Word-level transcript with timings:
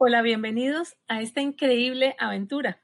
Hola, 0.00 0.22
bienvenidos 0.22 0.96
a 1.08 1.22
esta 1.22 1.40
increíble 1.40 2.14
aventura. 2.20 2.80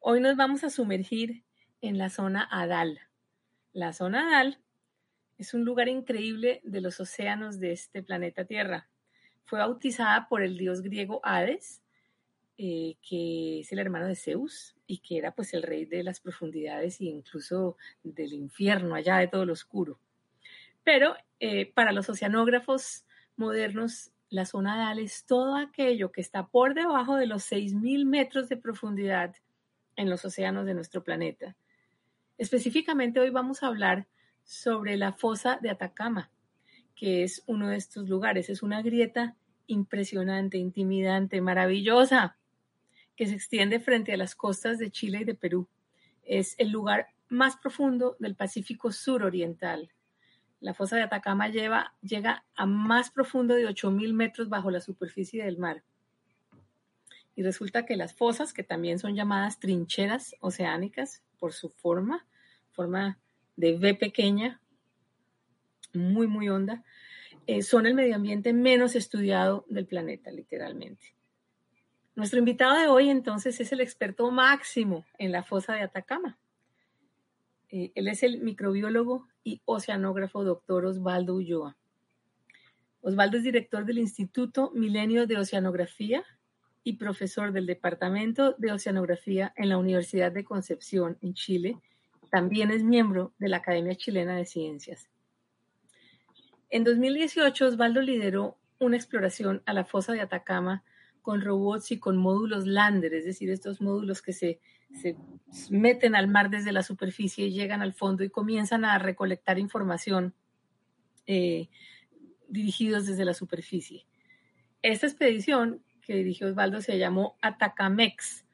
Hoy 0.00 0.20
nos 0.20 0.36
vamos 0.36 0.64
a 0.64 0.70
sumergir 0.70 1.42
en 1.80 1.96
la 1.96 2.10
zona 2.10 2.46
Adal. 2.50 3.00
La 3.72 3.94
zona 3.94 4.28
Adal 4.28 4.60
es 5.38 5.54
un 5.54 5.64
lugar 5.64 5.88
increíble 5.88 6.60
de 6.64 6.82
los 6.82 7.00
océanos 7.00 7.58
de 7.58 7.72
este 7.72 8.02
planeta 8.02 8.44
Tierra. 8.44 8.86
Fue 9.46 9.60
bautizada 9.60 10.28
por 10.28 10.42
el 10.42 10.58
dios 10.58 10.82
griego 10.82 11.22
Hades, 11.24 11.80
eh, 12.58 12.96
que 13.00 13.60
es 13.60 13.72
el 13.72 13.78
hermano 13.78 14.06
de 14.06 14.14
Zeus 14.14 14.76
y 14.86 14.98
que 14.98 15.16
era 15.16 15.34
pues 15.34 15.54
el 15.54 15.62
rey 15.62 15.86
de 15.86 16.02
las 16.02 16.20
profundidades 16.20 17.00
e 17.00 17.06
incluso 17.06 17.78
del 18.02 18.34
infierno, 18.34 18.94
allá 18.94 19.16
de 19.16 19.28
todo 19.28 19.46
lo 19.46 19.54
oscuro. 19.54 19.98
Pero 20.84 21.16
eh, 21.40 21.72
para 21.72 21.92
los 21.92 22.10
oceanógrafos 22.10 23.06
modernos, 23.36 24.12
la 24.30 24.44
zona 24.44 24.74
Adal 24.74 24.98
es 24.98 25.24
todo 25.24 25.56
aquello 25.56 26.12
que 26.12 26.20
está 26.20 26.46
por 26.46 26.74
debajo 26.74 27.16
de 27.16 27.26
los 27.26 27.50
6.000 27.50 28.04
metros 28.04 28.48
de 28.48 28.56
profundidad 28.56 29.34
en 29.96 30.10
los 30.10 30.24
océanos 30.24 30.66
de 30.66 30.74
nuestro 30.74 31.02
planeta. 31.02 31.56
Específicamente 32.36 33.20
hoy 33.20 33.30
vamos 33.30 33.62
a 33.62 33.68
hablar 33.68 34.06
sobre 34.44 34.96
la 34.96 35.12
fosa 35.12 35.58
de 35.60 35.70
Atacama, 35.70 36.30
que 36.94 37.24
es 37.24 37.42
uno 37.46 37.68
de 37.68 37.76
estos 37.76 38.08
lugares. 38.08 38.50
Es 38.50 38.62
una 38.62 38.82
grieta 38.82 39.36
impresionante, 39.66 40.58
intimidante, 40.58 41.40
maravillosa, 41.40 42.36
que 43.16 43.26
se 43.26 43.34
extiende 43.34 43.80
frente 43.80 44.12
a 44.12 44.16
las 44.16 44.34
costas 44.34 44.78
de 44.78 44.90
Chile 44.90 45.20
y 45.22 45.24
de 45.24 45.34
Perú. 45.34 45.68
Es 46.22 46.54
el 46.58 46.70
lugar 46.70 47.08
más 47.28 47.56
profundo 47.56 48.16
del 48.18 48.36
Pacífico 48.36 48.92
suroriental. 48.92 49.90
La 50.60 50.74
fosa 50.74 50.96
de 50.96 51.02
Atacama 51.02 51.48
lleva, 51.48 51.94
llega 52.02 52.44
a 52.54 52.66
más 52.66 53.10
profundo 53.10 53.54
de 53.54 53.68
8.000 53.68 54.12
metros 54.12 54.48
bajo 54.48 54.70
la 54.70 54.80
superficie 54.80 55.44
del 55.44 55.58
mar. 55.58 55.82
Y 57.36 57.42
resulta 57.42 57.86
que 57.86 57.96
las 57.96 58.14
fosas, 58.14 58.52
que 58.52 58.64
también 58.64 58.98
son 58.98 59.14
llamadas 59.14 59.60
trincheras 59.60 60.34
oceánicas 60.40 61.22
por 61.38 61.52
su 61.52 61.68
forma, 61.68 62.26
forma 62.72 63.18
de 63.56 63.76
V 63.76 63.94
pequeña, 63.94 64.60
muy, 65.94 66.26
muy 66.26 66.48
honda, 66.48 66.82
eh, 67.46 67.62
son 67.62 67.86
el 67.86 67.94
medio 67.94 68.16
ambiente 68.16 68.52
menos 68.52 68.96
estudiado 68.96 69.64
del 69.68 69.86
planeta, 69.86 70.30
literalmente. 70.30 71.14
Nuestro 72.14 72.40
invitado 72.40 72.76
de 72.76 72.88
hoy 72.88 73.10
entonces 73.10 73.60
es 73.60 73.70
el 73.70 73.80
experto 73.80 74.30
máximo 74.32 75.06
en 75.18 75.30
la 75.30 75.44
fosa 75.44 75.74
de 75.74 75.82
Atacama. 75.82 76.36
Eh, 77.70 77.92
él 77.94 78.08
es 78.08 78.22
el 78.22 78.40
microbiólogo 78.40 79.26
y 79.44 79.60
oceanógrafo 79.64 80.44
doctor 80.44 80.86
Osvaldo 80.86 81.34
Ulloa. 81.34 81.76
Osvaldo 83.00 83.36
es 83.36 83.44
director 83.44 83.84
del 83.84 83.98
Instituto 83.98 84.70
Milenio 84.74 85.26
de 85.26 85.36
Oceanografía 85.36 86.24
y 86.82 86.94
profesor 86.94 87.52
del 87.52 87.66
Departamento 87.66 88.54
de 88.58 88.72
Oceanografía 88.72 89.52
en 89.56 89.68
la 89.68 89.78
Universidad 89.78 90.32
de 90.32 90.44
Concepción, 90.44 91.18
en 91.20 91.34
Chile. 91.34 91.78
También 92.30 92.70
es 92.70 92.82
miembro 92.82 93.32
de 93.38 93.48
la 93.48 93.58
Academia 93.58 93.94
Chilena 93.94 94.36
de 94.36 94.46
Ciencias. 94.46 95.08
En 96.70 96.84
2018, 96.84 97.66
Osvaldo 97.66 98.00
lideró 98.00 98.56
una 98.78 98.96
exploración 98.96 99.62
a 99.66 99.72
la 99.72 99.84
fosa 99.84 100.12
de 100.12 100.20
Atacama 100.20 100.82
con 101.22 101.42
robots 101.42 101.90
y 101.92 101.98
con 101.98 102.16
módulos 102.16 102.66
Lander, 102.66 103.12
es 103.14 103.24
decir, 103.24 103.50
estos 103.50 103.80
módulos 103.80 104.22
que 104.22 104.32
se 104.32 104.60
se 104.92 105.16
meten 105.70 106.14
al 106.14 106.28
mar 106.28 106.50
desde 106.50 106.72
la 106.72 106.82
superficie 106.82 107.46
y 107.46 107.52
llegan 107.52 107.82
al 107.82 107.92
fondo 107.92 108.24
y 108.24 108.30
comienzan 108.30 108.84
a 108.84 108.98
recolectar 108.98 109.58
información 109.58 110.34
eh, 111.26 111.68
dirigidos 112.48 113.06
desde 113.06 113.24
la 113.24 113.34
superficie. 113.34 114.06
Esta 114.82 115.06
expedición 115.06 115.82
que 116.00 116.14
dirigió 116.14 116.48
Osvaldo 116.48 116.80
se 116.80 116.98
llamó 116.98 117.36
Atacamex 117.42 118.46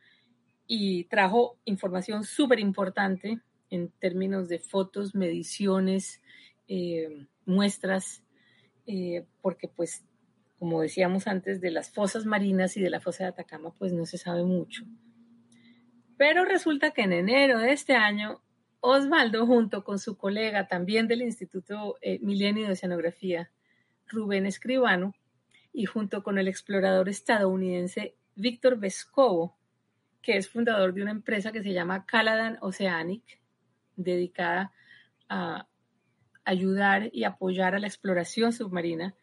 y 0.66 1.04
trajo 1.04 1.58
información 1.64 2.24
súper 2.24 2.58
importante 2.58 3.40
en 3.70 3.90
términos 3.90 4.48
de 4.48 4.58
fotos, 4.58 5.14
mediciones, 5.14 6.20
eh, 6.68 7.26
muestras, 7.44 8.22
eh, 8.86 9.26
porque 9.40 9.68
pues, 9.68 10.04
como 10.58 10.80
decíamos 10.80 11.26
antes, 11.26 11.60
de 11.60 11.70
las 11.70 11.90
fosas 11.90 12.24
marinas 12.24 12.76
y 12.76 12.82
de 12.82 12.90
la 12.90 13.00
fosa 13.00 13.24
de 13.24 13.30
Atacama, 13.30 13.72
pues 13.78 13.92
no 13.92 14.06
se 14.06 14.18
sabe 14.18 14.44
mucho. 14.44 14.84
Pero 16.16 16.44
resulta 16.44 16.92
que 16.92 17.02
en 17.02 17.12
enero 17.12 17.58
de 17.58 17.72
este 17.72 17.94
año, 17.94 18.40
Osvaldo, 18.80 19.46
junto 19.46 19.82
con 19.82 19.98
su 19.98 20.16
colega 20.16 20.68
también 20.68 21.08
del 21.08 21.22
Instituto 21.22 21.96
eh, 22.02 22.18
Milenio 22.20 22.66
de 22.66 22.72
Oceanografía, 22.72 23.50
Rubén 24.06 24.46
Escribano, 24.46 25.14
y 25.72 25.86
junto 25.86 26.22
con 26.22 26.38
el 26.38 26.46
explorador 26.46 27.08
estadounidense 27.08 28.14
Víctor 28.36 28.78
Vescovo, 28.78 29.58
que 30.22 30.36
es 30.36 30.48
fundador 30.48 30.94
de 30.94 31.02
una 31.02 31.10
empresa 31.10 31.50
que 31.50 31.62
se 31.62 31.72
llama 31.72 32.06
Caladan 32.06 32.58
Oceanic, 32.60 33.40
dedicada 33.96 34.72
a 35.28 35.66
ayudar 36.44 37.10
y 37.12 37.24
apoyar 37.24 37.74
a 37.74 37.78
la 37.78 37.88
exploración 37.88 38.52
submarina, 38.52 39.14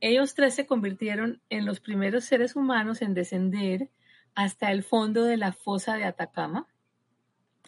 ellos 0.00 0.34
tres 0.34 0.54
se 0.54 0.66
convirtieron 0.66 1.42
en 1.50 1.66
los 1.66 1.80
primeros 1.80 2.24
seres 2.24 2.56
humanos 2.56 3.02
en 3.02 3.12
descender 3.12 3.90
hasta 4.34 4.72
el 4.72 4.82
fondo 4.82 5.24
de 5.24 5.36
la 5.36 5.52
fosa 5.52 5.96
de 5.96 6.04
Atacama 6.04 6.66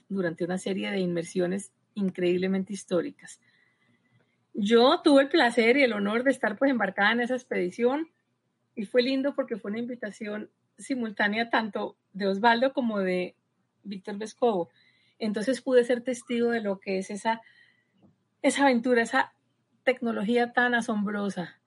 durante 0.08 0.44
una 0.44 0.58
serie 0.58 0.90
de 0.90 1.00
inmersiones 1.00 1.72
increíblemente 1.94 2.72
históricas. 2.72 3.40
Yo 4.54 5.00
tuve 5.02 5.22
el 5.22 5.28
placer 5.28 5.76
y 5.76 5.82
el 5.82 5.92
honor 5.92 6.24
de 6.24 6.30
estar 6.30 6.58
pues 6.58 6.70
embarcada 6.70 7.12
en 7.12 7.20
esa 7.20 7.34
expedición 7.34 8.10
y 8.74 8.84
fue 8.84 9.02
lindo 9.02 9.34
porque 9.34 9.56
fue 9.56 9.70
una 9.70 9.80
invitación 9.80 10.50
simultánea 10.78 11.50
tanto 11.50 11.96
de 12.12 12.26
Osvaldo 12.26 12.72
como 12.72 12.98
de 12.98 13.34
Víctor 13.82 14.18
Vescovo. 14.18 14.70
Entonces 15.18 15.62
pude 15.62 15.84
ser 15.84 16.02
testigo 16.02 16.50
de 16.50 16.60
lo 16.60 16.80
que 16.80 16.98
es 16.98 17.10
esa, 17.10 17.40
esa 18.42 18.64
aventura, 18.64 19.02
esa 19.02 19.32
tecnología 19.84 20.52
tan 20.52 20.74
asombrosa 20.74 21.61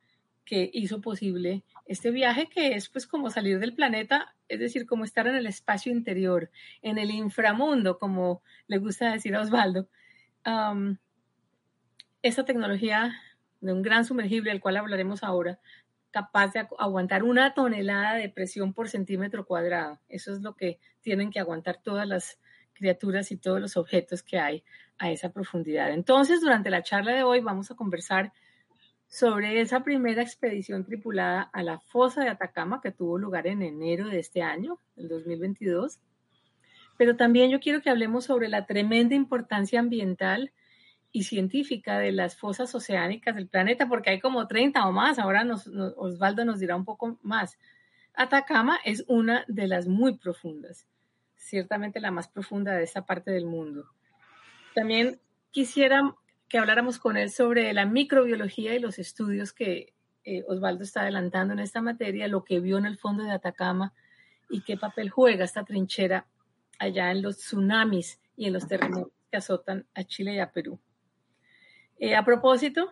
que 0.46 0.70
hizo 0.74 1.02
posible 1.02 1.64
este 1.86 2.12
viaje 2.12 2.48
que 2.48 2.76
es 2.76 2.90
pues 2.90 3.08
como 3.08 3.30
salir 3.30 3.60
del 3.60 3.74
planeta, 3.74 4.36
es 4.48 4.60
decir, 4.60 4.86
como 4.86 5.04
estar 5.04 5.28
en 5.28 5.36
el 5.36 5.48
espacio 5.48 5.92
interior, 5.92 6.52
en 6.82 6.98
el 6.98 7.12
inframundo, 7.12 7.98
como 7.98 8.42
le 8.68 8.78
gusta 8.78 9.12
decir 9.12 9.36
a 9.36 9.42
Osvaldo. 9.42 9.88
esta 12.22 12.46
tecnología 12.46 13.14
de 13.62 13.74
un 13.74 13.82
gran 13.82 14.06
sumergible, 14.06 14.52
del 14.52 14.62
cual 14.62 14.78
hablaremos 14.78 15.24
ahora, 15.24 15.60
capaz 16.12 16.54
de 16.54 16.68
aguantar 16.80 17.24
una 17.24 17.54
tonelada 17.54 18.14
de 18.14 18.30
presión 18.30 18.74
por 18.74 18.88
centímetro 18.88 19.46
cuadrado. 19.46 20.00
Eso 20.08 20.32
es 20.32 20.42
lo 20.42 20.56
que 20.56 20.80
tienen 21.02 21.30
que 21.30 21.40
aguantar 21.40 21.82
todas 21.84 22.08
las 22.08 22.40
criaturas 22.74 23.32
y 23.32 23.38
todos 23.38 23.60
los 23.60 23.78
objetos 23.78 24.24
que 24.24 24.40
hay 24.40 24.64
a 24.98 25.12
esa 25.12 25.32
profundidad. 25.32 25.92
Entonces, 25.92 26.42
durante 26.42 26.70
la 26.70 26.84
charla 26.84 27.14
de 27.14 27.24
hoy 27.24 27.42
vamos 27.42 27.72
a 27.72 27.76
conversar 27.76 28.32
sobre 29.16 29.62
esa 29.62 29.82
primera 29.82 30.22
expedición 30.22 30.84
tripulada 30.84 31.44
a 31.54 31.64
la 31.64 31.80
fosa 31.80 32.22
de 32.22 32.28
Atacama 32.28 32.82
que 32.82 32.92
tuvo 32.92 33.18
lugar 33.18 33.48
en 33.48 33.62
enero 33.62 34.10
de 34.10 34.20
este 34.20 34.42
año, 34.42 34.78
el 34.98 35.08
2022. 35.08 36.02
Pero 36.98 37.16
también 37.16 37.50
yo 37.50 37.62
quiero 37.62 37.82
que 37.82 37.90
hablemos 37.90 38.26
sobre 38.26 38.50
la 38.50 38.66
tremenda 38.66 39.16
importancia 39.16 39.80
ambiental 39.80 40.52
y 41.14 41.24
científica 41.24 41.98
de 41.98 42.12
las 42.12 42.36
fosas 42.36 42.76
oceánicas 42.76 43.38
del 43.38 43.48
planeta, 43.48 43.88
porque 43.88 44.10
hay 44.10 44.20
como 44.20 44.48
30 44.50 44.86
o 44.86 44.92
más, 44.92 45.18
ahora 45.18 45.46
Osvaldo 45.96 46.44
nos 46.44 46.60
dirá 46.60 46.76
un 46.76 46.84
poco 46.84 47.18
más. 47.22 47.58
Atacama 48.16 48.80
es 48.84 49.06
una 49.08 49.46
de 49.48 49.68
las 49.70 49.88
muy 49.88 50.18
profundas, 50.18 50.88
ciertamente 51.38 52.02
la 52.02 52.12
más 52.12 52.28
profunda 52.28 52.74
de 52.74 52.84
esa 52.84 53.06
parte 53.06 53.32
del 53.32 53.46
mundo. 53.46 53.86
También 54.74 55.22
quisiera 55.52 56.14
que 56.48 56.58
habláramos 56.58 57.00
con 57.00 57.18
él 57.18 57.32
sobre 57.32 57.74
la 57.74 57.86
microbiología 57.86 58.76
y 58.76 58.80
los 58.80 59.00
estudios 59.00 59.54
que 59.54 59.94
eh, 60.24 60.44
Osvaldo 60.48 60.84
está 60.84 61.02
adelantando 61.02 61.54
en 61.54 61.60
esta 61.60 61.82
materia, 61.82 62.28
lo 62.28 62.44
que 62.44 62.60
vio 62.60 62.78
en 62.78 62.86
el 62.86 62.98
fondo 62.98 63.24
de 63.24 63.32
Atacama 63.32 63.94
y 64.50 64.62
qué 64.62 64.78
papel 64.78 65.10
juega 65.10 65.46
esta 65.46 65.64
trinchera 65.64 66.28
allá 66.80 67.12
en 67.12 67.22
los 67.22 67.38
tsunamis 67.38 68.20
y 68.36 68.48
en 68.48 68.54
los 68.54 68.68
terremotos 68.68 69.14
que 69.32 69.38
azotan 69.38 69.86
a 69.94 70.04
Chile 70.04 70.36
y 70.36 70.40
a 70.40 70.52
Perú. 70.52 70.80
Eh, 71.98 72.16
a 72.16 72.26
propósito, 72.26 72.92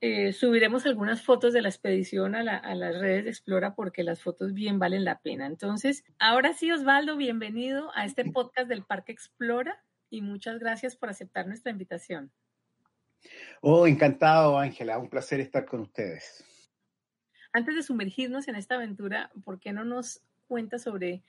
eh, 0.00 0.32
subiremos 0.32 0.86
algunas 0.86 1.22
fotos 1.22 1.52
de 1.52 1.60
la 1.60 1.68
expedición 1.68 2.34
a, 2.34 2.56
a, 2.56 2.74
las 2.74 2.98
redes 2.98 3.24
de 3.24 3.30
Explora 3.30 3.74
porque 3.74 4.02
las 4.02 4.22
fotos 4.22 4.54
bien 4.54 4.78
valen 4.78 5.04
la 5.04 5.20
pena. 5.20 5.46
Entonces, 5.46 6.04
ahora 6.18 6.54
sí, 6.54 6.70
Osvaldo, 6.72 7.16
bienvenido 7.16 7.90
a 7.94 8.04
este 8.04 8.24
podcast 8.24 8.68
del 8.68 8.84
Parque 8.84 9.12
Explora 9.12 9.82
y 10.08 10.22
muchas 10.22 10.58
gracias 10.58 10.96
por 10.96 11.10
aceptar 11.10 11.46
nuestra 11.46 11.70
invitación. 11.70 12.32
Oh, 13.60 13.86
encantado, 13.86 14.58
Ángela. 14.58 14.98
Un 14.98 15.08
placer 15.08 15.40
estar 15.40 15.66
con 15.66 15.80
ustedes. 15.80 16.44
Antes 17.52 17.74
de 17.74 17.82
sumergirnos 17.82 18.48
en 18.48 18.56
esta 18.56 18.76
aventura, 18.76 19.30
¿por 19.44 19.58
qué 19.58 19.72
no 19.72 19.84
nos 19.84 20.22
cuenta 20.46 20.78
sobre 20.78 21.22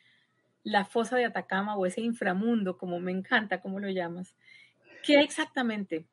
la 0.63 0.85
fosa 0.85 1.17
de 1.17 1.25
Atacama 1.25 1.75
o 1.75 1.85
ese 1.85 2.01
inframundo, 2.01 2.77
como 2.77 2.99
me 2.99 3.11
encanta, 3.11 3.59
como 3.59 3.79
lo 3.79 3.89
llamas? 3.89 4.35
¿Qué 5.03 5.19
exactamente 5.19 6.05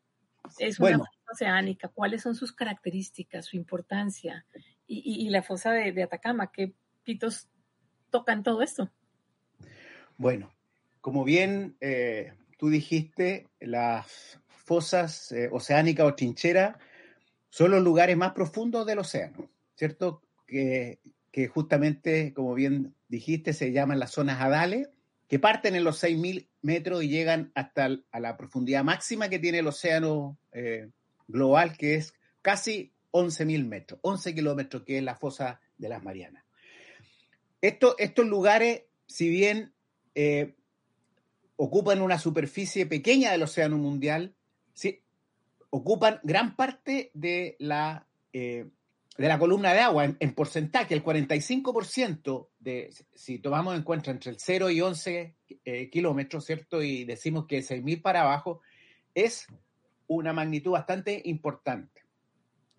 es 0.59 0.81
una 0.81 0.99
fosa 0.99 1.11
oceánica? 1.31 1.89
¿Cuáles 1.89 2.23
son 2.23 2.35
sus 2.35 2.53
características, 2.53 3.47
su 3.47 3.57
importancia? 3.57 4.47
Y, 4.87 5.29
la 5.29 5.43
fosa 5.43 5.73
de, 5.73 6.03
Atacama, 6.03 6.51
¿qué 6.51 6.73
pitos 7.05 7.49
tocan 8.11 8.43
todo 8.43 8.63
esto? 8.63 8.91
Bueno, 10.17 10.51
como 11.03 11.25
bien 11.25 11.77
eh, 11.81 12.33
tú 12.59 12.71
dijiste, 12.71 13.47
las 13.61 14.41
fosas 14.69 15.33
eh, 15.33 15.49
oceánicas 15.51 16.07
o 16.07 16.15
trincheras 16.15 16.77
son 17.49 17.71
los 17.71 17.83
lugares 17.83 18.19
más 18.19 18.33
profundos 18.33 18.85
del 18.87 18.99
océano, 18.99 19.51
¿cierto? 19.75 20.23
Que, 20.47 21.01
justamente, 21.49 22.35
como 22.35 22.55
bien 22.55 22.95
dijiste, 23.09 23.55
se 23.55 23.73
llaman 23.73 23.99
las 23.99 24.11
zonas 24.11 24.41
adales, 24.43 24.91
que 25.27 25.39
parten 25.39 25.75
en 25.75 25.85
los 25.85 26.03
6.000 26.03 26.49
metros 26.61 27.03
y 27.03 27.09
llegan 27.09 27.51
hasta 27.55 27.89
a 28.11 28.21
la 28.21 28.37
profundidad 28.37 28.85
máxima 28.85 29.29
que 29.31 29.39
tiene 29.39 29.61
el 29.61 29.67
océano 29.67 30.39
eh, 30.53 30.91
global, 31.29 31.77
que 31.77 31.95
es 31.95 32.13
casi 32.43 32.93
11.000 33.13 33.67
metros, 33.67 34.01
11 34.03 34.35
kilómetros, 34.35 34.83
que 34.83 34.99
es 34.99 35.05
la 35.05 35.17
fosa 35.17 35.61
de 35.79 35.89
las 35.89 36.03
Marianas. 36.03 36.45
Esto, 37.63 37.97
estos 37.99 38.27
lugares, 38.27 38.83
si 39.07 39.31
bien 39.31 39.73
eh, 40.15 40.55
ocupan 41.57 42.03
una 42.03 42.19
superficie 42.19 42.85
pequeña 42.85 43.33
del 43.33 43.43
océano 43.43 43.79
mundial, 43.79 44.35
sí, 44.79 45.03
ocupan 45.71 46.21
gran 46.23 46.55
parte 46.55 47.11
de 47.13 47.57
la, 47.59 48.07
eh, 48.33 48.69
de 49.17 49.29
la 49.29 49.39
columna 49.39 49.73
de 49.73 49.81
agua 49.81 50.05
en, 50.05 50.35
porcentaje. 50.35 50.95
El 50.95 51.03
45% 51.03 52.49
de, 52.61 52.95
si 53.13 53.41
tomamos 53.41 53.77
en 53.77 53.83
cuenta 53.83 54.13
entre 54.13 54.31
el 54.31 54.39
0 54.39 54.71
y 54.71 54.81
11 54.81 55.35
eh, 55.65 55.91
kilómetros, 55.91 56.45
¿cierto? 56.45 56.81
Y 56.81 57.05
decimos 57.05 57.47
que 57.47 57.59
6.000 57.59 58.01
para 58.01 58.23
abajo, 58.23 58.61
es 59.15 59.49
una 60.07 60.33
magnitud 60.33 60.71
bastante 60.71 61.21
importante. 61.25 62.03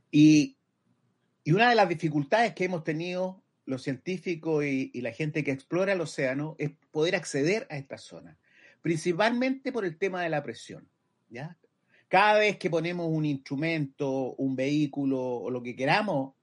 Y, 0.10 0.58
y, 1.44 1.52
una 1.52 1.70
de 1.70 1.76
las 1.76 1.90
dificultades 1.90 2.54
que 2.54 2.64
hemos 2.64 2.84
tenido 2.86 3.44
los 3.66 3.84
científicos 3.84 4.64
y, 4.64 4.90
y 4.94 5.02
la 5.02 5.12
gente 5.12 5.44
que 5.44 5.52
explora 5.52 5.94
el 5.94 6.02
océano 6.02 6.56
es 6.58 6.72
poder 6.92 7.16
acceder 7.16 7.68
a 7.70 7.78
esta 7.78 7.98
zona 7.98 8.40
principalmente 8.82 9.72
por 9.72 9.86
el 9.86 9.98
tema 9.98 10.24
de 10.24 10.30
la 10.30 10.42
presión. 10.42 10.88
¿ya? 11.30 11.58
Cada 12.10 12.40
vez 12.40 12.58
que 12.58 12.72
ponemos 12.72 13.08
un 13.08 13.24
instrumento, 13.24 14.34
un 14.34 14.56
vehículo 14.56 15.22
o 15.22 15.52
lo 15.52 15.62
que 15.62 15.76
queramos 15.76 16.34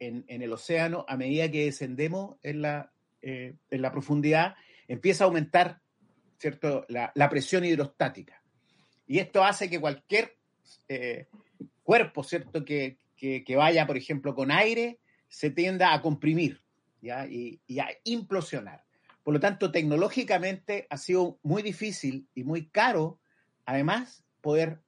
en, 0.00 0.24
el 0.28 0.52
océano, 0.52 1.04
a 1.08 1.16
medida 1.16 1.50
que 1.50 1.66
descendemos 1.66 2.36
en 2.42 2.60
la, 2.60 2.92
eh, 3.22 3.54
en 3.70 3.82
la 3.82 3.92
profundidad, 3.92 4.56
empieza 4.88 5.24
a 5.24 5.28
aumentar 5.28 5.80
¿cierto? 6.38 6.84
La, 6.88 7.30
presión 7.30 7.64
hidrostática. 7.64 8.42
Y 9.06 9.20
esto 9.20 9.44
hace 9.44 9.70
que 9.70 9.80
cualquier 9.80 10.36
eh, 10.88 11.28
cuerpo 11.84 12.24
¿cierto? 12.24 12.64
Que, 12.64 12.98
que, 13.16 13.56
vaya, 13.56 13.86
por 13.86 13.96
ejemplo, 13.96 14.34
con 14.34 14.50
aire, 14.50 14.98
se 15.28 15.50
tienda 15.50 15.94
a 15.94 16.02
comprimir 16.02 16.60
y 17.00 17.10
a 17.10 17.88
implosionar. 18.04 18.84
Por 19.22 19.34
lo 19.34 19.40
tanto, 19.40 19.72
tecnológicamente 19.72 20.86
ha 20.90 20.96
sido 20.96 21.38
muy 21.42 21.62
difícil 21.62 22.28
y 22.34 22.44
muy 22.44 22.66
caro, 22.66 23.18
además, 23.64 24.24
poder 24.40 24.80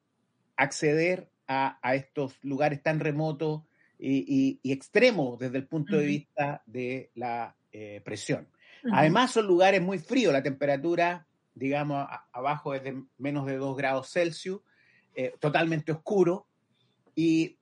acceder 0.58 1.30
a, 1.46 1.78
estos 1.94 2.34
lugares 2.42 2.82
tan 2.82 3.00
remotos 3.00 3.62
y, 3.98 4.60
extremos 4.62 5.38
desde 5.38 5.56
el 5.56 5.66
punto 5.66 5.96
de 5.96 6.04
vista 6.04 6.62
de 6.66 7.10
la 7.14 7.56
eh, 7.72 8.02
presión. 8.04 8.48
Además, 8.92 9.32
son 9.32 9.46
lugares 9.46 9.80
muy 9.80 9.98
fríos, 9.98 10.32
la 10.32 10.42
temperatura, 10.42 11.26
digamos, 11.54 12.06
abajo 12.32 12.74
es 12.74 12.84
de 12.84 13.02
menos 13.16 13.46
de 13.46 13.56
2 13.56 13.76
grados 13.76 14.10
Celsius, 14.10 14.60
eh, 15.14 15.34
totalmente 15.40 15.92
oscuro, 15.92 16.46
y 17.14 17.58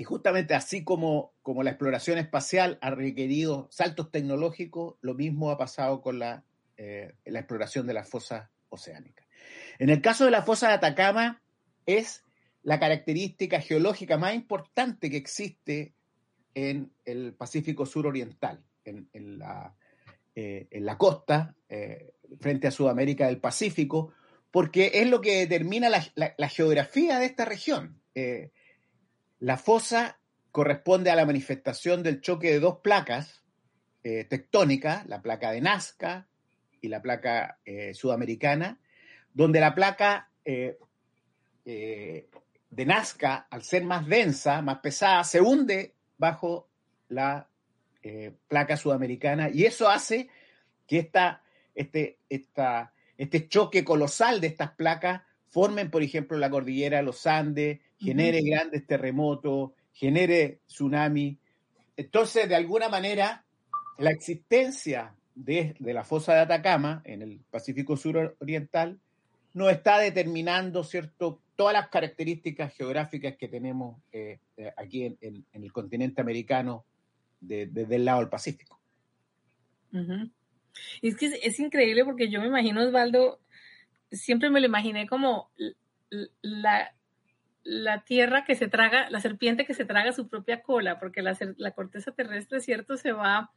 y 0.00 0.04
justamente 0.04 0.54
así 0.54 0.82
como, 0.82 1.34
como 1.42 1.62
la 1.62 1.72
exploración 1.72 2.16
espacial 2.16 2.78
ha 2.80 2.88
requerido 2.88 3.68
saltos 3.70 4.10
tecnológicos, 4.10 4.96
lo 5.02 5.12
mismo 5.12 5.50
ha 5.50 5.58
pasado 5.58 6.00
con 6.00 6.18
la, 6.18 6.42
eh, 6.78 7.12
la 7.26 7.40
exploración 7.40 7.86
de 7.86 7.92
las 7.92 8.08
fosas 8.08 8.48
oceánicas. 8.70 9.26
En 9.78 9.90
el 9.90 10.00
caso 10.00 10.24
de 10.24 10.30
la 10.30 10.40
fosa 10.40 10.68
de 10.68 10.74
Atacama, 10.76 11.42
es 11.86 12.24
la 12.62 12.78
característica 12.78 13.60
geológica 13.60 14.18
más 14.18 14.34
importante 14.34 15.10
que 15.10 15.16
existe 15.16 15.94
en 16.54 16.92
el 17.04 17.34
Pacífico 17.34 17.86
suroriental, 17.86 18.62
en, 18.84 19.08
en, 19.12 19.38
la, 19.38 19.74
eh, 20.34 20.66
en 20.70 20.84
la, 20.84 20.98
costa, 20.98 21.54
eh, 21.68 22.12
frente 22.40 22.68
a 22.68 22.70
Sudamérica 22.70 23.26
del 23.26 23.38
Pacífico, 23.38 24.12
porque 24.50 24.90
es 24.94 25.08
lo 25.08 25.20
que 25.20 25.38
determina 25.38 25.88
la, 25.88 26.04
la, 26.14 26.48
geografía 26.48 27.18
de 27.18 27.26
esta 27.26 27.44
región. 27.44 28.00
La 29.38 29.56
fosa 29.56 30.20
corresponde 30.50 31.10
a 31.10 31.16
la 31.16 31.24
manifestación 31.24 32.02
del 32.02 32.20
choque 32.20 32.50
de 32.50 32.60
dos 32.60 32.78
placas 32.82 33.42
eh, 34.02 34.24
tectónicas, 34.24 35.06
la 35.06 35.22
placa 35.22 35.52
de 35.52 35.60
Nazca 35.60 36.28
y 36.80 36.88
la 36.88 37.02
placa 37.02 37.58
eh, 37.64 37.94
sudamericana, 37.94 38.80
donde 39.32 39.60
la 39.60 39.74
placa 39.74 40.30
eh, 41.64 42.28
de 42.70 42.86
Nazca, 42.86 43.46
al 43.50 43.62
ser 43.62 43.84
más 43.84 44.06
densa, 44.06 44.62
más 44.62 44.78
pesada, 44.78 45.24
se 45.24 45.40
hunde 45.40 45.94
bajo 46.18 46.68
la 47.08 47.46
placa 48.48 48.78
sudamericana 48.78 49.50
y 49.52 49.66
eso 49.66 49.86
hace 49.86 50.30
que 50.86 50.98
esta, 50.98 51.42
este, 51.74 52.16
esta, 52.30 52.94
este 53.18 53.46
choque 53.46 53.84
colosal 53.84 54.40
de 54.40 54.46
estas 54.46 54.70
placas 54.70 55.20
formen, 55.50 55.90
por 55.90 56.02
ejemplo, 56.02 56.38
la 56.38 56.48
cordillera 56.48 56.98
de 56.98 57.02
los 57.02 57.26
Andes, 57.26 57.80
genere 57.98 58.40
grandes 58.42 58.86
terremotos, 58.86 59.72
genere 59.92 60.60
tsunami. 60.66 61.38
Entonces, 61.96 62.48
de 62.48 62.54
alguna 62.54 62.88
manera, 62.88 63.44
la 63.98 64.10
existencia 64.10 65.14
de, 65.34 65.74
la 65.80 66.04
fosa 66.04 66.34
de 66.34 66.40
Atacama 66.40 67.02
en 67.04 67.22
el 67.22 67.40
Pacífico 67.50 67.96
suroriental 67.96 68.98
nos 69.52 69.70
está 69.70 69.98
determinando, 69.98 70.84
¿cierto?, 70.84 71.40
todas 71.56 71.74
las 71.74 71.88
características 71.88 72.74
geográficas 72.74 73.36
que 73.36 73.48
tenemos 73.48 74.00
eh, 74.12 74.38
eh, 74.56 74.72
aquí 74.76 75.04
en, 75.20 75.44
el 75.52 75.72
continente 75.72 76.20
americano 76.20 76.84
desde 77.40 77.96
el 77.96 78.04
lado 78.04 78.20
del 78.20 78.28
Pacífico. 78.28 78.80
Y 81.02 81.08
es 81.08 81.16
que 81.16 81.26
es, 81.26 81.60
increíble 81.60 82.04
porque 82.04 82.30
yo 82.30 82.40
me 82.40 82.46
imagino, 82.46 82.82
Osvaldo, 82.82 83.40
siempre 84.10 84.50
me 84.50 84.60
lo 84.60 84.66
imaginé 84.66 85.06
como 85.06 85.50
la, 86.40 86.94
la 87.62 88.04
tierra 88.04 88.44
que 88.44 88.54
se 88.54 88.68
traga, 88.68 89.10
la 89.10 89.20
serpiente 89.20 89.64
que 89.64 89.74
se 89.74 89.84
traga 89.84 90.12
su 90.12 90.28
propia 90.28 90.62
cola, 90.62 90.98
porque 90.98 91.22
la, 91.22 91.70
corteza 91.72 92.12
terrestre, 92.12 92.60
cierto, 92.60 92.96
se 92.96 93.12
va, 93.12 93.50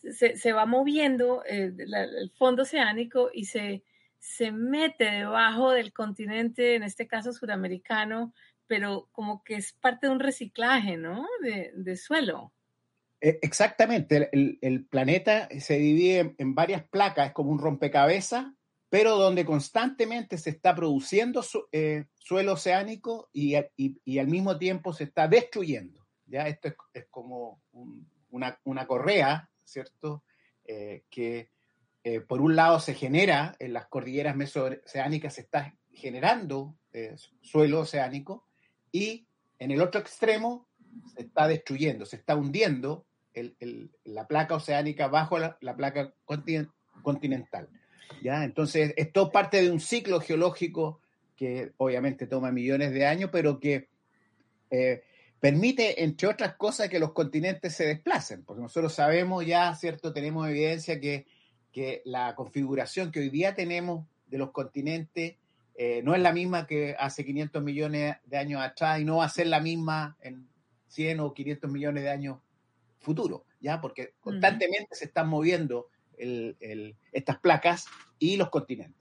se, 0.00 0.52
va 0.52 0.66
moviendo 0.66 1.44
eh, 1.46 1.72
el 1.78 2.30
fondo 2.30 2.62
oceánico 2.62 3.30
y 3.32 3.44
se, 3.44 3.82
se 4.18 4.52
mete 4.52 5.04
debajo 5.04 5.70
del 5.70 5.92
continente, 5.92 6.74
en 6.74 6.82
este 6.82 7.06
caso 7.06 7.32
suramericano, 7.32 8.32
pero 8.66 9.08
como 9.12 9.44
que 9.44 9.56
es 9.56 9.72
parte 9.72 10.06
de 10.06 10.12
un 10.12 10.20
reciclaje, 10.20 10.96
¿no? 10.96 11.26
De, 11.42 11.96
suelo. 11.96 12.52
E, 13.20 13.38
exactamente, 13.42 14.28
el, 14.32 14.84
planeta 14.86 15.48
se 15.58 15.78
divide 15.78 16.34
en 16.38 16.54
varias 16.54 16.82
placas, 16.88 17.28
es 17.28 17.32
como 17.32 17.50
un 17.50 17.58
rompecabezas 17.58 18.46
pero 18.88 19.16
donde 19.16 19.44
constantemente 19.44 20.38
se 20.38 20.50
está 20.50 20.74
produciendo 20.74 21.44
eh, 21.72 22.06
suelo 22.14 22.52
oceánico 22.52 23.28
y, 23.32 23.54
al 23.54 24.28
mismo 24.28 24.58
tiempo 24.58 24.92
se 24.92 25.04
está 25.04 25.28
destruyendo. 25.28 26.06
¿ya? 26.26 26.46
Esto 26.46 26.72
es, 26.92 27.06
como 27.10 27.60
una, 28.30 28.86
correa, 28.86 29.50
¿cierto? 29.64 30.22
Eh, 30.64 31.04
que 31.10 31.50
eh, 32.06 32.20
por 32.20 32.40
un 32.40 32.54
lado 32.54 32.78
se 32.78 32.94
genera 32.94 33.56
en 33.58 33.72
las 33.72 33.86
cordilleras 33.86 34.36
mesoceánicas, 34.36 35.34
se 35.34 35.40
está 35.40 35.74
generando 35.92 36.76
suelo 37.42 37.80
oceánico 37.80 38.46
y 38.92 39.26
en 39.58 39.72
el 39.72 39.82
otro 39.82 40.00
extremo 40.00 40.68
se 41.16 41.22
está 41.22 41.48
destruyendo, 41.48 42.06
se 42.06 42.14
está 42.14 42.36
hundiendo 42.36 43.06
la 44.04 44.28
placa 44.28 44.54
oceánica 44.54 45.08
bajo 45.08 45.36
la, 45.40 45.58
la 45.60 45.74
placa 45.74 46.14
continental. 47.02 47.68
¿ya? 48.22 48.44
Entonces, 48.44 48.94
esto 48.96 49.32
parte 49.32 49.60
de 49.60 49.72
un 49.72 49.80
ciclo 49.80 50.20
geológico 50.20 51.00
que 51.34 51.72
obviamente 51.76 52.28
toma 52.28 52.52
millones 52.52 52.92
de 52.92 53.04
años, 53.04 53.30
pero 53.32 53.58
que 53.58 53.88
eh, 54.70 55.02
permite, 55.40 56.04
entre 56.04 56.28
otras 56.28 56.54
cosas, 56.54 56.88
que 56.88 57.00
los 57.00 57.12
continentes 57.12 57.74
se 57.74 57.84
desplacen, 57.84 58.44
porque 58.44 58.62
nosotros 58.62 58.94
sabemos 58.94 59.44
ya, 59.44 59.74
¿cierto? 59.74 60.12
Tenemos 60.12 60.48
evidencia 60.48 61.00
que, 61.00 61.26
que 61.76 62.00
la 62.06 62.34
configuración 62.34 63.12
que 63.12 63.20
hoy 63.20 63.28
día 63.28 63.54
tenemos 63.54 64.06
de 64.28 64.38
los 64.38 64.50
continentes 64.50 65.36
eh, 65.74 66.00
no 66.02 66.14
es 66.14 66.22
la 66.22 66.32
misma 66.32 66.66
que 66.66 66.96
hace 66.98 67.22
500 67.22 67.62
millones 67.62 68.16
de 68.24 68.38
años 68.38 68.62
atrás 68.62 68.98
y 68.98 69.04
no 69.04 69.18
va 69.18 69.26
a 69.26 69.28
ser 69.28 69.48
la 69.48 69.60
misma 69.60 70.16
en 70.22 70.48
100 70.88 71.20
o 71.20 71.34
500 71.34 71.70
millones 71.70 72.02
de 72.02 72.08
años 72.08 72.38
futuros, 72.98 73.42
¿ya? 73.60 73.78
Porque 73.82 74.14
constantemente 74.22 74.94
se 74.94 75.04
están 75.04 75.28
moviendo 75.28 75.90
estas 76.16 77.38
placas 77.40 77.84
y 78.18 78.38
los 78.38 78.48
continentes. 78.48 78.96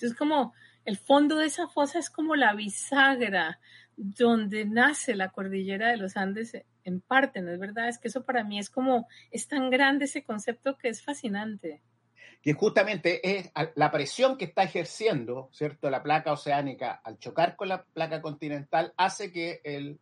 Es 0.00 0.14
como 0.14 0.54
el 0.84 0.98
fondo 0.98 1.36
de 1.36 1.46
esa 1.46 1.68
fosa 1.68 2.00
es 2.00 2.10
como 2.10 2.34
la 2.34 2.54
bisagra 2.54 3.60
donde 3.96 4.64
nace 4.64 5.14
la 5.14 5.30
cordillera 5.30 5.90
de 5.90 5.96
los 5.96 6.16
Andes 6.16 6.56
en 6.84 7.00
parte, 7.00 7.40
¿no 7.40 7.52
es 7.52 7.58
verdad? 7.58 7.88
Es 7.88 7.98
que 7.98 8.08
eso 8.08 8.24
para 8.24 8.44
mí 8.44 8.58
es 8.58 8.70
como, 8.70 9.08
es 9.30 9.48
tan 9.48 9.70
grande 9.70 10.06
ese 10.06 10.22
concepto 10.22 10.76
que 10.76 10.88
es 10.88 11.02
fascinante. 11.02 11.82
Que 12.42 12.54
justamente 12.54 13.38
es 13.38 13.50
la 13.76 13.90
presión 13.90 14.36
que 14.36 14.46
está 14.46 14.64
ejerciendo, 14.64 15.48
¿cierto? 15.52 15.90
La 15.90 16.02
placa 16.02 16.32
oceánica 16.32 17.00
al 17.04 17.18
chocar 17.18 17.56
con 17.56 17.68
la 17.68 17.84
placa 17.84 18.20
continental 18.20 18.92
hace 18.96 19.30
que 19.30 19.60
el, 19.64 20.00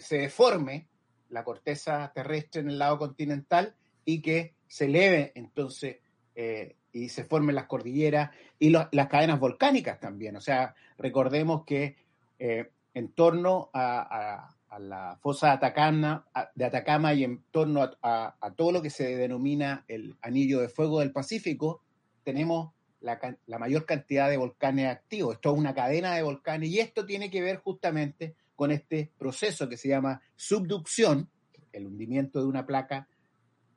se 0.00 0.18
deforme 0.18 0.86
la 1.30 1.44
corteza 1.44 2.10
terrestre 2.14 2.60
en 2.60 2.70
el 2.70 2.78
lado 2.78 2.98
continental 2.98 3.74
y 4.04 4.20
que 4.20 4.54
se 4.66 4.86
eleve 4.86 5.32
entonces 5.34 5.98
eh, 6.34 6.76
y 6.92 7.08
se 7.08 7.24
formen 7.24 7.54
las 7.54 7.66
cordilleras 7.66 8.30
y 8.58 8.70
las 8.70 9.08
cadenas 9.08 9.38
volcánicas 9.38 10.00
también. 10.00 10.36
O 10.36 10.40
sea, 10.40 10.74
recordemos 10.98 11.64
que 11.64 11.96
eh, 12.38 12.70
en 12.94 13.12
torno 13.12 13.70
a, 13.72 14.54
la 14.78 15.18
fosa 15.20 15.48
de 15.48 15.52
Atacama, 15.54 16.26
de 16.54 16.64
Atacama 16.64 17.12
y 17.14 17.24
en 17.24 17.42
torno 17.50 17.90
a, 18.02 18.54
todo 18.56 18.72
lo 18.72 18.82
que 18.82 18.90
se 18.90 19.16
denomina 19.16 19.84
el 19.88 20.16
anillo 20.22 20.60
de 20.60 20.68
fuego 20.68 21.00
del 21.00 21.12
Pacífico, 21.12 21.82
tenemos 22.22 22.72
la, 23.00 23.18
la, 23.46 23.58
mayor 23.58 23.86
cantidad 23.86 24.28
de 24.28 24.36
volcanes 24.36 24.88
activos. 24.88 25.34
Esto 25.34 25.52
es 25.52 25.58
una 25.58 25.74
cadena 25.74 26.14
de 26.14 26.22
volcanes 26.22 26.68
y 26.68 26.78
esto 26.78 27.04
tiene 27.04 27.30
que 27.30 27.42
ver 27.42 27.56
justamente 27.56 28.36
con 28.54 28.70
este 28.70 29.10
proceso 29.18 29.68
que 29.68 29.76
se 29.76 29.88
llama 29.88 30.20
subducción, 30.36 31.30
el 31.72 31.86
hundimiento 31.86 32.40
de 32.40 32.46
una 32.46 32.66
placa 32.66 33.08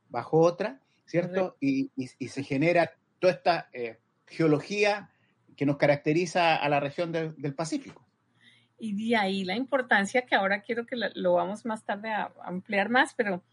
bajo 0.09 0.39
otra, 0.39 0.79
¿cierto? 1.05 1.57
Y, 1.59 1.89
se 2.27 2.43
genera 2.43 2.91
toda 3.19 3.33
esta 3.33 3.69
eh, 3.73 3.97
geología 4.27 5.09
que 5.55 5.65
nos 5.65 5.77
caracteriza 5.77 6.55
a 6.55 6.69
la 6.69 6.79
región 6.79 7.12
del 7.12 7.55
Pacífico. 7.55 8.02
Y 8.77 9.10
de 9.10 9.15
ahí 9.15 9.44
la 9.46 9.56
importancia 9.56 10.25
que 10.25 10.36
ahora 10.36 10.62
quiero 10.62 10.86
que 10.86 10.96
lo 11.15 11.34
vamos 11.34 11.65
más 11.65 11.84
tarde 11.86 12.12
a 12.12 12.34
ampliar 12.44 12.89
más, 12.89 13.13
pero 13.15 13.44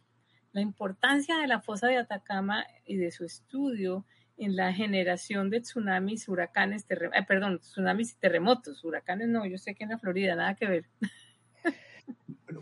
la 0.52 0.60
importancia 0.60 1.38
de 1.38 1.46
la 1.46 1.60
fosa 1.60 1.86
de 1.86 1.98
Atacama 1.98 2.66
y 2.84 2.96
de 2.96 3.10
su 3.10 3.24
estudio 3.24 4.04
en 4.36 4.56
la 4.56 4.72
generación 4.72 5.50
de 5.50 5.60
tsunamis, 5.60 6.28
huracanes, 6.28 6.86
eh, 6.88 7.22
perdón, 7.28 7.60
tsunamis 7.60 8.12
y 8.12 8.16
terremotos. 8.16 8.82
Huracanes 8.84 9.28
no, 9.28 9.44
yo 9.46 9.58
sé 9.58 9.74
que 9.74 9.84
en 9.84 9.90
la 9.90 9.98
Florida, 9.98 10.34
nada 10.34 10.54
que 10.54 10.66
ver. 10.66 10.84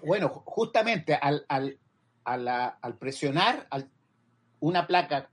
Bueno, 0.05 0.29
justamente 0.29 1.15
al, 1.15 1.47
al, 1.49 1.79
al 2.25 2.99
presionar 2.99 3.67
una 4.61 4.87
placa 4.87 5.31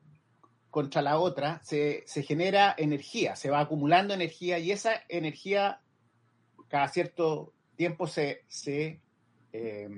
contra 0.69 1.01
la 1.01 1.19
otra, 1.19 1.61
se, 1.63 2.03
genera 2.23 2.75
energía, 2.77 3.35
se 3.35 3.49
va 3.49 3.61
acumulando 3.61 4.13
energía 4.13 4.59
y 4.59 4.71
esa 4.71 5.03
energía 5.07 5.79
cada 6.67 6.87
cierto 6.87 7.53
tiempo 7.75 8.07
se, 8.07 8.43
se, 8.47 9.01
eh, 9.53 9.89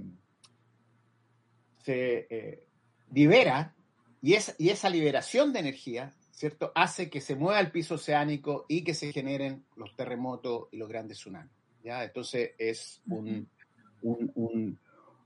eh, 1.86 2.64
libera 3.12 3.76
y, 4.22 4.36
y 4.58 4.70
esa 4.70 4.90
liberación 4.90 5.54
de 5.54 5.60
energía 5.60 6.14
¿cierto? 6.38 6.72
hace 6.76 7.10
que 7.10 7.20
se 7.20 7.36
mueva 7.36 7.60
el 7.60 7.72
piso 7.72 7.96
oceánico 7.96 8.66
y 8.68 8.84
que 8.84 8.94
se 8.94 9.12
generen 9.12 9.66
los 9.76 9.96
terremotos 9.96 10.68
y 10.72 10.78
los 10.78 10.88
grandes 10.88 11.18
tsunamis. 11.18 11.52
¿ya? 11.84 12.04
Entonces 12.04 12.52
es 12.60 13.02
un, 13.08 13.50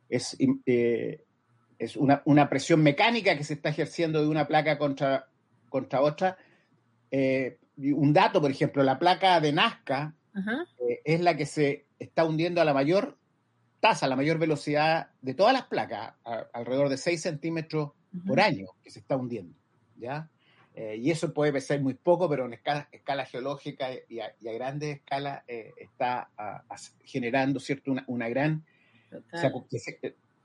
es, 0.08 0.38
eh, 0.66 1.26
es 1.78 1.98
una, 1.98 2.22
una, 2.24 2.50
presión 2.50 2.82
mecánica 2.82 3.36
que 3.36 3.44
se 3.44 3.56
está 3.56 3.70
ejerciendo 3.70 4.22
de 4.22 4.28
una 4.28 4.48
placa 4.48 4.78
contra, 4.78 5.28
contra 5.68 6.00
otra. 6.00 6.38
Eh, 7.12 7.58
un 7.76 8.14
dato, 8.14 8.40
por 8.40 8.52
ejemplo, 8.52 8.82
la 8.82 8.98
placa 8.98 9.42
de 9.42 9.52
Nazca 9.52 10.16
eh, 10.36 11.02
es 11.04 11.22
la 11.22 11.36
que 11.36 11.46
se 11.46 11.86
está 12.00 12.26
hundiendo 12.26 12.62
a 12.62 12.66
la 12.66 12.74
mayor 12.74 13.18
tasa, 13.80 14.06
a 14.06 14.10
la 14.10 14.16
mayor 14.16 14.38
velocidad 14.38 15.10
de 15.22 15.34
todas 15.34 15.54
las 15.54 15.66
placas, 15.66 16.14
alrededor 16.54 16.90
de 16.90 16.98
6 16.98 17.22
centímetros 17.22 17.92
por 18.28 18.40
año 18.40 18.68
que 18.84 18.92
se 18.92 19.00
está 19.00 19.16
hundiendo. 19.16 19.56
¿ya? 19.98 20.30
Eh, 20.76 20.98
y 20.98 21.12
eso 21.12 21.34
puede 21.34 21.60
ser 21.62 21.82
muy 21.82 21.96
poco, 21.96 22.30
pero 22.30 22.46
en 22.46 22.54
escala, 22.54 22.88
escala 22.92 23.26
geológica 23.26 23.90
y 24.08 24.20
a, 24.20 24.34
grande 24.40 24.92
escala 24.92 25.44
está 25.48 26.30
generando 27.04 27.60
cierto 27.60 27.92
una, 27.92 28.04
una 28.08 28.30
gran 28.30 28.64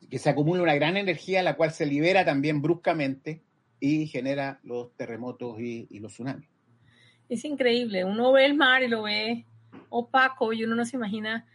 que 0.09 0.19
se, 0.19 0.31
acumula 0.31 0.63
una 0.63 0.75
gran 0.75 0.97
energía, 0.97 1.43
la 1.43 1.57
cual 1.57 1.73
se 1.73 1.87
libera 1.87 2.25
también 2.25 2.63
bruscamente 2.63 3.43
y 3.81 4.07
genera 4.07 4.61
los 4.63 4.93
terremotos 4.97 5.61
y, 5.61 5.99
los 5.99 6.13
tsunamis. 6.13 6.49
Es 7.29 7.45
increíble, 7.45 8.05
uno 8.05 8.33
ve 8.33 8.47
el 8.47 8.55
mar 8.55 8.83
y 8.83 8.89
lo 8.89 9.03
ve 9.03 9.45
opaco 9.89 10.53
y 10.53 10.65
uno 10.65 10.75
no 10.75 10.85
se 10.85 10.97
imagina 10.97 11.47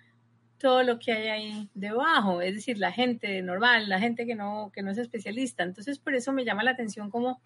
todo 0.58 0.84
lo 0.84 1.00
que 1.00 1.12
hay 1.12 1.28
ahí 1.28 1.70
debajo, 1.74 2.42
es 2.42 2.54
decir, 2.54 2.78
la 2.78 2.92
gente 2.92 3.42
normal, 3.42 3.90
la 3.90 4.00
gente 4.00 4.28
que 4.28 4.36
no, 4.36 4.72
que 4.72 4.84
no 4.84 4.92
es 4.92 5.00
especialista. 5.00 5.64
Entonces, 5.64 5.98
por 5.98 6.14
eso 6.14 6.34
me 6.34 6.46
llama 6.46 6.64
la 6.64 6.72
atención 6.72 7.10
como 7.10 7.42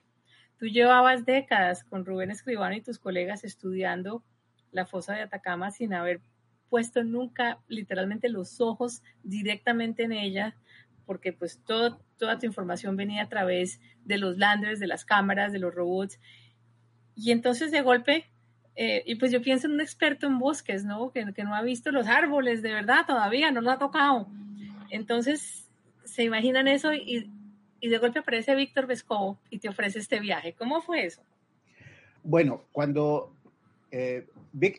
tú 0.57 0.65
llevabas 0.65 1.25
décadas 1.25 1.85
con 1.85 2.05
Rubén 2.05 2.29
Escribano 2.29 2.75
y 2.75 2.81
tus 2.81 2.99
colegas 2.99 3.45
estudiando 3.45 4.21
la 4.71 4.85
fosa 4.85 5.13
de 5.13 5.21
Atacama 5.21 5.71
sin 5.71 5.93
haber 5.93 6.19
puesto 6.69 7.03
nunca 7.05 7.59
literalmente 7.69 8.27
los 8.27 8.59
ojos 8.59 9.01
directamente 9.23 10.03
en 10.03 10.11
ella, 10.11 10.57
porque 11.05 11.31
pues 11.31 11.61
todo, 11.65 12.01
toda 12.17 12.37
tu 12.37 12.45
información 12.45 12.97
venía 12.97 13.23
a 13.23 13.29
través 13.29 13.79
de 14.03 14.17
los 14.17 14.37
landers, 14.37 14.79
de 14.79 14.87
las 14.87 15.05
cámaras, 15.05 15.53
de 15.53 15.59
los 15.59 15.73
robots. 15.73 16.19
Y 17.15 17.31
entonces 17.31 17.71
de 17.71 17.81
golpe, 17.81 18.25
eh, 18.75 19.03
y 19.05 19.15
pues 19.15 19.31
yo 19.31 19.41
pienso 19.41 19.67
en 19.67 19.73
un 19.73 19.81
experto 19.81 20.27
en 20.27 20.39
bosques, 20.39 20.83
¿no? 20.83 21.11
Que, 21.11 21.25
que, 21.33 21.43
no 21.43 21.55
ha 21.55 21.61
visto 21.61 21.91
los 21.91 22.07
árboles 22.07 22.61
de 22.61 22.73
verdad 22.73 23.05
todavía, 23.07 23.51
no 23.51 23.61
lo 23.61 23.71
ha 23.71 23.79
tocado. 23.79 24.27
Entonces 24.89 25.67
se 26.03 26.23
imaginan 26.23 26.67
eso 26.67 26.93
y, 26.93 27.29
y 27.79 27.87
de 27.87 27.97
golpe 27.97 28.19
aparece 28.19 28.55
Víctor 28.55 28.87
Vescovo 28.87 29.39
y 29.49 29.59
te 29.59 29.69
ofrece 29.69 29.99
este 29.99 30.19
viaje. 30.19 30.53
¿Cómo 30.53 30.81
fue 30.81 31.05
eso? 31.05 31.21
Bueno, 32.23 32.63
cuando 32.71 33.35
eh, 33.91 34.25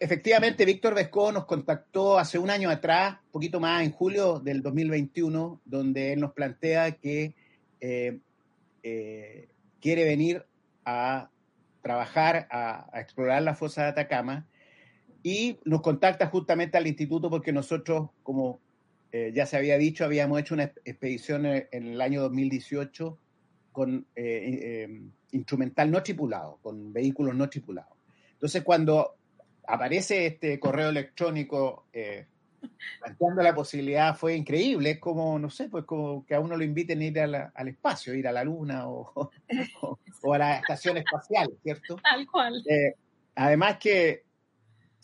efectivamente, 0.00 0.64
Víctor 0.64 0.94
Vesco 0.94 1.32
nos 1.32 1.46
contactó 1.46 2.18
hace 2.18 2.38
un 2.38 2.50
año 2.50 2.68
atrás, 2.68 3.18
un 3.26 3.32
poquito 3.32 3.60
más, 3.60 3.82
en 3.82 3.92
julio 3.92 4.40
del 4.40 4.62
2021, 4.62 5.60
donde 5.64 6.12
él 6.12 6.20
nos 6.20 6.32
plantea 6.32 6.92
que 6.92 7.34
eh, 7.80 8.18
quiere 9.80 10.04
venir 10.04 10.44
a 10.84 11.30
trabajar, 11.86 12.48
a, 12.50 12.90
explorar 12.94 13.42
la 13.42 13.54
fosa 13.54 13.84
de 13.84 13.88
Atacama, 13.90 14.48
y 15.22 15.60
nos 15.64 15.82
contacta 15.82 16.26
justamente 16.26 16.76
al 16.76 16.88
instituto 16.88 17.30
porque 17.30 17.52
nosotros, 17.52 18.10
como 18.22 18.60
ya 19.32 19.46
se 19.46 19.56
había 19.56 19.78
dicho, 19.78 20.04
habíamos 20.04 20.38
hecho 20.38 20.52
una 20.52 20.64
expedición 20.84 21.46
en, 21.46 21.66
el 21.72 22.00
año 22.02 22.20
2018 22.20 23.18
con 23.72 24.06
instrumental 25.30 25.90
no 25.90 26.02
tripulado, 26.02 26.58
con 26.60 26.92
vehículos 26.92 27.34
no 27.34 27.48
tripulados. 27.48 27.96
Entonces, 28.32 28.62
cuando 28.62 29.16
aparece 29.66 30.26
este 30.26 30.58
correo 30.60 30.90
electrónico 30.90 31.86
eh, 31.92 32.26
planteando 33.00 33.42
la 33.42 33.54
posibilidad, 33.54 34.16
fue 34.16 34.34
increíble. 34.34 34.92
Es 34.92 34.98
como, 34.98 35.38
no 35.38 35.50
sé, 35.50 35.68
pues 35.68 35.84
como 35.84 36.24
que 36.24 36.34
a 36.34 36.40
uno 36.40 36.56
lo 36.56 36.64
inviten 36.64 37.00
a 37.00 37.04
ir 37.04 37.20
al 37.20 37.68
espacio, 37.68 38.14
ir 38.14 38.28
a 38.28 38.32
la 38.32 38.44
luna 38.44 38.88
o, 38.88 39.30
a 40.34 40.38
la 40.38 40.56
estación 40.58 40.96
espacial, 40.96 41.48
¿cierto? 41.62 41.96
Tal 42.02 42.26
cual. 42.26 42.62
Eh, 42.68 42.94
además 43.34 43.78
que 43.78 44.24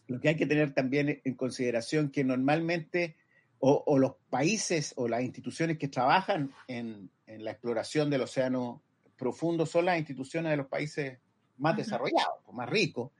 lo 0.07 0.21
que 0.21 0.29
hay 0.31 0.37
que 0.37 0.47
tener 0.47 0.75
también 0.75 1.21
en 1.25 1.35
consideración 1.35 2.11
que 2.11 2.25
normalmente 2.25 3.17
o, 3.65 3.97
los 3.97 4.15
países 4.29 4.93
o 4.97 5.07
las 5.07 5.23
instituciones 5.23 5.79
que 5.79 5.87
trabajan 5.87 6.53
en, 6.67 7.11
la 7.27 7.53
exploración 7.53 8.11
del 8.11 8.23
océano 8.23 8.83
profundo 9.17 9.67
son 9.67 9.85
las 9.85 9.99
instituciones 9.99 10.51
de 10.51 10.57
los 10.57 10.67
países 10.67 11.19
más 11.59 11.77
desarrollados, 11.77 12.41
más 12.53 12.69
ricos, 12.69 13.13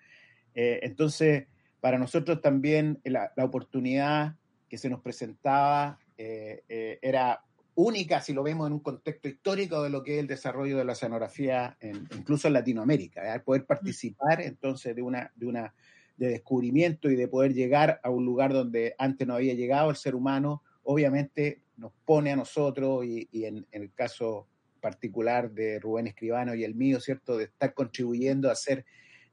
eh, 0.55 0.81
entonces, 0.83 1.47
para 1.83 1.99
nosotros 1.99 2.41
también 2.41 3.01
la, 3.03 3.33
oportunidad 3.39 4.37
que 4.69 4.79
se 4.79 4.89
nos 4.89 5.01
presentaba 5.01 5.99
eh, 6.17 6.63
eh, 6.69 7.01
era 7.03 7.43
única 7.75 8.21
si 8.21 8.33
lo 8.33 8.45
vemos 8.45 8.69
en 8.69 8.75
un 8.75 8.79
contexto 8.79 9.27
histórico 9.27 9.83
de 9.83 9.91
lo 9.91 10.05
que 10.05 10.15
es 10.15 10.21
el 10.21 10.29
desarrollo 10.29 10.79
de 10.79 10.85
la 10.85 10.93
oceanografía, 10.93 11.77
incluso 12.17 12.47
en 12.47 12.55
Latinoamérica, 12.55 13.43
poder 13.45 13.67
participar 13.67 14.43
entonces 14.43 14.95
de 14.95 15.03
una, 15.03 15.33
de 16.17 16.29
descubrimiento 16.29 17.11
y 17.11 17.17
de 17.17 17.27
poder 17.27 17.53
llegar 17.53 17.99
a 18.05 18.11
un 18.11 18.25
lugar 18.25 18.53
donde 18.53 18.95
antes 18.97 19.27
no 19.27 19.35
había 19.35 19.55
llegado 19.55 19.91
el 19.91 19.97
ser 19.97 20.15
humano, 20.15 20.63
obviamente 20.85 21.63
nos 21.77 21.93
pone 22.05 22.31
a 22.31 22.37
nosotros 22.37 23.05
y, 23.05 23.29
en, 23.45 23.67
el 23.73 23.93
caso 23.93 24.47
particular 24.81 25.51
de 25.51 25.81
Rubén 25.81 26.07
Escribano 26.07 26.55
y 26.55 26.63
el 26.63 26.77
mío, 26.77 27.01
¿cierto?, 27.01 27.39
de 27.39 27.45
estar 27.45 27.75
contribuyendo 27.75 28.51
a 28.51 28.53
hacer 28.53 28.85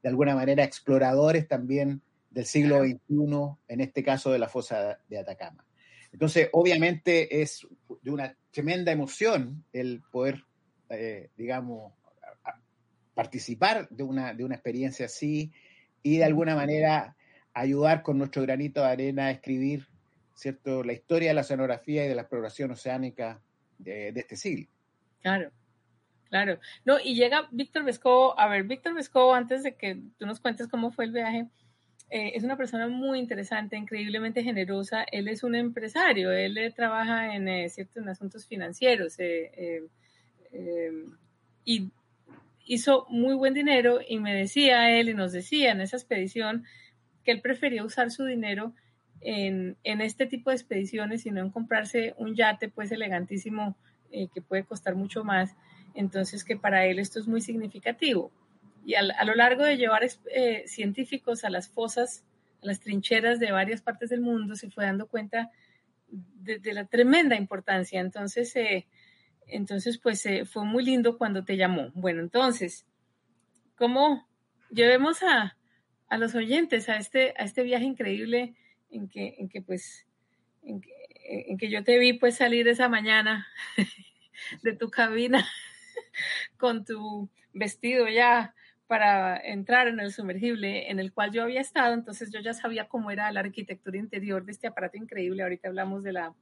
de 0.02 0.08
alguna 0.08 0.34
manera 0.34 0.64
exploradores 0.64 1.46
también 1.46 2.02
del 2.30 2.46
siglo 2.46 2.80
XXI, 2.80 2.98
en 3.68 3.80
este 3.80 4.02
caso 4.02 4.30
de 4.32 4.38
la 4.38 4.48
fosa 4.48 4.98
de 5.08 5.18
Atacama. 5.18 5.64
Entonces, 6.12 6.48
obviamente 6.52 7.42
es 7.42 7.66
de 8.02 8.10
una 8.10 8.36
tremenda 8.50 8.92
emoción 8.92 9.64
el 9.72 10.02
poder, 10.10 10.44
eh, 10.88 11.30
digamos, 11.36 11.92
participar 13.14 13.88
de 13.90 14.02
una, 14.02 14.34
de 14.34 14.44
una 14.44 14.54
experiencia 14.54 15.06
así 15.06 15.52
y 16.02 16.18
de 16.18 16.24
alguna 16.24 16.54
manera 16.54 17.16
ayudar 17.52 18.02
con 18.02 18.18
nuestro 18.18 18.42
granito 18.42 18.80
de 18.80 18.86
arena 18.86 19.26
a 19.26 19.30
escribir 19.32 19.90
¿cierto? 20.40 20.82
La 20.82 20.94
historia 20.94 21.28
de 21.28 21.34
la 21.34 21.42
oceanografía 21.42 22.06
y 22.06 22.08
de 22.08 22.14
la 22.14 22.22
exploración 22.22 22.70
oceánica 22.70 23.42
de, 23.76 24.08
este 24.08 24.36
siglo. 24.36 24.66
Claro, 25.20 25.50
claro. 26.30 26.58
No, 26.86 26.98
y 26.98 27.14
llega 27.14 27.46
Víctor 27.50 27.84
Vescovo, 27.84 28.38
a 28.40 28.48
ver, 28.48 28.64
Víctor 28.64 28.94
Vescovo, 28.94 29.34
antes 29.34 29.62
de 29.62 29.76
que 29.76 30.00
tú 30.18 30.24
nos 30.24 30.40
cuentes 30.40 30.66
cómo 30.68 30.92
fue 30.92 31.04
el 31.04 31.12
viaje, 31.12 31.46
eh, 32.10 32.32
es 32.34 32.42
una 32.42 32.56
persona 32.56 32.88
muy 32.88 33.20
interesante, 33.20 33.76
increíblemente 33.76 34.42
generosa. 34.42 35.04
Él 35.12 35.28
es 35.28 35.44
un 35.44 35.54
empresario, 35.54 36.32
él 36.32 36.58
eh, 36.58 36.72
trabaja 36.72 37.36
en, 37.36 37.46
eh, 37.46 37.70
en 37.94 38.08
asuntos 38.08 38.46
financieros 38.46 39.16
y 41.64 41.90
hizo 42.66 43.06
muy 43.08 43.34
buen 43.34 43.54
dinero 43.54 44.00
y 44.06 44.18
me 44.18 44.34
decía 44.34 44.90
él 44.90 45.08
y 45.08 45.14
nos 45.14 45.30
decía 45.30 45.70
en 45.70 45.80
esa 45.80 45.96
expedición 45.96 46.64
que 47.24 47.30
él 47.30 47.40
prefería 47.40 47.84
usar 47.84 48.10
su 48.10 48.24
dinero 48.24 48.72
en, 49.20 49.76
este 49.84 50.26
tipo 50.26 50.50
de 50.50 50.56
expediciones 50.56 51.26
y 51.26 51.30
no 51.30 51.40
en 51.40 51.50
comprarse 51.50 52.14
un 52.16 52.34
yate 52.34 52.68
pues 52.68 52.90
elegantísimo 52.90 53.76
que 54.10 54.42
puede 54.42 54.64
costar 54.64 54.96
mucho 54.96 55.22
más. 55.22 55.54
Entonces 55.94 56.42
que 56.42 56.56
para 56.56 56.86
él 56.86 56.98
esto 56.98 57.20
es 57.20 57.28
muy 57.28 57.40
significativo. 57.40 58.32
Y 58.84 58.94
a, 58.94 59.24
lo 59.24 59.34
largo 59.34 59.64
de 59.64 59.76
llevar 59.76 60.02
eh, 60.32 60.64
científicos 60.66 61.44
a 61.44 61.50
las 61.50 61.68
fosas, 61.68 62.24
a 62.62 62.66
las 62.66 62.80
trincheras 62.80 63.38
de 63.38 63.52
varias 63.52 63.82
partes 63.82 64.10
del 64.10 64.20
mundo, 64.20 64.56
se 64.56 64.70
fue 64.70 64.84
dando 64.84 65.06
cuenta 65.06 65.50
de, 66.08 66.60
la 66.72 66.86
tremenda 66.86 67.36
importancia. 67.36 68.00
Entonces, 68.00 68.54
eh, 68.56 68.86
entonces 69.46 69.98
pues 69.98 70.26
fue 70.50 70.64
muy 70.64 70.84
lindo 70.84 71.18
cuando 71.18 71.44
te 71.44 71.56
llamó. 71.56 71.90
Bueno, 71.94 72.20
entonces, 72.22 72.86
¿cómo 73.76 74.26
llevemos 74.70 75.22
a, 75.22 75.56
a 76.10 76.18
los 76.18 76.34
oyentes 76.34 76.88
a 76.88 76.96
este, 76.96 77.32
a 77.38 77.44
este 77.44 77.62
viaje 77.62 77.84
increíble 77.84 78.54
en 78.90 79.08
que, 79.08 79.36
en 79.38 79.48
que 79.48 79.62
pues, 79.62 80.06
en 80.62 80.82
que, 81.56 81.70
yo 81.70 81.82
te 81.84 81.98
vi 81.98 82.12
pues 82.12 82.36
salir 82.36 82.68
esa 82.68 82.88
mañana 82.88 83.46
de 84.62 84.74
tu 84.74 84.90
cabina 84.90 85.48
con 86.58 86.84
tu 86.84 87.30
vestido 87.52 88.08
ya 88.08 88.54
para 88.90 89.36
entrar 89.36 89.86
en 89.86 90.00
el 90.00 90.12
sumergible 90.12 90.90
en 90.90 90.98
el 90.98 91.12
cual 91.12 91.30
yo 91.30 91.44
había 91.44 91.60
estado, 91.60 91.94
entonces 91.94 92.32
yo 92.32 92.40
ya 92.40 92.54
sabía 92.54 92.88
cómo 92.88 93.12
era 93.12 93.30
la 93.30 93.38
arquitectura 93.38 93.96
interior 93.96 94.44
de 94.44 94.50
este 94.50 94.66
aparato 94.66 94.96
increíble, 94.96 95.44
ahorita 95.44 95.68
hablamos 95.68 96.02
de 96.02 96.12
la 96.12 96.34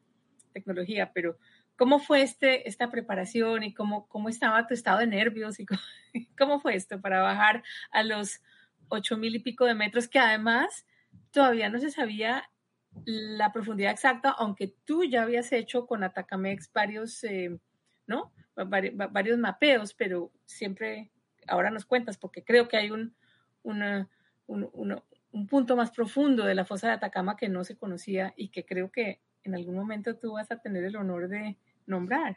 tecnología, 0.55 1.13
pero 1.13 1.37
¿cómo 1.77 1.99
fue 1.99 2.23
este, 2.23 2.67
esta 2.67 2.91
preparación 2.91 3.65
y 3.65 3.75
cómo, 3.75 4.09
cómo 4.09 4.31
estaba 4.31 4.67
tu 4.67 4.73
estado 4.73 5.01
de 5.01 5.09
nervios 5.09 5.61
y 5.61 5.67
cómo 6.39 6.59
fue 6.63 6.75
esto 6.75 6.99
para 7.03 7.21
bajar 7.21 7.63
a 7.91 8.03
los 8.03 8.41
ocho 8.89 9.19
mil 9.19 9.37
y 9.37 9.41
pico 9.41 9.67
de 9.67 9.75
metros, 9.75 10.09
que 10.09 10.19
además 10.19 10.87
todavía 11.31 11.69
no 11.69 11.79
se 11.79 11.91
sabía 11.91 12.49
la 13.05 13.53
profundidad 13.53 13.93
exacta, 13.93 14.31
aunque 14.31 14.75
tú 14.87 15.05
ya 15.05 15.25
habías 15.25 15.53
hecho 15.53 15.87
con 15.87 16.03
Atacamex 16.03 16.73
varios, 16.73 17.23
eh, 17.25 17.59
¿no? 18.07 18.33
varios 18.57 19.37
mapeos, 19.37 19.93
pero 19.93 20.33
siempre 20.47 21.13
ahora 21.49 21.71
nos 21.71 21.85
cuentas, 21.85 22.17
porque 22.17 22.45
creo 22.45 22.69
que 22.69 22.77
hay 22.77 22.91
un, 22.91 23.15
un, 23.63 24.07
un, 24.47 25.47
punto 25.47 25.77
más 25.77 25.91
profundo 25.91 26.45
de 26.45 26.55
la 26.55 26.65
fosa 26.65 26.89
de 26.89 26.95
Atacama 26.95 27.37
que 27.37 27.49
no 27.49 27.65
se 27.65 27.77
conocía 27.77 28.33
y 28.37 28.49
que 28.49 28.65
creo 28.65 28.91
que 28.91 29.21
en 29.45 29.55
algún 29.55 29.77
momento 29.77 30.17
tú 30.17 30.33
vas 30.33 30.51
a 30.51 30.59
tener 30.59 30.85
el 30.85 30.97
honor 30.97 31.29
de 31.29 31.57
nombrar. 31.87 32.37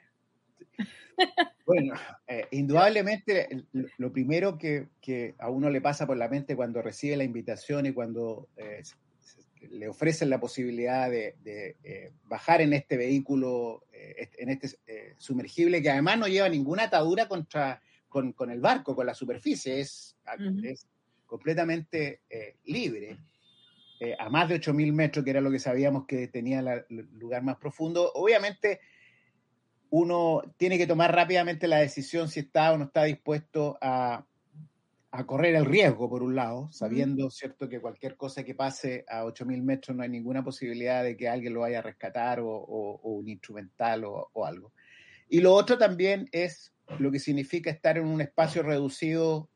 Bueno, 1.63 1.94
eh, 2.27 2.48
indudablemente 2.51 3.48
lo 3.98 4.12
primero 4.12 4.58
que, 4.58 5.36
a 5.38 5.50
uno 5.50 5.70
le 5.70 5.80
pasa 5.80 6.06
por 6.06 6.18
la 6.18 6.27
mente 6.27 6.56
cuando 6.56 6.82
recibe 6.82 7.15
la 7.15 7.24
invitación 7.24 7.86
y 7.86 7.94
cuando 7.94 8.50
eh, 8.58 8.82
le 9.70 9.88
ofrecen 9.88 10.30
la 10.30 10.39
posibilidad 10.39 11.10
de, 11.10 11.36
eh, 11.46 12.12
bajar 12.25 12.60
en 12.60 12.74
este 12.74 12.98
vehículo, 12.98 13.86
en 13.94 14.50
este 14.50 14.75
sumergible, 15.18 15.82
que 15.82 15.91
además 15.91 16.18
no 16.18 16.27
lleva 16.27 16.50
ninguna 16.50 16.84
atadura 16.84 17.29
contra, 17.29 17.81
con, 18.12 18.52
el 18.52 18.60
barco, 18.60 18.96
con 18.96 19.08
la 19.08 19.16
superficie, 19.16 19.80
es, 19.80 20.16
es 20.64 20.88
completamente 21.26 22.22
libre. 22.66 23.18
a 24.20 24.30
más 24.30 24.50
de 24.50 24.60
8.000 24.60 24.94
metros, 24.94 25.26
que 25.26 25.32
era 25.32 25.42
lo 25.42 25.50
que 25.50 25.60
sabíamos 25.60 26.06
que 26.06 26.28
tenía 26.28 26.60
el 26.60 27.08
lugar 27.14 27.42
más 27.42 27.58
profundo. 27.58 28.12
Obviamente, 28.14 28.82
uno 29.92 30.42
tiene 30.58 30.78
que 30.78 30.88
tomar 30.88 31.14
rápidamente 31.14 31.68
la 31.68 31.80
decisión 31.80 32.30
si 32.30 32.40
está 32.40 32.72
o 32.72 32.78
no 32.78 32.86
está 32.86 33.04
dispuesto 33.04 33.78
a, 33.82 34.26
correr 35.26 35.56
el 35.56 35.66
riesgo, 35.66 36.10
por 36.10 36.24
un 36.24 36.36
lado, 36.36 36.72
sabiendo, 36.72 37.30
¿cierto?, 37.30 37.68
que 37.68 37.82
cualquier 37.82 38.16
cosa 38.16 38.46
que 38.46 38.56
pase 38.56 39.04
a 39.10 39.26
8.000 39.26 39.62
metros 39.62 39.96
no 39.96 40.04
hay 40.04 40.10
ninguna 40.10 40.42
posibilidad 40.42 41.04
de 41.04 41.18
que 41.18 41.28
alguien 41.28 41.54
lo 41.54 41.60
vaya 41.60 41.80
a 41.80 41.82
rescatar 41.82 42.40
o, 42.40 43.00
un 43.04 43.28
instrumental 43.28 44.06
o, 44.06 44.46
algo. 44.46 44.72
Y 45.28 45.42
lo 45.42 45.54
otro 45.54 45.78
también 45.78 46.30
es 46.32 46.74
lo 47.00 47.12
que 47.12 47.20
significa 47.20 47.70
estar 47.70 47.98
en 47.98 48.06
un 48.06 48.22
espacio 48.22 48.64
reducido, 48.64 49.50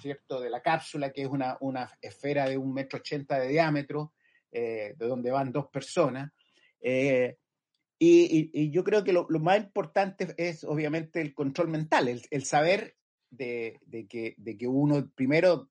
¿cierto?, 0.00 0.40
de 0.40 0.50
la 0.50 0.62
cápsula, 0.62 1.12
que 1.12 1.22
es 1.22 1.28
una, 1.28 1.58
esfera 2.00 2.48
de 2.48 2.58
un 2.58 2.72
metro 2.72 2.98
ochenta 2.98 3.38
de 3.38 3.48
diámetro, 3.48 4.12
eh, 4.52 4.94
de 4.96 5.06
donde 5.06 5.30
van 5.30 5.52
dos 5.52 5.68
personas. 5.68 6.32
Eh, 6.80 7.36
y, 7.98 8.70
yo 8.70 8.82
creo 8.82 9.04
que 9.04 9.12
lo, 9.12 9.26
más 9.28 9.58
importante 9.58 10.34
es 10.38 10.64
obviamente 10.64 11.20
el 11.20 11.34
control 11.34 11.68
mental, 11.68 12.08
el, 12.08 12.44
saber 12.44 12.96
de, 13.30 13.78
que, 14.08 14.34
de 14.38 14.56
que 14.56 14.66
uno 14.66 15.10
primero 15.14 15.68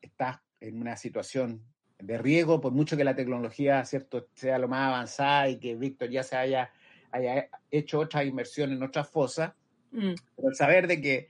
está 0.00 0.42
en 0.60 0.80
una 0.80 0.96
situación 0.96 1.64
de 1.98 2.18
riesgo, 2.18 2.60
por 2.60 2.72
mucho 2.72 2.96
que 2.96 3.04
la 3.04 3.14
tecnología 3.14 3.84
cierto 3.84 4.28
sea 4.34 4.58
lo 4.58 4.68
más 4.68 4.88
avanzada 4.88 5.48
y 5.48 5.60
que 5.60 5.76
Víctor 5.76 6.10
ya 6.10 6.24
se 6.24 6.36
haya, 6.36 6.70
haya 7.12 7.48
hecho 7.70 8.00
otra 8.00 8.24
inversión 8.24 8.72
en 8.72 8.82
otras 8.82 9.08
fosas, 9.08 9.52
mm. 9.92 10.14
pero 10.36 10.48
el 10.48 10.54
saber 10.54 10.86
de 10.86 11.00
que 11.00 11.28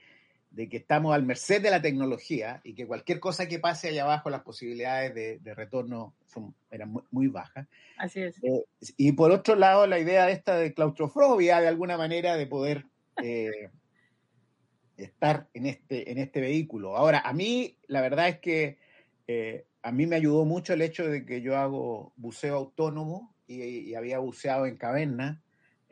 de 0.53 0.69
que 0.69 0.77
estamos 0.77 1.15
al 1.15 1.25
merced 1.25 1.63
de 1.63 1.71
la 1.71 1.81
tecnología 1.81 2.61
y 2.63 2.75
que 2.75 2.87
cualquier 2.87 3.21
cosa 3.21 3.49
que 3.49 3.59
pase 3.59 3.89
allá 3.89 4.05
abajo, 4.05 4.31
las 4.31 4.43
posibilidades 4.43 5.15
de, 5.15 5.55
retorno 5.55 6.15
son, 6.27 6.55
eran 6.71 6.95
muy, 7.11 7.29
bajas. 7.29 7.67
Así 7.97 8.21
es. 8.21 8.37
Eh, 8.43 8.65
y 8.97 9.13
por 9.13 9.31
otro 9.31 9.55
lado, 9.55 9.87
la 9.87 9.99
idea 9.99 10.27
de 10.27 10.33
esta 10.33 10.57
de 10.57 10.75
claustrofobia, 10.75 11.61
de 11.61 11.69
alguna 11.69 11.97
manera, 11.97 12.37
de 12.37 12.47
poder 12.47 12.85
eh, 13.23 13.71
estar 14.99 15.49
en 15.55 15.67
este, 15.67 16.11
en 16.11 16.19
este 16.19 16.41
vehículo. 16.41 16.97
Ahora, 16.97 17.21
a 17.21 17.33
mí, 17.33 17.79
la 17.87 18.03
verdad 18.03 18.29
es 18.29 18.39
que 18.41 18.79
eh, 19.29 19.65
a 19.83 19.91
mí 19.91 20.07
me 20.07 20.17
ayudó 20.17 20.45
mucho 20.45 20.75
el 20.75 20.83
hecho 20.83 21.09
de 21.09 21.25
que 21.25 21.41
yo 21.41 21.57
hago 21.57 22.13
buceo 22.17 22.57
autónomo 22.57 23.35
y, 23.47 23.63
y 23.63 23.95
había 23.95 24.19
buceado 24.19 24.67
en 24.67 24.77
caverna 24.77 25.42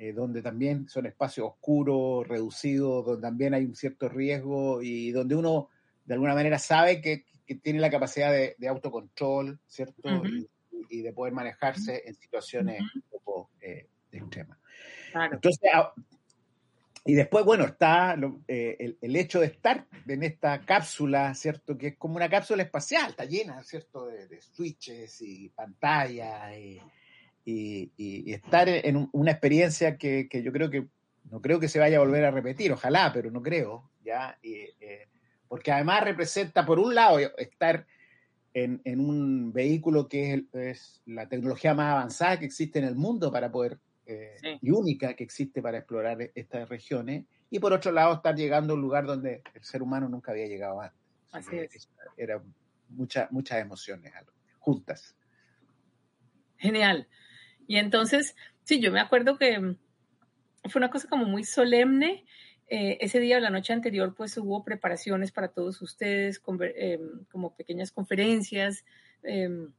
eh, 0.03 0.15
donde 0.15 0.41
también 0.41 0.89
son 0.89 1.05
espacios 1.05 1.47
oscuros, 1.47 2.27
reducidos, 2.27 3.05
donde 3.05 3.21
también 3.21 3.53
hay 3.53 3.67
un 3.67 3.77
cierto 3.77 4.09
riesgo 4.09 4.81
y 4.81 5.11
donde 5.11 5.35
uno 5.35 5.69
de 6.07 6.15
alguna 6.15 6.33
manera 6.33 6.59
sabe 6.59 7.03
que, 7.03 7.27
tiene 7.63 7.81
la 7.81 7.91
capacidad 7.91 8.33
de, 8.33 8.69
autocontrol, 8.69 9.61
¿cierto? 9.67 10.23
y, 10.89 11.03
de 11.03 11.13
poder 11.13 11.35
manejarse 11.35 12.03
en 12.07 12.15
situaciones 12.15 12.81
un 12.95 13.03
poco 13.11 13.51
eh, 13.61 13.89
extremas. 14.11 14.57
Entonces, 15.33 15.71
ah, 15.75 15.93
y 17.05 17.13
después, 17.13 17.45
bueno, 17.45 17.67
está 17.67 18.17
eh, 18.49 18.97
el, 19.03 19.17
hecho 19.17 19.41
de 19.41 19.49
estar 19.49 19.87
en 20.07 20.23
esta 20.23 20.65
cápsula, 20.65 21.35
¿cierto? 21.35 21.77
Que 21.77 21.89
es 21.89 21.97
como 21.99 22.17
una 22.17 22.31
cápsula 22.31 22.63
espacial, 22.63 23.11
está 23.11 23.27
llena, 23.27 23.63
¿cierto? 23.65 24.07
De, 24.07 24.29
de 24.29 24.41
switches 24.41 25.21
y 25.21 25.51
pantallas 25.51 26.57
y 26.57 26.81
y, 27.97 28.33
estar 28.33 28.69
en 28.69 29.09
una 29.13 29.33
experiencia 29.33 29.97
que, 29.97 30.29
yo 30.45 30.53
creo 30.53 30.71
que 30.71 30.89
no 31.31 31.41
creo 31.41 31.61
que 31.61 31.69
se 31.69 31.79
vaya 31.79 31.99
a 31.99 32.01
volver 32.01 32.25
a 32.25 32.31
repetir, 32.31 32.73
ojalá, 32.73 33.13
pero 33.13 33.31
no 33.31 33.43
creo, 33.43 33.91
¿ya? 34.05 34.39
Eh, 34.43 35.09
porque 35.49 35.73
además 35.73 36.05
representa, 36.05 36.65
por 36.65 36.79
un 36.79 36.95
lado, 36.95 37.19
estar 37.37 37.87
en, 38.55 38.81
un 39.01 39.53
vehículo 39.53 40.09
que 40.09 40.45
es, 40.53 41.03
la 41.07 41.29
tecnología 41.29 41.75
más 41.75 41.93
avanzada 41.93 42.39
que 42.39 42.47
existe 42.47 42.79
en 42.79 42.85
el 42.85 42.97
mundo 42.97 43.31
para 43.31 43.51
poder, 43.51 43.79
eh, 44.07 44.59
y 44.61 44.71
única 44.71 45.15
que 45.15 45.25
existe 45.25 45.63
para 45.63 45.79
explorar 45.79 46.31
estas 46.35 46.69
regiones, 46.69 47.27
y 47.51 47.59
por 47.59 47.73
otro 47.73 47.93
lado, 47.93 48.15
estar 48.15 48.35
llegando 48.35 48.73
a 48.73 48.77
un 48.77 48.83
lugar 48.83 49.07
donde 49.07 49.43
el 49.55 49.65
ser 49.65 49.83
humano 49.83 50.09
nunca 50.09 50.33
había 50.33 50.47
llegado 50.47 50.81
antes. 50.81 50.99
Así 51.33 51.59
es. 51.59 51.89
Era 52.17 52.43
muchas 52.89 53.31
muchas 53.31 53.61
emociones 53.61 54.13
juntas. 54.59 55.15
Genial. 56.57 57.09
Y 57.71 57.77
entonces, 57.77 58.35
sí, 58.65 58.81
yo 58.81 58.91
me 58.91 58.99
acuerdo 58.99 59.39
que 59.39 59.57
mm, 59.57 59.77
fue 60.71 60.81
una 60.81 60.91
cosa 60.91 61.09
como 61.09 61.25
muy 61.27 61.45
solemne. 61.45 62.25
Eh, 62.67 62.99
ese 63.01 63.21
día, 63.21 63.39
la 63.39 63.51
noche 63.51 63.73
anterior, 63.73 64.13
pues 64.13 64.37
hubo 64.39 64.65
preparaciones 64.65 65.31
para 65.31 65.53
todos 65.53 65.81
ustedes, 65.81 66.43
em, 66.75 67.25
como 67.31 67.55
pequeñas 67.55 67.93
conferencias. 67.93 68.85
Em, 69.23 69.73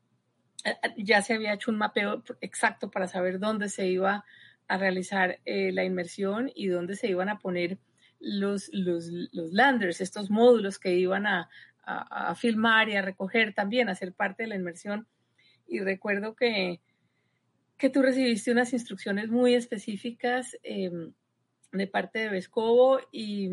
ya 0.96 1.22
se 1.22 1.34
había 1.34 1.54
hecho 1.54 1.70
un 1.70 1.80
mapeo 1.80 2.24
exacto 2.40 2.90
para 2.90 3.10
saber 3.10 3.40
dónde 3.40 3.68
se 3.68 3.88
iba 3.88 4.24
a 4.70 4.78
realizar 4.78 5.42
eh, 5.44 5.74
la 5.74 5.84
inmersión 5.84 6.50
y 6.56 6.68
dónde 6.68 6.96
se 6.96 7.10
iban 7.10 7.28
a 7.28 7.40
poner 7.40 7.78
los, 8.22 8.70
los, 8.72 9.08
los 9.34 9.52
landers, 9.52 10.00
estos 10.00 10.30
módulos 10.30 10.80
que 10.80 10.96
iban 10.96 11.28
a, 11.28 11.50
a, 11.84 12.36
filmar 12.36 12.88
y 12.88 12.96
a 12.96 13.02
recoger 13.02 13.54
también, 13.54 13.90
a 13.90 13.96
ser 13.96 14.14
parte 14.14 14.44
de 14.44 14.48
la 14.48 14.56
inmersión. 14.56 15.08
Y 15.68 15.82
recuerdo 15.82 16.38
que 16.38 16.80
que 17.82 17.90
tú 17.90 18.04
recibiste 18.04 18.52
unas 18.52 18.74
instrucciones 18.74 19.30
muy 19.30 19.56
específicas 19.56 20.56
em, 20.62 21.14
de 21.72 21.88
parte 21.88 22.20
de 22.20 22.30
Vescovo 22.30 23.00
y, 23.12 23.50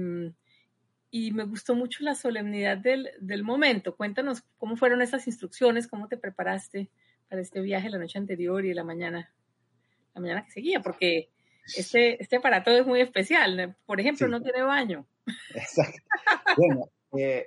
y, 1.11 1.31
me 1.33 1.45
gustó 1.45 1.75
mucho 1.75 2.05
la 2.05 2.15
solemnidad 2.15 2.77
del, 2.77 3.09
del, 3.21 3.43
momento. 3.43 3.97
Cuéntanos 3.97 4.43
cómo 4.59 4.77
fueron 4.77 5.01
esas 5.01 5.27
instrucciones, 5.27 5.89
cómo 5.89 6.09
te 6.09 6.19
preparaste 6.19 6.91
para 7.31 7.41
este 7.41 7.63
viaje 7.63 7.89
la 7.89 7.97
noche 7.97 8.19
anterior 8.19 8.67
y 8.67 8.75
la 8.75 8.85
mañana, 8.85 9.33
la 10.15 10.21
mañana 10.21 10.45
que 10.45 10.51
seguía, 10.51 10.81
porque 10.81 11.31
este, 11.75 12.23
este 12.23 12.37
aparato 12.37 12.71
es 12.71 12.87
muy 12.87 13.01
especial. 13.01 13.79
Por 13.87 13.99
ejemplo, 13.99 14.29
no 14.29 14.43
tiene 14.43 14.61
baño. 14.61 15.07
Exacto. 15.55 16.03
Bueno, 16.59 16.91
eh, 17.17 17.47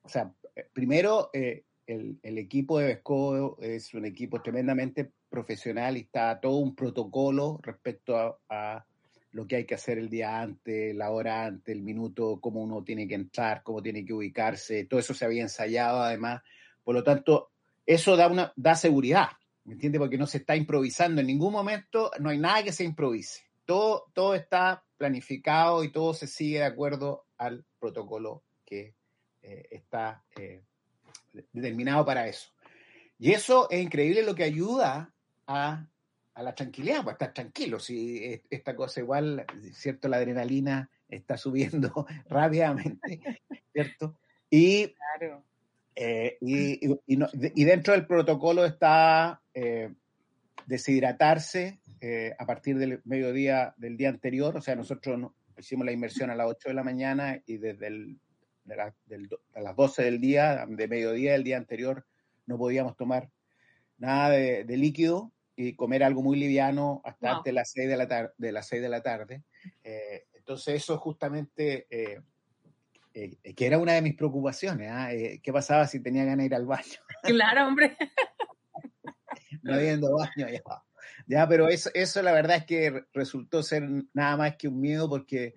o 0.00 0.08
sea, 0.08 0.32
primero, 0.72 1.28
eh, 1.34 1.64
el, 1.88 2.18
el, 2.22 2.38
equipo 2.38 2.78
de 2.78 2.86
Vescovo 2.86 3.56
es 3.60 3.94
un 3.94 4.04
equipo 4.04 4.42
tremendamente 4.42 5.10
profesional 5.28 5.96
y 5.96 6.00
está 6.00 6.38
todo 6.38 6.56
un 6.56 6.74
protocolo 6.74 7.58
respecto 7.62 8.40
a, 8.48 8.84
lo 9.32 9.46
que 9.46 9.56
hay 9.56 9.66
que 9.66 9.74
hacer 9.74 9.98
el 9.98 10.08
día 10.08 10.40
antes, 10.40 10.94
la 10.96 11.10
hora 11.10 11.44
antes, 11.44 11.74
el 11.74 11.82
minuto, 11.82 12.40
cómo 12.40 12.62
uno 12.62 12.82
tiene 12.82 13.06
que 13.06 13.14
entrar, 13.14 13.62
cómo 13.62 13.82
tiene 13.82 14.04
que 14.04 14.14
ubicarse, 14.14 14.86
todo 14.86 14.98
eso 14.98 15.12
se 15.12 15.24
había 15.26 15.42
ensayado 15.42 16.00
además. 16.00 16.42
Por 16.82 16.94
lo 16.94 17.04
tanto, 17.04 17.50
eso 17.84 18.16
da, 18.16 18.28
una, 18.28 18.52
da 18.56 18.74
seguridad, 18.74 19.28
¿me 19.64 19.74
entiende? 19.74 19.98
Porque 19.98 20.16
no 20.16 20.26
se 20.26 20.38
está 20.38 20.56
improvisando 20.56 21.20
en 21.20 21.26
ningún 21.26 21.52
momento, 21.52 22.10
no 22.18 22.30
hay 22.30 22.38
nada 22.38 22.62
que 22.62 22.72
se 22.72 22.84
improvise. 22.84 23.42
Todo, 23.66 24.06
todo 24.14 24.34
está 24.34 24.82
planificado 24.96 25.84
y 25.84 25.92
todo 25.92 26.14
se 26.14 26.26
sigue 26.26 26.58
de 26.58 26.64
acuerdo 26.64 27.26
al 27.36 27.64
protocolo 27.78 28.42
que 28.64 28.94
eh, 29.42 29.68
está 29.70 30.24
eh, 30.36 30.62
determinado 31.52 32.04
para 32.04 32.26
eso. 32.26 32.50
Y 33.18 33.32
eso 33.32 33.68
es 33.70 33.82
increíble 33.82 34.22
lo 34.22 34.34
que 34.34 34.44
ayuda 34.44 35.12
a, 35.46 35.86
la 36.36 36.54
tranquilidad, 36.54 37.02
pues 37.02 37.14
estar 37.14 37.34
tranquilo. 37.34 37.80
Si 37.80 38.40
esta 38.48 38.76
cosa 38.76 39.00
igual, 39.00 39.44
¿cierto? 39.72 40.08
La 40.08 40.18
adrenalina 40.18 40.88
está 41.08 41.36
subiendo 41.36 42.06
rápidamente, 42.28 43.20
¿cierto? 43.72 44.20
Y, 44.48 44.94
eh, 45.96 46.38
y, 46.40 47.64
dentro 47.64 47.92
del 47.92 48.06
protocolo 48.06 48.64
está 48.64 49.42
eh, 49.52 49.92
deshidratarse 50.66 51.80
eh, 52.00 52.34
a 52.38 52.46
partir 52.46 52.78
del 52.78 53.00
mediodía 53.04 53.74
del 53.76 53.96
día 53.96 54.10
anterior, 54.10 54.56
o 54.56 54.60
sea, 54.60 54.76
nosotros 54.76 55.32
hicimos 55.58 55.84
la 55.84 55.92
inmersión 55.92 56.30
a 56.30 56.36
las 56.36 56.46
8 56.46 56.68
de 56.68 56.74
la 56.74 56.84
mañana 56.84 57.42
y 57.46 57.56
desde 57.56 57.88
el, 57.88 58.20
a 58.72 59.60
las 59.60 59.76
12 59.76 60.02
del 60.02 60.20
día, 60.20 60.66
de 60.68 60.88
mediodía 60.88 61.32
del 61.32 61.44
día 61.44 61.56
anterior, 61.56 62.06
no 62.46 62.58
podíamos 62.58 62.96
tomar 62.96 63.30
nada 63.98 64.30
de, 64.30 64.64
de 64.64 64.76
líquido 64.76 65.32
y 65.60 65.74
comer 65.74 66.04
algo 66.04 66.22
muy 66.22 66.38
liviano 66.38 67.02
hasta 67.04 67.30
antes 67.32 67.46
de 67.46 67.52
las 67.52 67.72
6 67.72 67.88
de 67.88 67.96
la, 67.96 68.06
tarde 68.06 68.32
de 68.38 68.52
las 68.52 68.68
6 68.68 68.80
de 68.80 68.88
la 68.88 69.02
tarde. 69.02 69.42
Eh, 69.82 70.26
entonces 70.34 70.76
eso 70.76 70.96
justamente, 70.98 71.88
eh, 71.90 72.20
eh, 73.12 73.54
que 73.54 73.66
era 73.66 73.78
una 73.78 73.94
de 73.94 74.02
mis 74.02 74.14
preocupaciones, 74.14 74.88
¿ah? 74.88 75.10
¿qué 75.42 75.52
pasaba 75.52 75.88
si 75.88 76.00
tenía 76.00 76.24
ganas 76.24 76.38
de 76.38 76.44
ir 76.44 76.54
al 76.54 76.66
baño? 76.66 77.00
Claro, 77.24 77.66
hombre. 77.66 77.96
no 79.62 79.74
habiendo 79.74 80.16
baño, 80.16 80.48
ya. 80.48 80.62
Ya, 81.26 81.48
pero 81.48 81.68
eso, 81.68 81.90
eso 81.92 82.22
la 82.22 82.30
verdad 82.30 82.58
es 82.58 82.64
que 82.64 83.04
resultó 83.12 83.64
ser 83.64 83.82
nada 84.14 84.36
más 84.36 84.56
que 84.56 84.68
un 84.68 84.80
miedo 84.80 85.08
porque, 85.08 85.56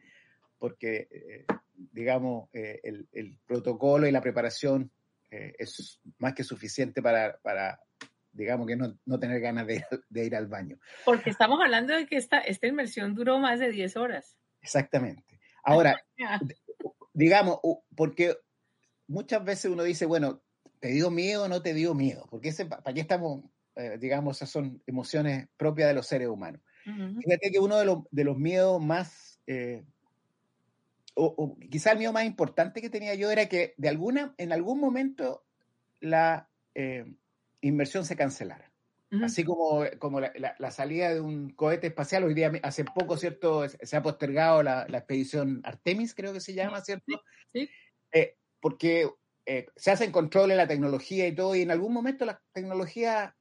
porque 0.58 1.46
digamos, 1.92 2.50
el, 2.54 3.08
el, 3.12 3.38
protocolo 3.46 4.08
y 4.08 4.12
la 4.12 4.22
preparación 4.22 4.92
es 5.30 6.00
más 6.18 6.34
que 6.34 6.44
suficiente 6.44 7.02
para, 7.02 7.38
para, 7.42 7.80
digamos 8.34 8.68
que 8.68 8.76
no, 8.76 8.98
no 9.06 9.20
tener 9.20 9.40
ganas 9.40 9.68
de, 9.68 9.86
de, 10.10 10.26
ir 10.26 10.36
al 10.36 10.48
baño. 10.48 10.78
Porque 11.06 11.30
estamos 11.30 11.60
hablando 11.62 11.96
de 11.96 12.06
que 12.06 12.18
esta, 12.18 12.40
esta 12.40 12.68
inmersión 12.68 13.16
duró 13.16 13.40
más 13.40 13.60
de 13.60 13.72
10 13.72 13.98
horas. 13.98 14.38
Exactamente. 14.62 15.40
Ahora, 15.64 16.02
digamos, 17.14 17.60
porque 17.96 18.38
muchas 19.08 19.44
veces 19.44 19.72
uno 19.72 19.84
dice, 19.84 20.06
bueno, 20.06 20.42
¿te 20.80 20.90
dio 20.90 21.12
miedo 21.12 21.44
o 21.44 21.48
no 21.48 21.62
te 21.62 21.74
dio 21.74 21.94
miedo? 21.94 22.26
Porque 22.30 22.50
ese, 22.50 22.66
¿para 22.66 22.94
qué 22.94 23.02
estamos, 23.02 23.44
eh, 23.76 23.98
digamos, 24.00 24.38
esas 24.38 24.50
son 24.50 24.82
emociones 24.86 25.48
propias 25.58 25.90
de 25.90 25.96
los 25.96 26.08
seres 26.08 26.28
humanos? 26.28 26.62
Fíjate 26.84 27.52
que 27.52 27.60
uno 27.60 27.78
de 27.78 27.86
los, 27.86 28.00
de 28.10 28.24
los 28.24 28.38
miedos 28.38 28.82
más, 28.82 29.40
eh, 29.46 29.84
o, 31.14 31.26
o, 31.38 31.58
quizá 31.70 31.92
el 31.92 32.00
miedo 32.00 32.14
más 32.14 32.26
importante 32.26 32.82
que 32.82 32.90
tenía 32.90 33.16
yo 33.16 33.32
era 33.32 33.48
que 33.48 33.74
de 33.78 33.90
alguna, 33.90 34.34
en 34.38 34.52
algún 34.52 34.80
momento 34.80 35.44
la, 36.00 36.50
eh, 36.76 37.06
inversión 37.62 38.06
se 38.06 38.16
cancelara. 38.16 38.68
Así 39.22 39.44
como, 39.44 39.84
como 40.00 40.22
la, 40.22 40.32
la, 40.58 40.72
salida 40.72 41.14
de 41.14 41.20
un 41.20 41.50
cohete 41.50 41.88
espacial, 41.88 42.24
hoy 42.24 42.34
día, 42.34 42.50
hace 42.64 42.86
poco, 42.86 43.18
¿cierto? 43.18 43.68
Se 43.68 43.98
ha 43.98 44.02
postergado 44.02 44.64
la, 44.64 44.88
la 44.88 45.00
expedición 45.00 45.60
Artemis, 45.66 46.16
creo 46.16 46.32
que 46.32 46.40
se 46.40 46.54
llama, 46.54 46.80
¿cierto? 46.80 47.22
Sí. 47.52 47.70
Eh, 48.14 48.38
porque 48.62 49.10
eh, 49.46 49.66
se 49.76 49.92
hacen 49.92 50.14
controles 50.14 50.56
la 50.56 50.66
tecnología 50.66 51.28
y 51.28 51.36
todo, 51.36 51.58
y 51.58 51.62
en 51.62 51.72
algún 51.72 51.92
momento 51.92 52.24
la 52.24 52.42
tecnología 52.54 53.36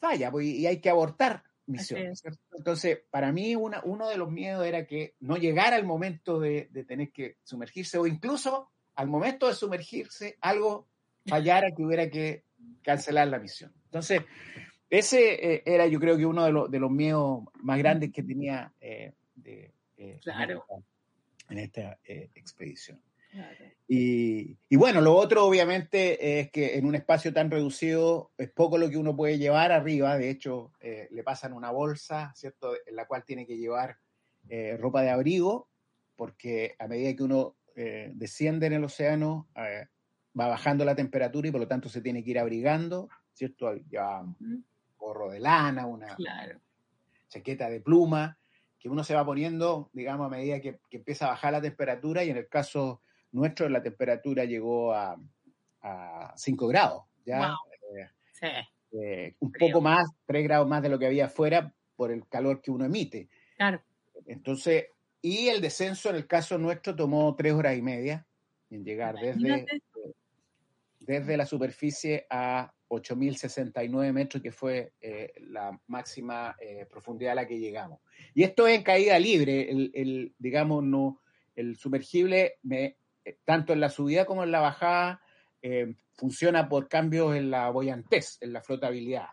falla 0.00 0.30
pues, 0.30 0.46
y 0.46 0.66
hay 0.66 0.80
que 0.80 0.88
abortar 0.88 1.44
misiones. 1.72 2.22
Entonces, 2.56 3.00
para 3.10 3.32
mí 3.32 3.56
una, 3.56 3.82
uno 3.84 4.08
de 4.08 4.16
los 4.16 4.30
miedos 4.30 4.64
era 4.66 4.86
que 4.86 5.14
no 5.20 5.36
llegara 5.36 5.76
el 5.76 5.84
momento 5.84 6.38
de, 6.38 6.68
de 6.70 6.84
tener 6.84 7.10
que 7.10 7.38
sumergirse 7.42 7.98
o 7.98 8.06
incluso 8.06 8.70
al 8.94 9.08
momento 9.08 9.48
de 9.48 9.54
sumergirse 9.54 10.36
algo 10.40 10.88
fallara 11.26 11.70
que 11.74 11.82
hubiera 11.82 12.08
que 12.10 12.44
cancelar 12.82 13.28
la 13.28 13.38
misión. 13.38 13.72
Entonces, 13.86 14.22
ese 14.90 15.54
eh, 15.54 15.62
era 15.64 15.86
yo 15.86 15.98
creo 15.98 16.16
que 16.16 16.26
uno 16.26 16.44
de, 16.44 16.52
los, 16.52 16.70
de 16.70 16.78
los 16.78 16.90
miedos 16.90 17.44
más 17.54 17.78
grandes 17.78 18.12
que 18.12 18.22
tenía 18.22 18.72
eh, 18.80 19.12
de, 19.34 19.72
eh, 19.96 20.20
claro. 20.22 20.64
en 21.48 21.58
esta, 21.58 21.98
expedición. 22.04 23.00
Y, 23.88 24.56
y, 24.68 24.76
bueno, 24.76 25.00
lo 25.00 25.14
otro 25.14 25.44
obviamente 25.44 26.40
es 26.40 26.50
que 26.50 26.76
en 26.76 26.86
un 26.86 26.94
espacio 26.94 27.32
tan 27.32 27.50
reducido 27.50 28.32
es 28.38 28.50
poco 28.50 28.78
lo 28.78 28.88
que 28.88 28.96
uno 28.96 29.16
puede 29.16 29.38
llevar 29.38 29.72
arriba, 29.72 30.16
de 30.16 30.30
hecho 30.30 30.72
le 30.80 31.22
pasan 31.22 31.52
una 31.52 31.70
bolsa, 31.70 32.32
¿cierto?, 32.34 32.74
en 32.86 32.96
la 32.96 33.06
cual 33.06 33.24
tiene 33.24 33.46
que 33.46 33.58
llevar 33.58 33.98
ropa 34.78 35.02
de 35.02 35.10
abrigo, 35.10 35.68
porque 36.16 36.74
a 36.78 36.88
medida 36.88 37.14
que 37.14 37.22
uno 37.22 37.56
desciende 37.74 38.66
en 38.66 38.74
el 38.74 38.84
océano, 38.84 39.48
va 40.38 40.48
bajando 40.48 40.84
la 40.84 40.94
temperatura 40.94 41.48
y 41.48 41.50
por 41.50 41.60
lo 41.60 41.68
tanto 41.68 41.88
se 41.88 42.00
tiene 42.00 42.24
que 42.24 42.30
ir 42.30 42.38
abrigando, 42.38 43.08
¿cierto? 43.32 43.74
Ya 43.90 44.20
un 44.20 44.64
gorro 44.96 45.30
de 45.30 45.40
lana, 45.40 45.86
una 45.86 46.16
chaqueta 47.28 47.68
de 47.68 47.80
pluma, 47.80 48.38
que 48.78 48.88
uno 48.88 49.04
se 49.04 49.14
va 49.14 49.24
poniendo, 49.24 49.90
digamos, 49.92 50.26
a 50.26 50.30
medida 50.30 50.60
que, 50.60 50.80
empieza 50.90 51.26
a 51.26 51.30
bajar 51.30 51.52
la 51.52 51.62
temperatura 51.62 52.24
y 52.24 52.30
en 52.30 52.36
el 52.36 52.48
caso 52.48 53.00
nuestro 53.32 53.68
la 53.68 53.82
temperatura 53.82 54.44
llegó 54.44 54.92
a, 54.92 55.16
a 55.82 56.32
5 56.36 56.66
grados, 56.68 57.04
¿ya? 57.24 57.54
Eh, 58.42 58.66
eh, 58.92 59.36
un 59.40 59.52
poco 59.52 59.80
más, 59.80 60.08
3 60.26 60.44
grados 60.44 60.68
más 60.68 60.82
de 60.82 60.88
lo 60.88 60.98
que 60.98 61.06
había 61.06 61.26
afuera 61.26 61.72
por 61.96 62.10
el 62.10 62.26
calor 62.28 62.60
que 62.60 62.70
uno 62.70 62.84
emite. 62.84 63.28
Claro. 63.56 63.82
Entonces, 64.26 64.86
y 65.20 65.48
el 65.48 65.60
descenso 65.60 66.10
en 66.10 66.16
el 66.16 66.26
caso 66.26 66.58
nuestro 66.58 66.94
tomó 66.94 67.34
3 67.34 67.52
horas 67.54 67.76
y 67.76 67.82
media 67.82 68.26
en 68.70 68.84
llegar 68.84 69.16
desde 69.16 69.66
desde 71.06 71.36
la 71.36 71.46
superficie 71.46 72.26
a 72.30 72.72
8.069 72.88 74.12
metros, 74.12 74.42
que 74.42 74.52
fue 74.52 74.92
eh, 75.00 75.32
la 75.40 75.78
máxima 75.86 76.56
eh, 76.60 76.86
profundidad 76.90 77.32
a 77.32 77.36
la 77.36 77.46
que 77.46 77.58
llegamos. 77.58 78.00
Y 78.34 78.42
esto 78.42 78.66
es 78.66 78.76
en 78.76 78.82
caída 78.82 79.18
libre, 79.18 79.70
el, 79.70 80.34
digamos, 80.38 80.84
no, 80.84 81.20
el 81.54 81.76
sumergible, 81.76 82.58
me, 82.62 82.84
eh, 82.84 82.96
tanto 83.44 83.72
en 83.72 83.80
la 83.80 83.88
subida 83.88 84.24
como 84.24 84.44
en 84.44 84.50
la 84.50 84.60
bajada, 84.60 85.22
funciona 86.14 86.68
por 86.68 86.88
cambios 86.88 87.36
en 87.36 87.50
la 87.50 87.70
boyantez, 87.70 88.38
en 88.40 88.52
la 88.52 88.62
flotabilidad. 88.62 89.28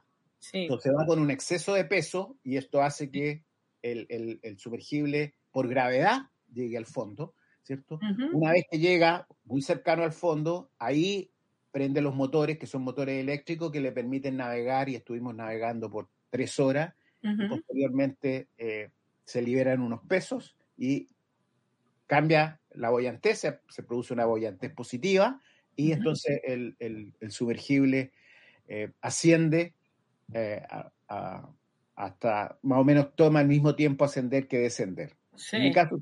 Entonces 0.53 0.93
va 0.97 1.05
con 1.05 1.19
un 1.19 1.31
exceso 1.31 1.73
de 1.73 1.85
peso 1.85 2.37
y 2.43 2.57
esto 2.57 2.81
hace 2.81 3.09
que 3.09 3.43
el, 3.81 4.39
el 4.41 4.59
sumergible, 4.59 5.33
por 5.51 5.67
gravedad, 5.67 6.29
llegue 6.53 6.77
al 6.77 6.85
fondo, 6.85 7.33
¿cierto? 7.63 7.99
Una 8.33 8.51
vez 8.51 8.65
que 8.69 8.79
llega 8.79 9.27
muy 9.45 9.61
cercano 9.61 10.03
al 10.03 10.11
fondo, 10.11 10.71
ahí 10.79 11.31
prende 11.71 12.01
los 12.01 12.15
motores, 12.15 12.57
que 12.57 12.67
son 12.67 12.81
motores 12.83 13.21
eléctricos 13.21 13.71
que 13.71 13.79
le 13.79 13.91
permiten 13.91 14.37
navegar 14.37 14.89
y 14.89 14.95
estuvimos 14.95 15.35
navegando 15.35 15.89
por 15.89 16.09
tres 16.29 16.59
horas. 16.59 16.93
y 17.21 17.47
posteriormente 17.47 18.47
eh, 18.57 18.89
se 19.25 19.41
liberan 19.41 19.81
unos 19.81 20.01
pesos 20.07 20.55
y 20.77 21.09
cambia 22.07 22.59
la 22.71 22.89
boyantez, 22.89 23.39
se, 23.39 23.83
produce 23.83 24.13
una 24.13 24.25
boyantez 24.25 24.73
positiva 24.73 25.41
y 25.75 25.91
entonces 25.91 26.41
el, 26.43 26.75
el, 26.79 27.31
sumergible 27.31 28.11
eh, 28.67 28.91
asciende 29.01 29.73
eh, 30.33 30.61
hasta 31.95 32.57
más 32.61 32.79
o 32.79 32.83
menos 32.83 33.15
toma 33.15 33.41
el 33.41 33.47
mismo 33.47 33.75
tiempo 33.75 34.05
ascender 34.05 34.47
que 34.47 34.59
descender. 34.59 35.15
En 35.51 35.63
mi 35.63 35.73
caso, 35.73 36.01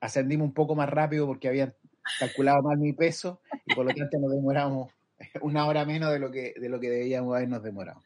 ascendimos 0.00 0.46
un 0.46 0.54
poco 0.54 0.74
más 0.74 0.88
rápido 0.88 1.26
porque 1.26 1.48
habían 1.48 1.74
calculado 2.18 2.62
mal 2.62 2.78
mi 2.78 2.92
peso 2.92 3.40
y 3.66 3.74
por 3.74 3.84
lo 3.84 3.94
tanto 3.94 4.18
nos 4.18 4.32
demoramos 4.32 4.92
una 5.42 5.66
hora 5.66 5.84
menos 5.84 6.12
de 6.12 6.18
lo 6.18 6.30
que, 6.30 6.54
de 6.58 6.68
lo 6.68 6.80
que 6.80 6.90
debíamos 6.90 7.36
habernos 7.36 7.62
demorado. 7.62 8.02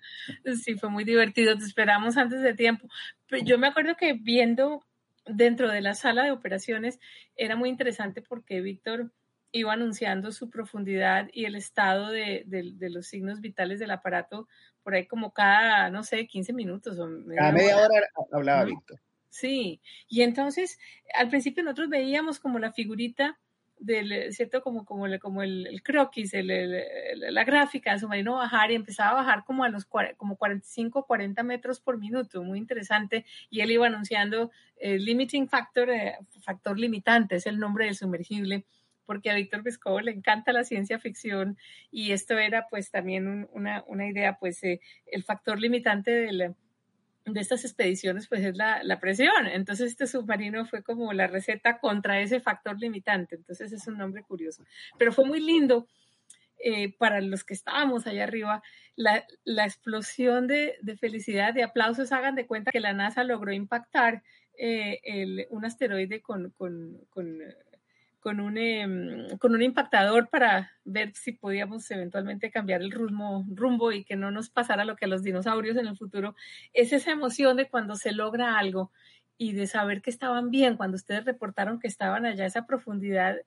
Sí, 0.62 0.74
fue 0.74 0.90
muy 0.90 1.04
divertido, 1.04 1.56
te 1.56 1.64
esperamos 1.64 2.16
antes 2.16 2.40
de 2.40 2.54
tiempo. 2.54 2.88
Pero 3.28 3.44
yo 3.44 3.58
me 3.58 3.68
acuerdo 3.68 3.96
que 3.96 4.14
viendo 4.14 4.84
dentro 5.26 5.70
de 5.70 5.80
la 5.80 5.94
sala 5.94 6.24
de 6.24 6.32
operaciones 6.32 6.98
era 7.36 7.56
muy 7.56 7.68
interesante 7.68 8.22
porque 8.22 8.60
Víctor 8.60 9.12
iba 9.52 9.72
anunciando 9.72 10.32
su 10.32 10.48
profundidad 10.50 11.28
y 11.32 11.44
el 11.44 11.54
estado 11.54 12.08
de, 12.08 12.44
los 12.80 13.06
signos 13.06 13.40
vitales 13.40 13.78
del 13.78 13.90
aparato 13.90 14.48
por 14.82 14.94
ahí 14.94 15.06
como 15.06 15.32
cada, 15.32 15.90
no 15.90 16.02
sé, 16.02 16.26
15 16.26 16.52
minutos. 16.54 16.98
O 16.98 17.08
cada 17.36 17.52
media 17.52 17.76
hora, 17.76 17.88
hablaba 18.32 18.64
Víctor. 18.64 19.00
Sí, 19.28 19.80
y 20.08 20.22
entonces 20.22 20.78
al 21.14 21.28
principio 21.28 21.62
nosotros 21.62 21.88
veíamos 21.88 22.40
como 22.40 22.58
la 22.58 22.72
figurita 22.72 23.38
del, 23.82 24.32
¿cierto? 24.32 24.62
Como, 24.62 24.84
como, 24.84 25.06
el, 25.06 25.18
como 25.18 25.42
el, 25.42 25.82
croquis, 25.82 26.32
la 26.34 27.44
gráfica 27.44 27.92
de 27.92 27.98
submarino 27.98 28.34
bajar 28.34 28.70
y 28.70 28.74
empezaba 28.74 29.10
a 29.10 29.14
bajar 29.14 29.44
como 29.44 29.64
a 29.64 29.68
los 29.68 29.86
como 30.16 30.36
45, 30.36 31.06
40 31.06 31.42
metros 31.42 31.80
por 31.80 31.98
minuto, 31.98 32.42
muy 32.42 32.58
interesante. 32.58 33.24
Y 33.50 33.60
él 33.60 33.70
iba 33.70 33.86
anunciando 33.86 34.50
el 34.76 35.04
limiting 35.04 35.48
factor, 35.48 35.90
eh, 35.90 36.18
factor 36.40 36.78
limitante, 36.78 37.36
es 37.36 37.46
el 37.46 37.58
nombre 37.58 37.86
del 37.86 37.96
sumergible 37.96 38.64
porque 39.04 39.30
a 39.30 39.34
Víctor 39.34 39.62
Vescovo 39.62 40.00
le 40.00 40.12
encanta 40.12 40.52
la 40.52 40.64
ciencia 40.64 40.98
ficción 40.98 41.58
y 41.90 42.12
esto 42.12 42.38
era 42.38 42.68
pues 42.70 42.90
también 42.90 43.48
una, 43.52 43.82
una, 43.86 44.06
idea, 44.06 44.38
pues 44.38 44.62
eh, 44.62 44.80
el 45.06 45.24
factor 45.24 45.60
limitante 45.60 46.12
del, 46.12 46.54
de 47.24 47.40
estas 47.40 47.64
expediciones 47.64 48.28
pues 48.28 48.44
es 48.44 48.56
la, 48.56 48.82
la, 48.82 49.00
presión. 49.00 49.46
Entonces 49.46 49.92
este 49.92 50.06
submarino 50.06 50.64
fue 50.66 50.82
como 50.82 51.12
la 51.12 51.26
receta 51.26 51.78
contra 51.78 52.20
ese 52.20 52.40
factor 52.40 52.78
limitante. 52.80 53.36
Entonces 53.36 53.72
es 53.72 53.86
un 53.86 53.98
nombre 53.98 54.22
curioso. 54.22 54.64
Pero 54.98 55.12
fue 55.12 55.24
muy 55.24 55.40
lindo 55.40 55.86
eh, 56.58 56.92
para 56.96 57.20
los 57.20 57.44
que 57.44 57.54
estábamos 57.54 58.06
allá 58.06 58.24
arriba 58.24 58.62
la, 58.94 59.26
la 59.44 59.64
explosión 59.64 60.46
de, 60.46 60.76
de, 60.80 60.96
felicidad, 60.96 61.54
de 61.54 61.64
aplausos. 61.64 62.12
Hagan 62.12 62.34
de 62.34 62.46
cuenta 62.46 62.70
que 62.70 62.80
la 62.80 62.92
NASA 62.92 63.24
logró 63.24 63.52
impactar 63.52 64.22
eh, 64.58 65.00
el, 65.04 65.46
un 65.50 65.64
asteroide 65.64 66.20
con, 66.20 66.50
con, 66.50 66.98
con 67.10 67.38
con 68.22 68.38
un, 68.38 68.56
em, 68.56 69.36
con 69.38 69.52
un 69.52 69.62
impactador 69.62 70.28
para 70.30 70.70
ver 70.84 71.12
si 71.14 71.32
podíamos 71.32 71.90
eventualmente 71.90 72.52
cambiar 72.52 72.80
el 72.80 72.92
rumbo, 72.92 73.44
rumbo 73.48 73.90
y 73.90 74.04
que 74.04 74.14
no 74.14 74.30
nos 74.30 74.48
pasara 74.48 74.84
lo 74.84 74.94
que 74.94 75.06
a 75.06 75.08
los 75.08 75.24
dinosaurios 75.24 75.76
en 75.76 75.88
el 75.88 75.96
futuro, 75.96 76.36
es 76.72 76.92
esa 76.92 77.10
emoción 77.10 77.56
de 77.56 77.68
cuando 77.68 77.96
se 77.96 78.12
logra 78.12 78.58
algo 78.58 78.92
y 79.36 79.54
de 79.54 79.66
saber 79.66 80.02
que 80.02 80.10
estaban 80.10 80.50
bien, 80.50 80.76
cuando 80.76 80.94
ustedes 80.94 81.24
reportaron 81.24 81.80
que 81.80 81.88
estaban 81.88 82.24
allá 82.24 82.44
a 82.44 82.46
esa 82.46 82.64
profundidad, 82.64 83.38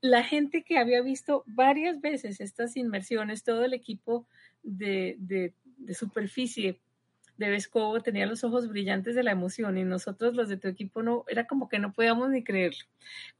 la 0.00 0.24
gente 0.24 0.64
que 0.64 0.78
había 0.78 1.02
visto 1.02 1.44
varias 1.46 2.00
veces 2.00 2.40
estas 2.40 2.76
inmersiones, 2.78 3.44
todo 3.44 3.64
el 3.66 3.74
equipo 3.74 4.26
de, 4.62 5.16
de, 5.18 5.52
de 5.76 5.94
superficie 5.94 6.80
de 7.42 7.50
Vescovo 7.50 8.00
tenía 8.00 8.26
los 8.26 8.44
ojos 8.44 8.68
brillantes 8.68 9.14
de 9.14 9.22
la 9.22 9.32
emoción 9.32 9.78
y 9.78 9.84
nosotros 9.84 10.34
los 10.34 10.48
de 10.48 10.56
tu 10.56 10.68
equipo 10.68 11.02
no, 11.02 11.24
era 11.28 11.46
como 11.46 11.68
que 11.68 11.78
no 11.78 11.92
podíamos 11.92 12.30
ni 12.30 12.42
creerlo. 12.42 12.84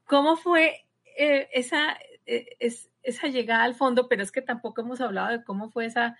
¿Cómo 0.05 0.37
fue 0.37 0.85
eh, 1.17 1.49
esa, 1.53 1.97
eh, 2.25 2.55
es, 2.59 2.89
esa 3.03 3.27
llegada 3.27 3.63
al 3.63 3.75
fondo? 3.75 4.07
Pero 4.07 4.23
es 4.23 4.31
que 4.31 4.41
tampoco 4.41 4.81
hemos 4.81 5.01
hablado 5.01 5.29
de 5.31 5.43
cómo 5.43 5.69
fue 5.69 5.85
esa, 5.85 6.17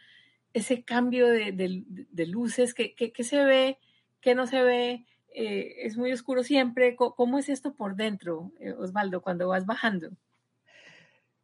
ese 0.53 0.83
cambio 0.83 1.27
de, 1.27 1.51
de, 1.51 2.25
luces, 2.25 2.73
¿qué, 2.73 2.93
qué, 2.95 3.23
se 3.23 3.43
ve, 3.43 3.77
qué 4.21 4.35
no 4.35 4.47
se 4.47 4.61
ve, 4.61 5.05
eh, 5.33 5.75
es 5.79 5.97
muy 5.97 6.11
oscuro 6.11 6.43
siempre. 6.43 6.95
¿Cómo, 6.95 7.39
es 7.39 7.49
esto 7.49 7.73
por 7.73 7.95
dentro, 7.95 8.51
Osvaldo, 8.77 9.21
cuando 9.21 9.47
vas 9.47 9.65
bajando? 9.65 10.09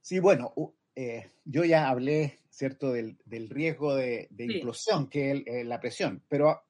Sí, 0.02 0.19
bueno, 0.19 0.54
yo 1.45 1.63
ya 1.63 1.89
hablé 1.89 2.39
¿cierto? 2.60 2.91
Del, 2.91 3.50
riesgo 3.50 3.95
de, 3.95 4.28
implosión, 4.38 5.10
que 5.10 5.32
es 5.32 5.43
eh, 5.45 5.63
la 5.63 5.80
presión. 5.80 6.22
Pero 6.28 6.62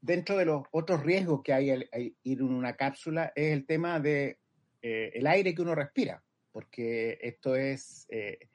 dentro 0.00 0.36
de 0.36 0.46
los 0.46 0.64
otros 0.72 1.04
riesgos 1.04 1.42
que 1.44 1.52
hay 1.52 1.70
al 1.70 1.88
ir 2.24 2.40
en 2.40 2.52
una 2.52 2.74
cápsula 2.74 3.32
es 3.36 3.52
el 3.52 3.66
tema 3.66 4.00
de 4.00 4.40
eh, 4.82 5.12
el 5.14 5.28
aire 5.28 5.54
que 5.54 5.62
uno 5.62 5.76
respira, 5.76 6.24
porque 6.50 7.18
esto 7.22 7.54
es, 7.54 8.08
eh, 8.10 8.48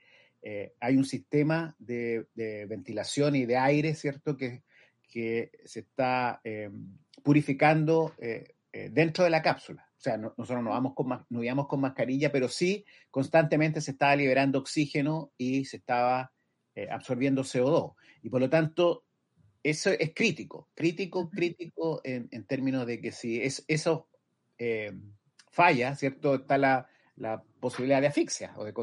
hay 0.82 0.98
un 0.98 1.06
sistema 1.06 1.74
de, 1.80 2.28
ventilación 2.68 3.38
y 3.38 3.46
de 3.46 3.56
aire, 3.56 3.96
¿cierto? 3.96 4.36
Que, 4.36 4.64
que 5.10 5.52
se 5.64 5.80
está 5.80 6.42
purificando 7.24 8.14
dentro 8.74 9.24
de 9.24 9.30
la 9.30 9.42
cápsula. 9.42 9.88
O 9.98 10.02
sea, 10.02 10.18
nosotros 10.18 10.64
no 10.64 10.72
vamos 10.72 10.96
con, 10.96 11.26
no 11.30 11.44
íbamos 11.44 11.68
con 11.68 11.80
mascarilla, 11.80 12.32
pero 12.32 12.50
sí 12.50 12.86
constantemente 13.10 13.80
se 13.80 13.92
estaba 13.92 14.16
liberando 14.18 14.60
oxígeno 14.60 15.32
y 15.38 15.64
se 15.66 15.78
estaba 15.78 16.34
eh, 16.76 16.88
absorbiendo 16.90 17.44
CO2. 17.44 17.96
Y 18.24 18.30
por 18.30 18.42
lo 18.42 18.50
tanto, 18.50 19.04
eso 19.64 19.92
es 19.92 20.14
crítico, 20.14 20.70
crítico, 20.74 21.30
crítico 21.30 22.02
en, 22.04 22.30
términos 22.46 22.86
de 22.86 23.00
que 23.00 23.12
si 23.12 23.42
es, 23.42 23.64
eso 23.68 24.08
eh, 24.58 24.92
falla, 25.50 25.96
¿cierto? 25.96 26.36
Está 26.36 26.58
la, 26.58 26.88
posibilidad 27.60 28.02
de 28.02 28.08
asfixia. 28.08 28.54
O 28.58 28.64
de, 28.64 28.74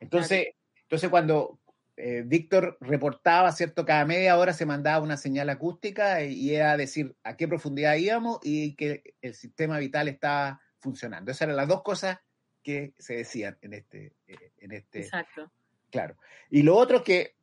entonces, 0.00 0.48
entonces, 0.82 1.10
cuando 1.10 1.60
eh, 1.96 2.22
Víctor 2.26 2.78
reportaba, 2.80 3.52
¿cierto? 3.52 3.84
Cada 3.84 4.04
media 4.04 4.38
hora 4.38 4.52
se 4.52 4.66
mandaba 4.66 5.04
una 5.04 5.16
señal 5.16 5.50
acústica 5.50 6.24
y, 6.24 6.54
era 6.54 6.76
decir 6.76 7.14
a 7.22 7.36
qué 7.36 7.46
profundidad 7.46 7.94
íbamos 7.96 8.40
y 8.42 8.74
que 8.74 9.14
el 9.20 9.34
sistema 9.34 9.78
vital 9.78 10.08
estaba 10.08 10.60
funcionando. 10.78 11.30
Esas 11.30 11.42
eran 11.42 11.56
las 11.56 11.68
dos 11.68 11.82
cosas 11.82 12.18
que 12.62 12.94
se 12.98 13.16
decían 13.16 13.58
en 13.60 13.74
este, 13.74 14.14
en 14.26 14.72
este, 14.72 15.00
Exacto. 15.00 15.52
Claro. 15.90 16.16
Y 16.50 16.62
lo 16.62 16.76
otro 16.76 17.02
que, 17.02 17.34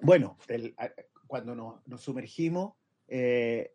bueno, 0.00 0.38
cuando 1.26 1.54
nos, 1.54 2.00
sumergimos, 2.00 2.74
eh, 3.08 3.72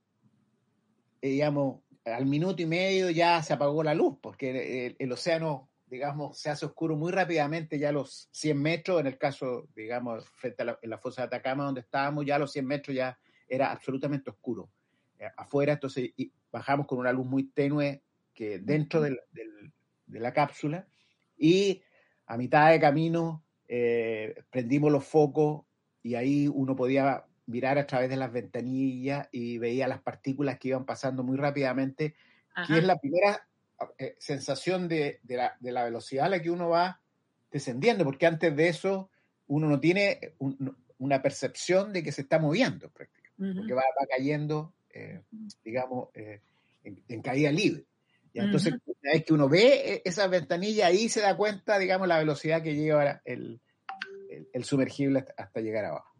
digamos, 1.21 1.81
al 2.05 2.25
minuto 2.25 2.61
y 2.61 2.65
medio 2.65 3.09
ya 3.09 3.41
se 3.43 3.53
apagó 3.53 3.83
la 3.83 3.93
luz, 3.93 4.17
porque 4.21 4.95
el, 4.97 5.11
océano, 5.11 5.69
digamos, 5.87 6.37
se 6.37 6.49
hace 6.49 6.65
oscuro 6.65 6.95
muy 6.95 7.11
rápidamente, 7.11 7.79
ya 7.79 7.89
a 7.89 7.93
los 7.93 8.29
100 8.31 8.61
metros, 8.61 8.99
en 8.99 9.07
el 9.07 9.17
caso, 9.17 9.67
digamos, 9.75 10.27
frente 10.29 10.63
a 10.63 10.65
la, 10.65 10.79
en 10.81 10.89
la 10.89 10.97
fosa 10.97 11.21
de 11.21 11.27
Atacama 11.27 11.65
donde 11.65 11.81
estábamos, 11.81 12.25
ya 12.25 12.35
a 12.35 12.39
los 12.39 12.51
100 12.51 12.65
metros 12.65 12.95
ya 12.95 13.17
era 13.47 13.71
absolutamente 13.71 14.29
oscuro. 14.29 14.69
Eh, 15.19 15.29
afuera, 15.37 15.73
entonces 15.73 16.11
bajamos 16.51 16.87
con 16.87 16.97
una 16.97 17.11
luz 17.11 17.25
muy 17.25 17.43
tenue 17.51 18.01
que 18.33 18.59
dentro 18.59 19.01
de 19.01 19.19
la 20.07 20.33
cápsula 20.33 20.87
y 21.37 21.81
a 22.25 22.37
mitad 22.37 22.71
de 22.71 22.79
camino 22.79 23.43
eh, 23.73 24.43
prendimos 24.49 24.91
los 24.91 25.05
focos 25.05 25.63
y 26.03 26.15
ahí 26.15 26.49
uno 26.49 26.75
podía 26.75 27.23
mirar 27.45 27.77
a 27.77 27.87
través 27.87 28.09
de 28.09 28.17
las 28.17 28.29
ventanillas 28.29 29.29
y 29.31 29.59
veía 29.59 29.87
las 29.87 30.01
partículas 30.01 30.59
que 30.59 30.67
iban 30.67 30.85
pasando 30.85 31.23
muy 31.23 31.37
rápidamente, 31.37 32.13
que 32.67 32.79
es 32.79 32.83
la 32.83 32.97
primera 32.97 33.47
eh, 33.97 34.15
sensación 34.19 34.89
de, 34.89 35.21
la, 35.29 35.57
velocidad 35.61 36.25
a 36.25 36.29
la 36.29 36.41
que 36.41 36.51
uno 36.51 36.67
va 36.67 36.99
descendiendo, 37.49 38.03
porque 38.03 38.25
antes 38.25 38.53
de 38.53 38.67
eso 38.67 39.09
uno 39.47 39.69
no 39.69 39.79
tiene 39.79 40.33
una 40.97 41.21
percepción 41.21 41.93
de 41.93 42.03
que 42.03 42.11
se 42.11 42.23
está 42.23 42.39
moviendo 42.39 42.89
prácticamente, 42.89 43.57
porque 43.57 43.73
va, 43.73 43.83
cayendo, 44.09 44.73
eh, 44.89 45.21
digamos, 45.63 46.09
en, 46.83 47.21
caída 47.21 47.53
libre. 47.53 47.85
Y 48.33 48.39
entonces, 48.39 48.73
una 48.85 49.11
vez 49.13 49.25
que 49.25 49.33
uno 49.33 49.49
ve 49.49 49.93
e, 49.93 50.01
esa 50.05 50.27
ventanilla, 50.27 50.87
ahí 50.87 51.09
se 51.09 51.21
da 51.21 51.35
cuenta, 51.35 51.77
digamos, 51.77 52.07
la 52.07 52.19
velocidad 52.19 52.63
que 52.63 52.75
lleva 52.75 53.21
el, 53.25 53.59
el, 54.53 54.63
sumergible 54.63 55.25
hasta, 55.37 55.59
llegar 55.59 55.85
abajo. 55.85 56.15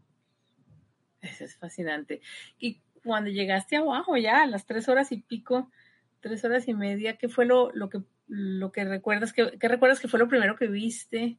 Eso 1.21 1.45
es 1.45 1.56
fascinante. 1.56 2.21
Y 2.60 2.82
cuando 3.04 3.30
llegaste 3.30 3.78
abajo 3.78 4.17
ya, 4.17 4.43
a 4.43 4.47
las 4.47 4.65
tres 4.65 4.89
horas 4.89 5.12
y 5.12 5.17
pico, 5.21 5.71
tres 6.19 6.43
horas 6.43 6.67
y 6.67 6.74
media, 6.74 7.17
¿qué 7.17 7.30
fue 7.30 7.45
lo, 7.45 7.71
lo 7.71 7.89
que 7.89 8.02
lo 8.28 8.71
que 8.71 8.86
recuerdas? 8.86 9.34
¿Qué, 9.34 9.52
recuerdas 9.60 10.00
que 10.00 10.08
fue 10.08 10.19
lo 10.19 10.30
primero 10.30 10.56
que 10.56 10.67
viste? 10.67 11.38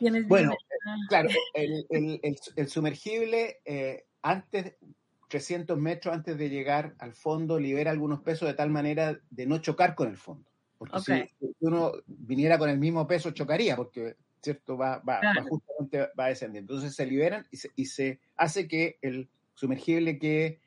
Bueno, 0.00 0.54
claro, 1.08 1.28
el, 1.54 2.20
el, 2.56 2.68
sumergible 2.68 3.60
eh, 3.64 4.04
antes 4.22 4.76
300 5.28 5.78
metros 5.78 6.14
antes 6.14 6.36
de 6.36 6.48
llegar 6.48 6.94
al 6.98 7.12
fondo 7.12 7.58
libera 7.58 7.90
algunos 7.90 8.20
pesos 8.20 8.48
de 8.48 8.54
tal 8.54 8.70
manera 8.70 9.20
de 9.30 9.46
no 9.46 9.58
chocar 9.58 9.94
con 9.94 10.08
el 10.08 10.16
fondo. 10.16 10.50
Porque 10.78 11.00
si 11.00 11.54
uno 11.60 11.92
viniera 12.06 12.56
con 12.58 12.70
el 12.70 12.78
mismo 12.78 13.06
peso, 13.06 13.32
chocaría, 13.32 13.76
porque 13.76 14.16
¿cierto? 14.42 14.76
Va, 14.76 14.98
va, 14.98 15.20
justamente 15.48 16.08
va 16.18 16.26
descendiendo. 16.28 16.74
Entonces 16.74 16.96
se 16.96 17.06
liberan 17.06 17.46
y 17.50 17.56
se, 17.56 17.70
y 17.74 17.86
se 17.86 18.20
hace 18.36 18.68
que 18.68 18.98
el 19.02 19.28
sumergible 19.54 20.18
quede 20.18 20.60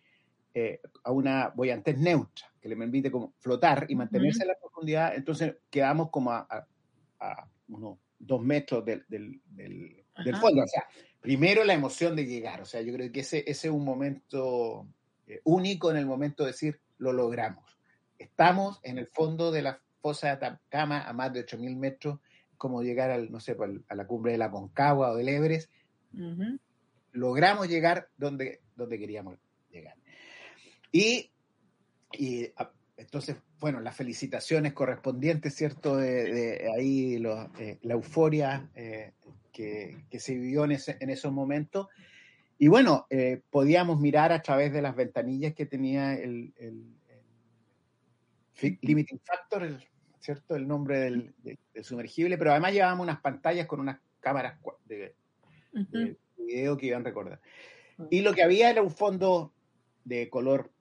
eh, 0.53 0.81
a 1.03 1.11
una 1.11 1.49
boyantez 1.49 1.97
neutra, 1.97 2.51
que 2.61 2.69
le 2.69 2.75
permite 2.75 3.09
como 3.11 3.33
flotar 3.39 3.85
y 3.89 3.95
mantenerse 3.95 4.43
en 4.43 4.49
la 4.49 4.59
profundidad. 4.59 5.15
Entonces 5.15 5.55
quedamos 5.69 6.09
como 6.09 6.31
a, 6.31 6.67
a, 7.19 7.47
unos 7.69 7.97
dos 8.19 8.41
metros 8.41 8.83
del, 8.85 9.05
del, 9.07 9.41
del, 9.55 10.35
fondo. 10.35 10.63
O 10.63 10.67
sea, 10.67 10.85
primero 11.21 11.63
la 11.63 11.73
emoción 11.73 12.15
de 12.15 12.25
llegar. 12.25 12.61
O 12.61 12.65
sea, 12.65 12.81
yo 12.81 12.93
creo 12.93 13.11
que 13.11 13.21
ese, 13.21 13.39
ese 13.47 13.67
es 13.67 13.73
un 13.73 13.85
momento 13.85 14.87
eh, 15.27 15.39
único 15.45 15.91
en 15.91 15.97
el 15.97 16.05
momento 16.05 16.43
de 16.43 16.51
decir, 16.51 16.79
lo 16.97 17.13
logramos. 17.13 17.77
Estamos 18.19 18.79
en 18.83 18.97
el 18.97 19.07
fondo 19.07 19.51
de 19.51 19.61
la 19.61 19.79
fosa 20.01 20.27
de 20.27 20.33
Atacama 20.33 21.07
a 21.07 21.13
más 21.13 21.31
de 21.31 21.45
8.000 21.45 21.77
metros 21.77 22.19
como 22.57 22.83
llegar 22.83 23.09
al, 23.09 23.31
no 23.31 23.39
sé, 23.39 23.55
a 23.87 23.95
la 23.95 24.05
cumbre 24.05 24.33
de 24.33 24.37
la 24.37 24.51
Concagua 24.51 25.11
o 25.11 25.15
del 25.15 25.29
Everest. 25.29 25.71
Logramos 27.11 27.67
llegar 27.67 28.09
donde, 28.17 28.61
donde 28.75 28.99
queríamos 28.99 29.39
llegar. 29.71 29.95
Y, 30.91 31.31
y 32.11 32.51
entonces, 32.97 33.37
bueno, 33.59 33.79
las 33.79 33.95
felicitaciones 33.95 34.73
correspondientes, 34.73 35.55
¿cierto? 35.55 35.97
De, 35.97 36.69
ahí 36.77 37.15
eh, 37.57 37.79
la 37.81 37.93
euforia 37.93 38.69
eh, 38.75 39.13
que, 39.51 40.05
se 40.19 40.35
vivió 40.35 40.65
en, 40.65 40.73
ese, 40.73 40.97
en 40.99 41.09
esos 41.09 41.31
momentos. 41.31 41.87
Y 42.57 42.67
bueno, 42.67 43.07
eh, 43.09 43.41
podíamos 43.49 43.99
mirar 43.99 44.31
a 44.31 44.41
través 44.41 44.71
de 44.71 44.81
las 44.81 44.95
ventanillas 44.95 45.53
que 45.53 45.65
tenía 45.65 46.13
el, 46.13 46.53
limiting 48.81 49.19
factor, 49.19 49.79
¿cierto? 50.19 50.55
El 50.55 50.67
nombre 50.67 50.99
del, 50.99 51.33
sumergible, 51.81 52.37
pero 52.37 52.51
además 52.51 52.73
llevábamos 52.73 53.05
unas 53.05 53.19
pantallas 53.19 53.65
con 53.65 53.79
unas 53.79 53.99
cámaras 54.19 54.59
de, 54.85 55.15
video 56.37 56.77
que 56.77 56.85
iban 56.87 57.01
a 57.01 57.05
recordar. 57.05 57.41
Y 58.09 58.21
lo 58.21 58.33
que 58.33 58.43
había 58.43 58.69
era 58.69 58.81
un 58.81 58.91
fondo 58.91 59.53
de 60.03 60.29
color 60.29 60.71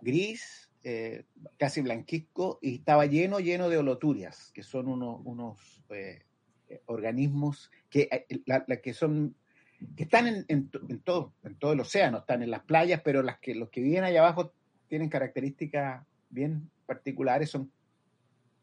gris, 0.00 0.70
eh, 0.82 1.24
casi 1.56 1.80
blanquisco, 1.80 2.58
y 2.62 2.76
estaba 2.76 3.06
lleno, 3.06 3.40
lleno 3.40 3.68
de 3.68 3.78
holoturias, 3.78 4.50
que 4.52 4.62
son 4.62 4.88
unos, 4.88 5.20
unos 5.24 5.82
eh, 5.90 6.22
organismos 6.86 7.70
que, 7.90 8.08
eh, 8.10 8.80
que 8.82 8.94
son 8.94 9.34
que 9.96 10.04
están 10.04 10.26
en, 10.26 10.44
en, 10.48 10.68
todo, 11.04 11.32
en 11.44 11.54
todo 11.54 11.72
el 11.72 11.80
océano, 11.80 12.18
están 12.18 12.42
en 12.42 12.50
las 12.50 12.62
playas, 12.62 13.00
pero 13.04 13.22
las 13.22 13.38
que, 13.38 13.54
los 13.54 13.68
que 13.68 13.80
viven 13.80 14.02
allá 14.02 14.20
abajo 14.20 14.52
tienen 14.88 15.08
características 15.08 16.04
bien 16.30 16.68
particulares, 16.84 17.50
son 17.50 17.70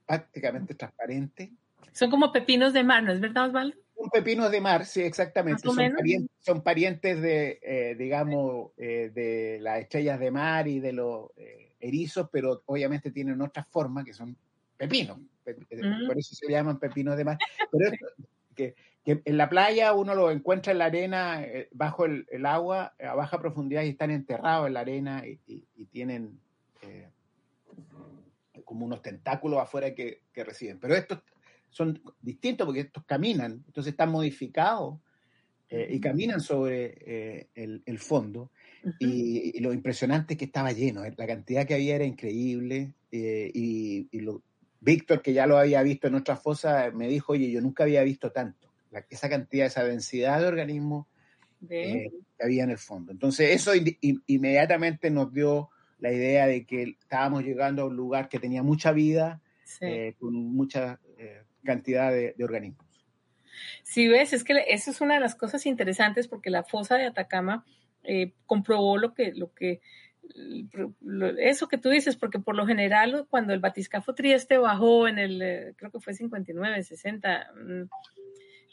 prácticamente 0.05 0.75
transparentes. 0.75 1.51
Son 1.93 2.11
como 2.11 2.33
pepinos 2.33 2.73
de 2.73 2.83
mar, 2.83 3.01
¿no 3.01 3.13
es 3.13 3.21
verdad, 3.21 3.47
Osvaldo? 3.47 3.77
Son 3.97 4.09
pepinos 4.09 4.51
de 4.51 4.59
mar, 4.59 4.85
sí, 4.85 5.03
exactamente. 5.03 5.61
Son 5.61 5.77
parientes, 5.77 6.35
son 6.41 6.61
parientes, 6.61 7.21
de, 7.21 7.59
eh, 7.61 7.95
digamos, 7.97 8.71
eh, 8.75 9.09
de 9.15 9.59
las 9.61 9.79
estrellas 9.79 10.19
de 10.19 10.31
mar 10.31 10.67
y 10.67 10.81
de 10.81 10.91
los 10.91 11.29
erizos, 11.79 12.27
pero 12.29 12.61
obviamente 12.65 13.11
tienen 13.11 13.41
otras 13.41 13.67
formas 13.69 14.03
que 14.03 14.13
son 14.13 14.35
pepinos. 14.75 15.17
Mm. 15.51 16.07
Por 16.07 16.17
eso 16.17 16.35
se 16.35 16.49
llaman 16.49 16.79
pepinos 16.79 17.17
de 17.17 17.25
mar. 17.25 17.37
Pero 17.71 17.91
que, 18.55 18.75
en 19.05 19.37
la 19.37 19.49
playa 19.49 19.93
uno 19.93 20.15
lo 20.15 20.31
encuentra 20.31 20.71
en 20.71 20.79
la 20.79 20.85
arena, 20.85 21.43
eh, 21.43 21.69
bajo 21.71 22.05
el, 22.05 22.45
agua, 22.45 22.95
a 22.99 23.13
baja 23.13 23.39
profundidad 23.39 23.83
y 23.83 23.89
están 23.89 24.09
enterrados 24.09 24.67
en 24.67 24.73
la 24.73 24.79
arena 24.79 25.23
y, 25.27 25.61
tienen 25.91 26.39
eh, 26.81 27.07
como 28.65 28.85
unos 28.85 29.01
tentáculos 29.01 29.59
afuera 29.59 29.93
que, 29.93 30.21
reciben. 30.33 30.79
Pero 30.79 30.95
estos 30.95 31.19
son 31.69 32.01
distintos 32.21 32.65
porque 32.65 32.81
estos 32.81 33.05
caminan, 33.05 33.63
entonces 33.67 33.91
están 33.91 34.11
modificados 34.11 34.99
eh, 35.69 35.87
y 35.91 35.99
caminan 35.99 36.41
sobre 36.41 37.47
el, 37.53 37.99
fondo. 37.99 38.49
y, 38.99 39.59
lo 39.59 39.71
impresionante 39.71 40.33
es 40.33 40.39
que 40.39 40.45
estaba 40.45 40.71
lleno, 40.71 41.03
la 41.03 41.27
cantidad 41.27 41.67
que 41.67 41.75
había 41.75 41.95
era 41.95 42.05
increíble 42.05 42.93
y, 43.11 44.07
y 44.11 44.19
lo, 44.21 44.41
Víctor, 44.85 45.23
que 45.23 45.33
ya 45.33 45.47
lo 45.47 45.57
había 45.57 45.81
visto 45.81 46.07
en 46.07 46.13
otra 46.13 46.37
fosa, 46.37 46.91
me 46.93 47.07
dijo, 47.07 47.33
oye, 47.33 47.49
yo 47.49 47.59
nunca 47.59 47.83
había 47.83 48.03
visto 48.03 48.31
tanto, 48.31 48.71
esa 49.09 49.27
cantidad, 49.27 49.65
esa 49.65 49.83
densidad 49.83 50.39
de 50.39 50.47
organismos 50.47 51.07
eh, 51.67 52.11
que 52.37 52.43
había 52.43 52.63
en 52.65 52.69
el 52.69 52.77
fondo. 52.77 53.11
Entonces, 53.11 53.49
eso 53.49 53.71
inmediatamente 54.27 55.09
nos 55.09 55.33
dio 55.33 55.69
la 55.97 56.11
idea 56.11 56.45
de 56.45 56.67
que 56.67 56.97
estábamos 57.01 57.43
llegando 57.43 57.81
a 57.81 57.85
un 57.85 57.95
lugar 57.95 58.29
que 58.29 58.37
tenía 58.37 58.61
mucha 58.61 58.91
vida, 58.91 59.41
eh, 59.81 60.13
con 60.19 60.35
mucha 60.35 60.99
eh, 61.17 61.41
cantidad 61.63 62.11
de, 62.11 62.35
organismos. 62.43 62.85
Sí, 63.81 64.07
ves, 64.07 64.33
es 64.33 64.43
que 64.43 64.65
eso 64.67 64.91
es 64.91 65.01
una 65.01 65.15
de 65.15 65.19
las 65.19 65.33
cosas 65.33 65.65
interesantes 65.65 66.27
porque 66.27 66.51
la 66.51 66.63
fosa 66.63 66.95
de 66.95 67.05
Atacama 67.05 67.65
comprobó 68.45 68.99
lo 68.99 69.15
que, 69.15 69.31
lo 69.33 69.51
que 69.51 69.81
eso 71.39 71.67
que 71.67 71.77
tú 71.77 71.89
dices, 71.89 72.15
porque 72.15 72.39
por 72.39 72.55
lo 72.55 72.65
general 72.65 73.27
cuando 73.29 73.53
el 73.53 73.59
batiscafo 73.59 74.13
Trieste 74.13 74.57
bajó 74.57 75.07
en 75.07 75.19
el, 75.19 75.41
eh, 75.41 75.73
creo 75.77 75.91
que 75.91 75.99
fue 75.99 76.13
59, 76.13 76.83
60, 76.83 77.51
mm, 77.53 77.83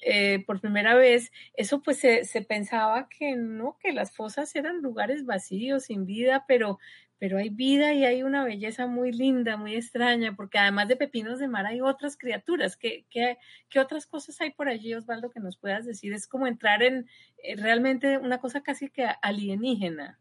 eh, 0.04 0.42
por 0.46 0.60
primera 0.60 0.94
vez, 0.96 1.30
eso 1.54 1.80
pues 1.80 1.98
se, 1.98 2.24
pensaba 2.48 3.08
que 3.08 3.36
no, 3.36 3.76
que 3.80 3.92
las 3.92 4.14
fosas 4.14 4.54
eran 4.56 4.82
lugares 4.82 5.24
vacíos, 5.24 5.84
sin 5.84 6.06
vida, 6.06 6.44
pero, 6.48 6.80
pero 7.18 7.38
hay 7.38 7.50
vida 7.50 7.94
y 7.94 8.04
hay 8.04 8.24
una 8.24 8.44
belleza 8.44 8.88
muy 8.88 9.12
linda, 9.12 9.56
muy 9.56 9.76
extraña, 9.76 10.34
porque 10.34 10.58
además 10.58 10.88
de 10.88 10.96
pepinos 10.96 11.38
de 11.38 11.46
mar 11.46 11.66
hay 11.66 11.80
otras 11.80 12.16
criaturas. 12.16 12.76
¿Qué, 12.76 13.06
qué, 13.10 13.38
qué 13.68 13.78
otras 13.78 14.06
cosas 14.06 14.40
hay 14.40 14.50
por 14.50 14.68
allí, 14.68 14.92
Osvaldo, 14.92 15.30
que 15.30 15.38
nos 15.38 15.56
puedas 15.56 15.86
decir? 15.86 16.12
Es 16.12 16.26
como 16.26 16.48
entrar 16.48 16.82
en 16.82 17.06
eh, 17.44 17.54
realmente 17.56 18.18
una 18.18 18.38
cosa 18.38 18.62
casi 18.62 18.90
que 18.90 19.06
alienígena. 19.22 20.18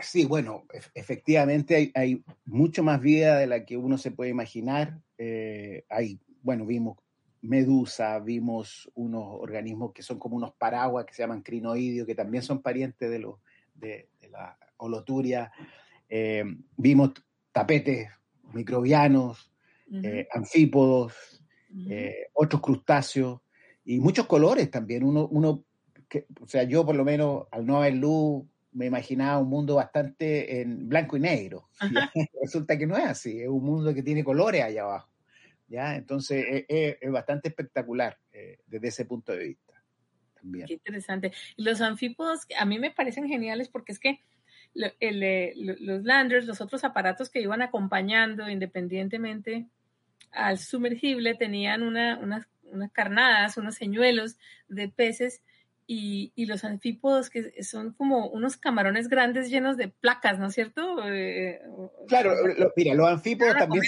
Sí, 0.00 0.24
bueno, 0.24 0.64
efectivamente 0.94 1.90
hay, 1.94 2.22
mucho 2.44 2.82
más 2.82 3.00
vida 3.00 3.36
de 3.38 3.46
la 3.46 3.64
que 3.64 3.76
uno 3.76 3.98
se 3.98 4.10
puede 4.10 4.30
imaginar. 4.30 5.00
Eh, 5.16 5.84
hay, 5.88 6.20
bueno, 6.42 6.64
vimos 6.66 6.98
medusa, 7.40 8.18
vimos 8.20 8.90
unos 8.94 9.24
organismos 9.26 9.92
que 9.92 10.02
son 10.02 10.18
como 10.18 10.36
unos 10.36 10.52
paraguas 10.54 11.04
que 11.04 11.14
se 11.14 11.22
llaman 11.22 11.42
crinoideos, 11.42 12.06
que 12.06 12.14
también 12.14 12.42
son 12.42 12.62
parientes 12.62 13.10
de, 13.10 13.18
los 13.18 13.40
de, 13.74 14.08
la 14.30 14.56
holoturia. 14.76 15.50
Eh, 16.08 16.44
vimos 16.76 17.12
tapetes 17.50 18.08
microbianos, 18.52 19.52
eh, 20.02 20.28
anfípodos, 20.32 21.42
otros 22.34 22.62
crustáceos 22.62 23.40
y 23.84 23.98
muchos 23.98 24.26
colores 24.26 24.70
también. 24.70 25.02
Uno, 25.02 25.26
uno 25.28 25.64
que, 26.08 26.26
o 26.40 26.46
sea, 26.46 26.62
yo 26.62 26.86
por 26.86 26.94
lo 26.94 27.04
menos 27.04 27.46
al 27.50 27.66
no 27.66 27.78
haber 27.78 27.94
luz 27.94 28.44
me 28.78 28.86
imaginaba 28.86 29.38
un 29.38 29.48
mundo 29.48 29.74
bastante 29.74 30.60
en 30.60 30.88
blanco 30.88 31.16
y 31.16 31.20
negro. 31.20 31.68
Resulta 32.40 32.78
que 32.78 32.86
no 32.86 32.96
es 32.96 33.04
así, 33.04 33.40
es 33.40 33.48
un 33.48 33.64
mundo 33.64 33.92
que 33.92 34.04
tiene 34.04 34.22
colores 34.22 34.62
allá 34.62 34.82
abajo. 34.82 35.10
¿ya? 35.66 35.96
Entonces 35.96 36.44
e, 36.48 36.66
e, 36.68 36.98
es, 37.00 37.10
bastante 37.10 37.48
espectacular 37.48 38.16
eh, 38.32 38.60
desde 38.66 38.88
ese 38.88 39.04
punto 39.04 39.32
de 39.32 39.48
vista. 39.48 39.82
También. 40.32 40.68
Qué 40.68 40.74
interesante. 40.74 41.32
Los 41.56 41.80
anfípodos 41.80 42.46
a 42.56 42.64
mí 42.64 42.78
me 42.78 42.92
parecen 42.92 43.26
geniales 43.26 43.68
porque 43.68 43.90
es 43.90 43.98
que 43.98 44.22
eh, 45.00 45.54
los 45.56 46.04
landers, 46.04 46.46
los 46.46 46.60
otros 46.60 46.84
aparatos 46.84 47.30
que 47.30 47.40
iban 47.40 47.62
acompañando 47.62 48.48
independientemente 48.48 49.66
al 50.30 50.58
sumergible, 50.58 51.34
tenían 51.34 51.82
una, 51.82 52.16
unas, 52.18 52.46
unas 52.62 52.92
carnadas, 52.92 53.56
unos 53.56 53.74
señuelos 53.74 54.36
de 54.68 54.88
peces 54.88 55.42
y, 55.90 56.44
los 56.44 56.64
anfípodos 56.64 57.30
que 57.30 57.62
son 57.64 57.94
como 57.94 58.28
unos 58.28 58.58
camarones 58.58 59.08
grandes 59.08 59.48
llenos 59.48 59.78
de 59.78 59.88
placas, 59.88 60.38
¿no 60.38 60.48
es 60.48 60.54
cierto? 60.54 60.98
Eh, 61.08 61.62
claro, 62.06 62.34
mira, 62.76 62.94
los 62.94 63.08
anfípodos 63.08 63.56
también 63.56 63.82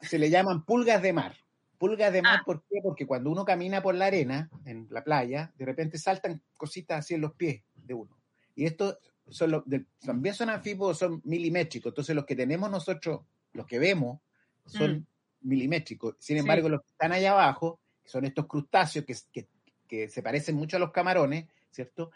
se 0.00 0.18
le, 0.18 0.30
llaman 0.30 0.64
pulgas 0.64 1.02
de 1.02 1.12
mar. 1.12 1.34
Pulgas 1.76 2.12
de 2.12 2.22
mar, 2.22 2.38
ah. 2.40 2.42
¿por 2.46 2.62
qué? 2.62 2.78
Porque 2.84 3.04
cuando 3.04 3.30
uno 3.30 3.44
camina 3.44 3.82
por 3.82 3.96
la 3.96 4.06
arena, 4.06 4.48
en 4.64 4.86
la 4.90 5.02
playa, 5.02 5.52
de 5.58 5.64
repente 5.64 5.98
saltan 5.98 6.40
cositas 6.56 7.00
así 7.00 7.14
en 7.14 7.22
los 7.22 7.34
pies 7.34 7.64
de 7.74 7.94
uno. 7.94 8.16
Y 8.54 8.66
estos 8.66 8.98
son 9.28 9.50
los, 9.50 9.64
también 10.00 10.36
son 10.36 10.50
anfípodos, 10.50 11.00
son 11.00 11.20
milimétricos. 11.24 11.90
Entonces 11.90 12.14
los 12.14 12.26
que 12.26 12.36
tenemos 12.36 12.70
nosotros, 12.70 13.22
los 13.54 13.66
que 13.66 13.80
vemos, 13.80 14.20
son 14.66 14.98
mm. 14.98 15.06
milimétricos. 15.48 16.14
Sin 16.20 16.36
embargo, 16.36 16.68
los 16.68 16.80
que 16.82 16.90
están 16.92 17.10
allá 17.10 17.32
abajo, 17.32 17.80
que 18.04 18.08
son 18.08 18.24
estos 18.24 18.46
crustáceos 18.46 19.04
que, 19.04 19.16
que 19.32 19.48
que 19.88 20.08
se 20.08 20.22
parecen 20.22 20.54
mucho 20.54 20.76
a 20.76 20.80
los 20.80 20.92
camarones, 20.92 21.46
¿cierto? 21.70 22.12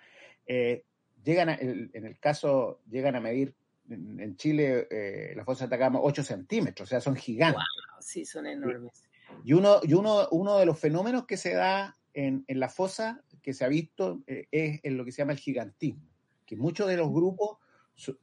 Eh, 0.46 0.84
llegan 1.24 1.48
en 1.50 2.06
el 2.06 2.18
caso, 2.18 2.80
llegan 2.88 3.16
a 3.16 3.20
medir 3.20 3.54
en, 3.88 4.36
Chile, 4.36 4.86
eh, 4.90 5.32
la 5.36 5.44
fosa 5.44 5.66
de 5.66 5.74
Atacama, 5.74 6.00
8 6.00 6.22
centímetros, 6.22 6.88
o 6.88 6.90
sea, 6.90 7.00
son 7.00 7.16
gigantes. 7.16 7.56
Wow, 7.56 8.02
sí, 8.02 8.24
son 8.24 8.46
enormes. 8.46 9.04
Y 9.44 9.54
uno, 9.54 9.80
y 9.82 9.94
uno, 9.94 10.28
uno 10.30 10.58
de 10.58 10.66
los 10.66 10.78
fenómenos 10.78 11.26
que 11.26 11.36
se 11.36 11.54
da 11.54 11.96
en, 12.14 12.44
la 12.48 12.68
fosa, 12.68 13.22
que 13.42 13.54
se 13.54 13.64
ha 13.64 13.68
visto, 13.68 14.22
eh, 14.26 14.46
es 14.50 14.80
en 14.82 14.96
lo 14.96 15.04
que 15.04 15.12
se 15.12 15.18
llama 15.18 15.32
el 15.32 15.38
gigantismo, 15.38 16.02
que 16.46 16.56
muchos 16.56 16.88
de 16.88 16.96
los 16.96 17.10
grupos 17.10 17.58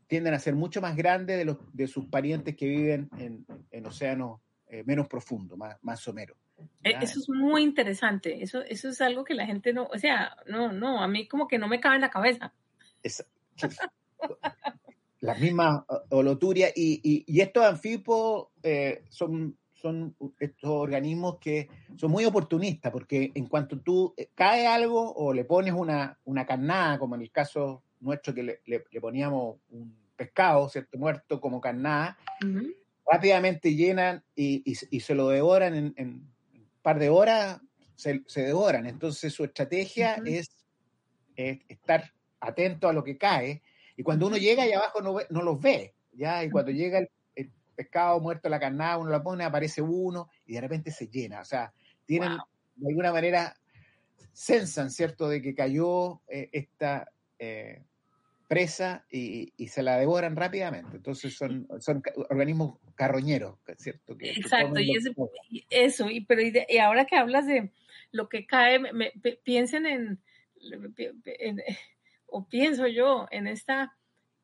tienden 0.07 0.33
a 0.33 0.39
ser 0.39 0.55
mucho 0.55 0.81
más 0.81 0.95
grandes 0.95 1.37
de, 1.37 1.45
los, 1.45 1.57
de 1.73 1.87
sus 1.87 2.05
parientes 2.07 2.55
que 2.55 2.67
viven 2.67 3.09
en, 3.17 3.45
en 3.71 3.85
océanos 3.85 4.41
menos 4.85 5.07
profundos, 5.07 5.57
más, 5.57 5.77
más 5.81 5.99
someros. 5.99 6.37
Eh, 6.83 6.93
eso 7.01 7.19
es 7.19 7.29
muy 7.29 7.63
interesante. 7.63 8.41
Eso, 8.41 8.61
eso 8.61 8.89
es 8.89 9.01
algo 9.01 9.23
que 9.23 9.33
la 9.33 9.45
gente 9.45 9.73
no, 9.73 9.85
o 9.85 9.97
sea, 9.97 10.35
no, 10.47 10.71
no, 10.71 11.01
a 11.01 11.07
mí 11.07 11.27
como 11.27 11.47
que 11.47 11.57
no 11.57 11.67
me 11.67 11.79
cabe 11.79 11.95
en 11.95 12.01
la 12.01 12.09
cabeza. 12.09 12.53
Es, 13.03 13.25
las 15.21 15.39
mismas 15.39 15.83
holoturia 16.09 16.69
y, 16.73 17.25
y, 17.27 17.41
estos 17.41 17.65
anfípodos 17.65 18.47
eh, 18.63 19.03
son, 19.09 19.57
son 19.73 20.15
estos 20.39 20.69
organismos 20.69 21.37
que 21.39 21.67
son 21.97 22.11
muy 22.11 22.23
oportunistas 22.25 22.91
porque 22.91 23.31
en 23.35 23.47
cuanto 23.47 23.79
tú 23.79 24.13
eh, 24.15 24.29
cae 24.33 24.65
algo 24.65 25.13
o 25.13 25.33
le 25.33 25.43
pones 25.43 25.73
una, 25.73 26.17
una 26.25 26.45
carnada, 26.45 26.97
como 26.99 27.15
en 27.15 27.21
el 27.21 27.31
caso 27.31 27.83
nuestro 27.99 28.33
que 28.33 28.43
le, 28.43 28.61
le, 28.65 28.79
poníamos 29.01 29.57
un 29.71 29.93
pescado, 30.15 30.69
¿cierto? 30.69 30.97
Muerto 30.97 31.41
como 31.41 31.59
carnada, 31.59 32.17
rápidamente 33.05 33.75
llenan 33.75 34.23
y, 34.35 34.63
y, 34.65 34.99
se 35.01 35.15
lo 35.15 35.29
devoran 35.29 35.93
en 35.97 36.29
par 36.81 36.99
de 36.99 37.09
horas 37.09 37.59
se, 37.95 38.21
devoran. 38.35 38.85
Entonces 38.85 39.33
su 39.33 39.43
estrategia 39.43 40.21
es, 40.25 40.49
estar 41.35 42.13
atento 42.39 42.87
a 42.87 42.93
lo 42.93 43.03
que 43.03 43.17
cae. 43.17 43.61
Y 43.95 44.03
cuando 44.03 44.27
uno 44.27 44.37
llega 44.37 44.63
ahí 44.63 44.71
abajo 44.71 45.01
no, 45.01 45.17
no 45.29 45.41
los 45.41 45.59
ve, 45.59 45.95
¿ya? 46.13 46.43
Y 46.43 46.49
cuando 46.49 46.71
llega 46.71 46.99
el, 46.99 47.09
pescado 47.75 48.19
muerto, 48.19 48.49
la 48.49 48.59
carnada, 48.59 48.97
uno 48.97 49.09
la 49.09 49.23
pone, 49.23 49.45
aparece 49.45 49.81
uno 49.81 50.29
y 50.45 50.53
de 50.55 50.61
repente 50.61 50.91
se 50.91 51.07
llena. 51.07 51.39
O 51.39 51.45
sea, 51.45 51.73
tienen 52.05 52.37
de 52.75 52.89
alguna 52.89 53.13
manera, 53.13 53.55
sensan, 54.33 54.91
¿cierto?, 54.91 55.29
de 55.29 55.41
que 55.41 55.55
cayó 55.55 56.21
eh, 56.27 56.49
esta 56.51 57.09
eh, 57.37 57.83
presa 58.49 59.05
y, 59.11 59.53
se 59.67 59.83
la 59.83 59.97
devoran 59.97 60.35
rápidamente. 60.35 60.97
Entonces 60.97 61.37
son, 61.37 61.67
son 61.79 62.01
organismos 62.29 62.79
carroñeros, 62.95 63.59
¿cierto? 63.77 64.17
Exacto, 64.19 64.79
y, 64.79 64.97
eso, 65.69 66.09
y, 66.09 66.21
pero 66.21 66.41
y, 66.41 66.77
ahora 66.79 67.05
que 67.05 67.15
hablas 67.15 67.45
de 67.45 67.71
lo 68.11 68.27
que 68.27 68.47
cae, 68.47 68.79
me, 68.79 69.13
piensen 69.43 69.85
en, 69.85 70.19
o 72.25 72.49
pienso 72.49 72.87
yo, 72.87 73.27
en 73.29 73.47
esta 73.47 73.95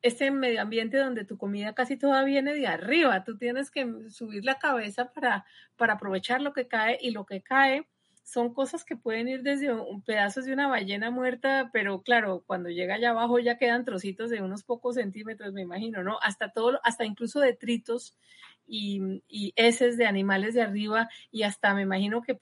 este 0.02 0.30
medio 0.30 0.60
ambiente 0.60 0.98
donde 0.98 1.24
tu 1.24 1.36
comida 1.36 1.74
casi 1.74 1.96
toda 1.96 2.22
viene 2.22 2.54
de 2.54 2.68
arriba, 2.68 3.24
tú 3.24 3.36
tienes 3.36 3.72
que 3.72 4.08
subir 4.10 4.44
la 4.44 4.60
cabeza 4.60 5.12
para, 5.12 5.44
para 5.74 5.94
aprovechar 5.94 6.40
lo 6.42 6.52
que 6.52 6.68
cae 6.68 6.96
y 7.00 7.10
lo 7.10 7.26
que 7.26 7.42
cae 7.42 7.88
son 8.26 8.52
cosas 8.52 8.84
que 8.84 8.96
pueden 8.96 9.28
ir 9.28 9.42
desde 9.44 9.72
un 9.72 10.02
pedazos 10.02 10.46
de 10.46 10.52
una 10.52 10.66
ballena 10.66 11.12
muerta, 11.12 11.70
pero 11.72 12.02
claro, 12.02 12.42
cuando 12.44 12.68
llega 12.70 12.96
allá 12.96 13.10
abajo 13.10 13.38
ya 13.38 13.56
quedan 13.56 13.84
trocitos 13.84 14.30
de 14.30 14.42
unos 14.42 14.64
pocos 14.64 14.96
centímetros, 14.96 15.52
me 15.52 15.62
imagino, 15.62 16.02
¿no? 16.02 16.18
Hasta 16.20 16.50
todo, 16.50 16.80
hasta 16.82 17.04
incluso 17.04 17.38
detritos 17.38 18.18
y, 18.66 19.22
y 19.28 19.52
heces 19.54 19.96
de 19.96 20.06
animales 20.06 20.54
de 20.54 20.62
arriba 20.62 21.08
y 21.30 21.44
hasta 21.44 21.72
me 21.72 21.82
imagino 21.82 22.20
que 22.20 22.34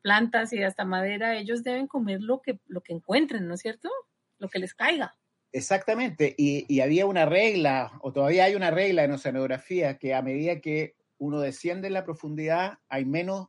plantas 0.00 0.52
y 0.52 0.62
hasta 0.62 0.84
madera, 0.84 1.36
ellos 1.36 1.64
deben 1.64 1.88
comer 1.88 2.20
lo 2.20 2.40
que, 2.40 2.60
lo 2.68 2.80
que 2.80 2.92
encuentren, 2.92 3.48
¿no 3.48 3.54
es 3.54 3.62
cierto? 3.62 3.90
Lo 4.38 4.48
que 4.48 4.60
les 4.60 4.74
caiga. 4.74 5.16
Exactamente, 5.50 6.36
y, 6.38 6.72
y 6.72 6.80
había 6.82 7.04
una 7.04 7.26
regla, 7.26 7.98
o 8.00 8.12
todavía 8.12 8.44
hay 8.44 8.54
una 8.54 8.70
regla 8.70 9.02
en 9.02 9.10
oceanografía, 9.10 9.98
que 9.98 10.14
a 10.14 10.22
medida 10.22 10.60
que 10.60 10.94
uno 11.18 11.40
desciende 11.40 11.88
en 11.88 11.94
la 11.94 12.04
profundidad, 12.04 12.78
hay 12.88 13.04
menos 13.04 13.48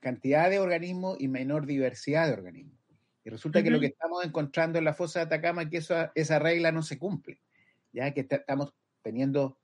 cantidad 0.00 0.50
de 0.50 0.58
organismos 0.58 1.16
y 1.20 1.28
menor 1.28 1.66
diversidad 1.66 2.26
de 2.26 2.32
organismos. 2.32 2.78
Y 3.24 3.30
resulta 3.30 3.62
que 3.62 3.70
lo 3.70 3.80
que 3.80 3.86
estamos 3.86 4.24
encontrando 4.24 4.78
en 4.78 4.84
la 4.84 4.94
fosa 4.94 5.20
de 5.20 5.26
Atacama 5.26 5.62
es 5.62 5.68
que 5.68 6.10
esa 6.14 6.38
regla 6.38 6.72
no 6.72 6.82
se 6.82 6.98
cumple, 6.98 7.40
ya 7.92 8.12
que 8.12 8.26
estamos 8.28 8.74
teniendo 9.02 9.58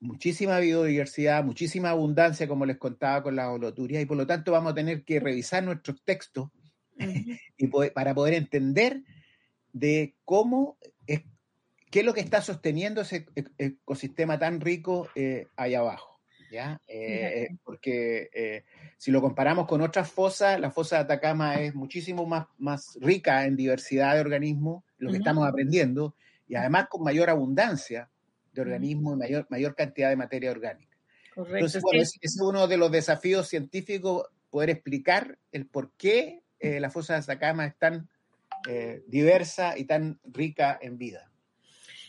muchísima 0.00 0.58
biodiversidad, 0.58 1.44
muchísima 1.44 1.90
abundancia, 1.90 2.48
como 2.48 2.66
les 2.66 2.78
contaba 2.78 3.22
con 3.22 3.36
la 3.36 3.50
holoturia, 3.50 4.00
y 4.00 4.06
por 4.06 4.16
lo 4.16 4.26
tanto 4.26 4.52
vamos 4.52 4.72
a 4.72 4.74
tener 4.74 5.04
que 5.04 5.20
revisar 5.20 5.62
nuestros 5.62 6.02
textos 6.02 6.48
y 7.56 7.66
para 7.68 8.14
poder 8.14 8.34
entender 8.34 9.02
de 9.72 10.16
cómo 10.24 10.78
es, 11.06 11.22
qué 11.90 12.00
es 12.00 12.04
lo 12.04 12.14
que 12.14 12.20
está 12.20 12.42
sosteniendo 12.42 13.02
ese 13.02 13.26
ecosistema 13.58 14.38
tan 14.38 14.60
rico 14.60 15.08
eh, 15.14 15.46
ahí 15.56 15.74
abajo. 15.74 16.09
¿Ya? 16.50 16.80
Eh, 16.86 17.48
porque 17.64 18.28
eh, 18.34 18.64
si 18.98 19.10
lo 19.10 19.20
comparamos 19.20 19.66
con 19.66 19.80
otras 19.80 20.10
fosas, 20.10 20.58
la 20.60 20.70
fosa 20.70 20.96
de 20.96 21.02
Atacama 21.02 21.60
es 21.60 21.74
muchísimo 21.74 22.26
más, 22.26 22.46
más 22.58 22.98
rica 23.00 23.46
en 23.46 23.56
diversidad 23.56 24.14
de 24.14 24.20
organismos, 24.20 24.84
lo 24.98 25.10
que 25.10 25.18
estamos 25.18 25.48
aprendiendo, 25.48 26.14
y 26.48 26.56
además 26.56 26.88
con 26.88 27.02
mayor 27.02 27.30
abundancia 27.30 28.10
de 28.52 28.62
organismos 28.62 29.14
y 29.14 29.18
mayor, 29.18 29.46
mayor 29.48 29.74
cantidad 29.74 30.10
de 30.10 30.16
materia 30.16 30.50
orgánica. 30.50 30.96
Entonces, 31.36 31.82
bueno, 31.82 32.02
ese 32.02 32.18
es 32.20 32.38
uno 32.40 32.66
de 32.66 32.76
los 32.76 32.90
desafíos 32.90 33.48
científicos, 33.48 34.26
poder 34.50 34.70
explicar 34.70 35.38
el 35.52 35.66
por 35.66 35.92
qué 35.92 36.42
eh, 36.58 36.80
la 36.80 36.90
fosa 36.90 37.14
de 37.14 37.20
Atacama 37.20 37.66
es 37.66 37.76
tan 37.76 38.08
diversa 39.06 39.78
y 39.78 39.84
tan 39.84 40.20
rica 40.22 40.78
en 40.82 40.98
vida. 40.98 41.30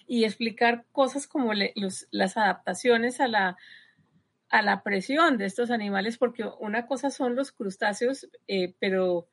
Y 0.06 0.26
explicar 0.26 0.84
cosas 0.92 1.26
como 1.26 1.54
las 1.54 2.36
adaptaciones 2.36 3.22
a 3.22 3.30
la 3.30 3.58
a 4.52 4.62
la 4.62 4.84
presión 4.84 5.38
de 5.38 5.46
estos 5.46 5.72
animales, 5.72 6.18
porque 6.18 6.44
una 6.60 6.86
cosa 6.86 7.10
son 7.10 7.36
los 7.36 7.52
crustáceos, 7.54 8.30
eh, 8.48 8.76
pero 8.80 9.28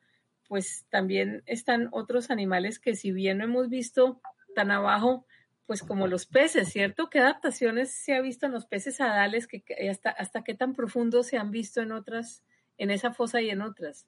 pues 0.47 0.85
también 0.89 1.43
están 1.45 1.89
otros 1.91 2.31
animales 2.31 2.79
que 2.79 2.95
si 2.95 3.11
bien 3.11 3.37
no 3.37 3.43
hemos 3.43 3.69
visto 3.69 4.21
tan 4.55 4.71
abajo, 4.71 5.25
pues 5.67 5.83
como 5.83 6.07
los 6.07 6.25
peces, 6.25 6.69
¿cierto? 6.69 7.09
¿Qué 7.09 7.19
adaptaciones 7.19 7.91
se 7.91 8.15
ha 8.15 8.21
visto 8.21 8.45
en 8.45 8.53
los 8.53 8.65
peces 8.65 8.99
adales? 9.01 9.45
Que, 9.45 9.63
hasta, 9.89 10.09
¿Hasta 10.09 10.43
qué 10.43 10.55
tan 10.55 10.73
profundo 10.73 11.21
se 11.21 11.37
han 11.37 11.51
visto 11.51 11.81
en 11.81 11.91
otras, 11.91 12.43
en 12.77 12.89
esa 12.89 13.13
fosa 13.13 13.41
y 13.41 13.49
en 13.49 13.61
otras? 13.61 14.07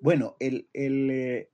Bueno, 0.00 0.34
el, 0.40 0.66
eh, 0.74 1.50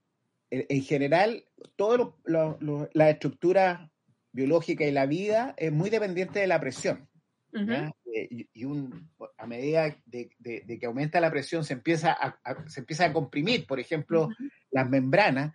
en 0.51 0.83
general, 0.83 1.45
toda 1.77 2.15
la 2.25 3.11
estructura 3.11 3.91
biológica 4.31 4.85
y 4.85 4.93
la 4.93 5.07
vida 5.07 5.55
es 5.59 5.73
muy 5.73 5.91
dependiente 5.91 6.39
de 6.39 6.47
la 6.47 6.61
presión. 6.61 7.09
Eh, 7.55 8.47
y, 8.53 8.65
un, 8.65 9.11
a 9.37 9.47
medida 9.47 9.97
de, 10.07 10.31
que 10.39 10.87
aumenta 10.87 11.21
la 11.21 11.31
presión 11.31 11.65
se 11.65 11.75
empieza 11.75 12.13
a, 12.13 12.69
se 12.69 12.81
empieza 12.81 13.07
a 13.07 13.13
comprimir, 13.13 13.67
por 13.67 13.79
ejemplo, 13.79 14.29
las 14.71 14.89
membranas. 14.89 15.53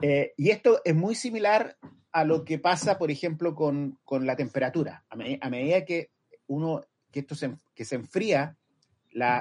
Eh, 0.00 0.32
y 0.36 0.50
esto 0.50 0.80
es 0.84 0.94
muy 0.94 1.14
similar 1.14 1.76
a 2.12 2.24
lo 2.24 2.44
que 2.44 2.58
pasa, 2.58 2.98
por 2.98 3.10
ejemplo, 3.10 3.54
con, 3.54 3.98
la 4.08 4.36
temperatura. 4.36 5.04
A, 5.08 5.50
medida 5.50 5.84
que 5.84 6.10
uno, 6.46 6.82
que 7.10 7.20
esto 7.20 7.34
se, 7.34 7.56
que 7.74 7.84
se 7.84 7.96
enfría, 7.96 8.56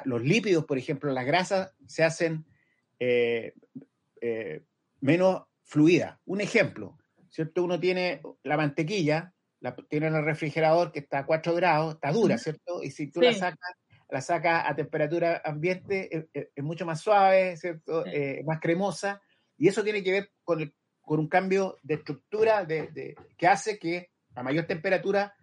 los 0.06 0.22
lípidos, 0.24 0.66
por 0.66 0.78
ejemplo, 0.78 1.12
las 1.12 1.26
grasas 1.26 1.74
se 1.88 2.04
hacen 2.04 2.46
eh, 3.00 3.54
menos 5.02 5.44
fluidas. 5.64 6.18
Un 6.26 6.42
ejemplo, 6.42 6.98
¿cierto? 7.30 7.64
Uno 7.64 7.80
tiene 7.80 8.22
la 8.44 8.58
mantequilla, 8.58 9.34
la 9.64 9.74
tiene 9.76 10.08
en 10.08 10.16
el 10.16 10.26
refrigerador 10.26 10.92
que 10.92 11.00
está 11.00 11.20
a 11.20 11.26
4 11.26 11.56
grados, 11.56 11.96
está 11.96 12.12
dura, 12.12 12.38
¿cierto? 12.38 12.84
Y 12.84 12.92
si 12.92 13.10
tú 13.10 13.22
la 13.22 13.34
sacas 13.34 13.72
la 14.10 14.22
sacas 14.22 14.66
a 14.68 14.76
temperatura 14.76 15.42
ambiente, 15.44 16.28
es, 16.34 16.64
mucho 16.64 16.86
más 16.86 17.02
suave, 17.02 17.58
¿cierto? 17.58 18.06
Eh, 18.06 18.44
más 18.46 18.60
cremosa. 18.60 19.20
Y 19.58 19.68
eso 19.70 19.84
tiene 19.84 20.04
que 20.04 20.12
ver 20.12 20.32
con, 20.44 20.72
con 21.02 21.20
un 21.20 21.28
cambio 21.28 21.78
de 21.82 21.96
estructura 21.96 22.64
de, 22.66 23.16
que 23.38 23.48
hace 23.48 23.80
que 23.80 24.12
a 24.36 24.44
mayor 24.44 24.66
temperatura 24.66 25.34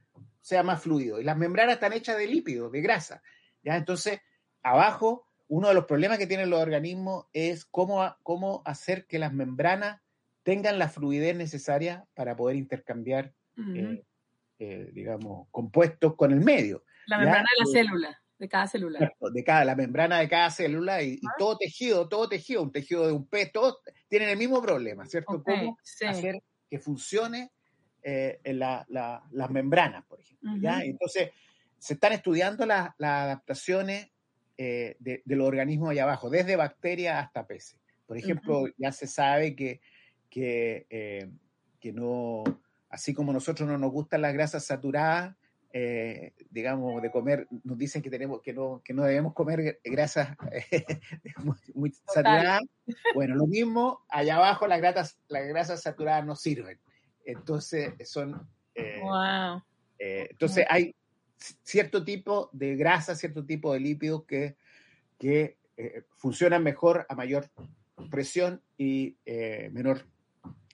sea 0.41 0.63
más 0.63 0.83
fluido. 0.83 1.19
Y 1.19 1.25
las 1.25 1.37
membranas 1.37 1.75
están 1.75 1.95
hechas 1.95 2.17
de 2.17 2.29
lípidos, 2.29 2.71
de 2.71 2.81
grasa. 2.81 3.23
¿ya? 3.65 3.75
Entonces, 3.75 4.21
abajo, 4.63 5.27
uno 5.49 5.69
de 5.69 5.75
los 5.75 5.87
problemas 5.87 6.19
que 6.19 6.29
tienen 6.29 6.51
los 6.51 6.61
organismos 6.61 7.27
es 7.33 7.65
cómo, 7.65 8.15
cómo 8.23 8.63
hacer 8.67 9.07
que 9.07 9.19
las 9.19 9.33
membranas 9.33 10.01
tengan 10.45 10.79
la 10.79 10.89
fluidez 10.89 11.35
necesaria 11.35 12.07
para 12.15 12.37
poder 12.37 12.57
intercambiar 12.57 13.35
eh, 13.57 14.05
digamos, 14.67 15.49
compuestos 15.51 16.15
con 16.17 16.33
el 16.33 16.41
medio. 16.41 16.85
La 17.07 17.19
membrana 17.19 17.49
de 17.59 17.65
la 17.65 17.73
célula, 17.73 18.23
de 18.39 18.49
cada 18.49 18.67
célula. 18.67 19.13
De 19.33 19.45
cada, 19.45 19.65
la 19.65 19.75
membrana 19.75 20.19
de 20.19 20.29
cada 20.29 20.51
célula 20.51 21.03
y, 21.03 21.21
todo 21.39 21.57
tejido, 21.59 22.09
todo 22.09 22.29
tejido, 22.29 22.63
un 22.63 22.73
tejido 22.73 23.07
de 23.07 23.13
un 23.13 23.27
pez, 23.27 23.53
todos 23.53 23.79
tienen 24.09 24.29
el 24.29 24.37
mismo 24.37 24.61
problema, 24.63 25.07
¿cierto? 25.07 25.43
Cómo 25.43 25.79
hacer 25.83 26.43
que 26.69 26.79
funcione 26.79 27.51
eh, 28.03 28.41
las 28.45 29.51
membranas, 29.51 30.05
por 30.07 30.21
ejemplo. 30.21 30.53
¿ya? 30.59 30.83
Entonces, 30.83 31.31
se 31.79 31.95
están 31.95 32.13
estudiando 32.13 32.65
las 32.67 32.93
adaptaciones 32.99 34.09
eh, 34.57 34.97
de, 34.99 35.23
los 35.25 35.47
organismos 35.47 35.91
allá 35.91 36.05
abajo, 36.05 36.31
desde 36.31 36.57
bacterias 36.57 37.25
hasta 37.25 37.47
peces. 37.47 37.79
Por 38.07 38.17
ejemplo, 38.17 38.67
ya 38.77 38.93
se 38.93 39.07
sabe 39.07 39.55
que, 39.55 39.81
que, 40.29 41.31
que 41.79 41.93
no 41.93 42.45
así 42.91 43.15
como 43.15 43.33
nosotros 43.33 43.69
no 43.69 43.79
nos 43.79 43.93
gustan 43.93 44.23
las 44.23 44.35
grasas 44.35 44.65
saturadas, 44.65 45.37
eh, 45.73 46.35
digamos, 46.51 47.01
de 47.01 47.13
comer, 47.13 47.47
nos 47.63 47.79
dicen 47.79 48.03
que 48.03 48.11
tenemos 48.11 48.43
que 48.43 48.53
no, 48.53 48.83
que 48.85 48.93
no 48.93 49.05
debemos 49.05 49.33
comer 49.33 49.79
grasas 49.85 50.37
muy, 51.75 51.95
saturadas. 52.13 52.63
Bueno, 53.15 53.37
lo 53.37 53.47
mismo, 53.47 54.01
allá 54.09 54.37
abajo 54.37 54.67
las 54.67 54.81
grasas, 54.81 55.19
las 55.29 55.47
grasas 55.47 55.83
saturadas 55.83 56.27
no 56.27 56.35
sirven. 56.35 56.81
Entonces, 57.25 57.95
son... 58.09 58.49
Eh, 58.75 59.01
eh, 60.01 60.27
entonces, 60.31 60.67
hay 60.69 60.97
cierto 61.37 62.05
tipo 62.05 62.51
de 62.53 62.75
grasa, 62.75 63.15
cierto 63.15 63.47
tipo 63.47 63.73
de 63.73 63.81
lípidos 63.81 64.25
que, 64.25 64.57
que 65.19 65.57
funcionan 66.17 66.65
mejor 66.65 67.07
a 67.09 67.15
mayor 67.15 67.49
presión 68.11 68.61
y 68.77 69.17
menor 69.71 70.05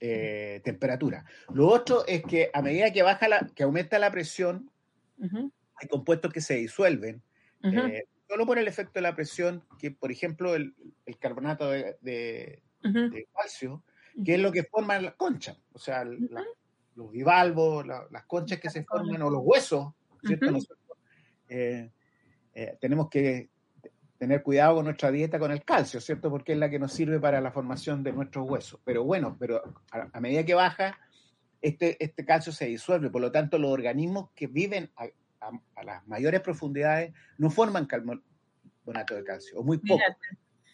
eh, 0.01 0.61
temperatura. 0.63 1.25
Lo 1.53 1.69
otro 1.69 2.07
es 2.07 2.23
que 2.23 2.51
a 2.53 2.61
medida 2.61 2.93
que 2.93 3.03
baja 3.03 3.29
la, 3.29 3.51
que 3.55 3.63
aumenta 3.63 3.99
la 3.99 4.11
presión, 4.11 4.71
hay 5.19 5.89
compuestos 5.89 6.33
que 6.33 6.41
se 6.41 6.55
disuelven, 6.55 7.23
eh, 7.63 8.05
solo 8.29 8.45
por 8.45 8.59
el 8.59 8.69
efecto 8.69 8.93
de 8.95 9.01
la 9.01 9.15
presión, 9.15 9.65
que 9.79 9.91
por 9.91 10.13
ejemplo 10.13 10.55
el, 10.55 10.75
carbonato 11.19 11.71
de, 11.71 12.63
calcio, 13.33 13.83
que 14.25 14.35
es 14.35 14.41
lo 14.41 14.53
que 14.53 14.65
forma 14.65 15.01
las 15.01 15.15
conchas, 15.15 15.59
o 15.73 15.79
sea, 15.79 16.05
los 16.05 17.11
bivalvos, 17.11 17.87
las 17.87 18.25
conchas 18.27 18.61
que 18.61 18.71
se 18.71 18.85
forman, 18.85 19.23
o 19.23 19.31
los 19.31 19.43
huesos, 19.45 19.95
¿cierto? 20.23 20.59
Eh, 21.49 21.91
tenemos 22.81 23.09
que 23.09 23.51
tener 24.19 24.43
cuidado 24.43 24.77
con 24.77 24.85
nuestra 24.85 25.11
dieta 25.11 25.39
con 25.39 25.51
el 25.51 25.65
calcio, 25.65 26.01
¿cierto? 26.01 26.31
Porque 26.31 26.53
es 26.53 26.59
la 26.59 26.71
que 26.71 26.79
nos 26.79 26.93
sirve 26.93 27.21
para 27.21 27.41
la 27.41 27.51
formación 27.51 28.03
de 28.03 28.13
nuestros 28.13 28.49
huesos. 28.49 28.81
Pero 28.85 29.05
bueno, 29.05 29.37
pero 29.39 29.63
a, 29.91 30.21
medida 30.21 30.45
que 30.45 30.55
baja, 30.55 30.99
este, 31.61 32.03
este 32.03 32.25
calcio 32.25 32.53
se 32.53 32.67
disuelve. 32.67 33.11
Por 33.11 33.21
lo 33.21 33.31
tanto, 33.31 33.59
los 33.59 33.71
organismos 33.71 34.31
que 34.35 34.47
viven 34.47 34.91
a, 34.97 35.09
las 35.85 36.07
mayores 36.07 36.41
profundidades 36.41 37.13
no 37.39 37.51
forman 37.51 37.87
carbonato 37.87 39.15
de 39.15 39.23
calcio, 39.25 39.59
o 39.59 39.63
muy 39.63 39.79
poco. 39.79 40.03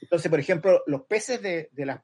Entonces, 0.00 0.30
por 0.30 0.40
ejemplo, 0.40 0.82
los 0.86 1.02
peces 1.02 1.42
de, 1.42 1.68
de 1.72 1.86
la 1.86 2.02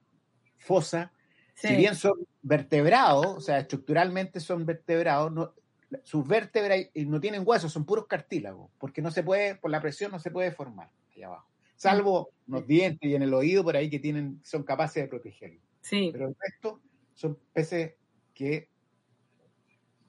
fosa, 0.59 1.13
si 1.55 1.75
bien 1.77 1.95
son 1.95 2.15
vertebrados, 2.43 3.27
o 3.27 3.41
sea, 3.41 3.59
estructuralmente 3.59 4.39
son 4.39 4.67
vertebrados, 4.67 5.33
no, 5.33 5.55
sus 6.03 6.27
vértebras 6.27 6.79
no 6.95 7.21
tienen 7.21 7.43
huesos, 7.45 7.73
son 7.73 7.87
puros 7.87 8.07
cartílagos, 8.07 8.71
porque 8.79 9.01
no 9.01 9.11
se 9.11 9.23
puede, 9.23 9.55
por 9.55 9.71
la 9.71 9.81
presión 9.81 10.13
no 10.13 10.19
se 10.19 10.31
puede 10.31 10.53
formar 10.53 10.91
abajo. 11.23 11.49
Salvo 11.77 12.31
los 12.47 12.67
dientes 12.67 13.09
y 13.09 13.15
en 13.15 13.23
el 13.23 13.33
oído 13.35 13.63
por 13.63 13.77
ahí 13.77 13.89
que 13.89 13.99
tienen, 13.99 14.41
son 14.43 14.65
capaces 14.65 15.03
de 15.03 15.09
protegerlo. 15.09 15.61
Sí. 15.81 16.11
Pero 16.13 16.29
el 16.29 16.37
resto 16.39 16.81
son 17.15 17.39
peces 17.53 17.95
que 18.35 18.69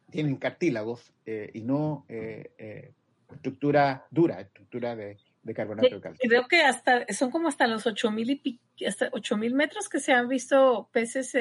tienen 0.09 0.37
cartílagos 0.37 1.13
eh, 1.25 1.51
y 1.53 1.61
no 1.61 2.05
eh, 2.09 2.51
eh, 2.57 2.93
estructura 3.31 4.07
dura, 4.09 4.41
estructura 4.41 4.95
de, 4.95 5.17
carbonato 5.55 5.95
de 5.95 6.01
calcio. 6.01 6.29
Creo 6.29 6.47
que 6.47 6.61
hasta 6.61 7.05
son 7.13 7.31
como 7.31 7.47
hasta 7.47 7.67
los 7.67 7.85
8000 7.85 8.41
y 8.43 8.85
hasta 8.85 9.09
8000 9.11 9.53
metros 9.53 9.89
que 9.89 9.99
se 9.99 10.13
han 10.13 10.27
visto 10.27 10.89
peces 10.91 11.33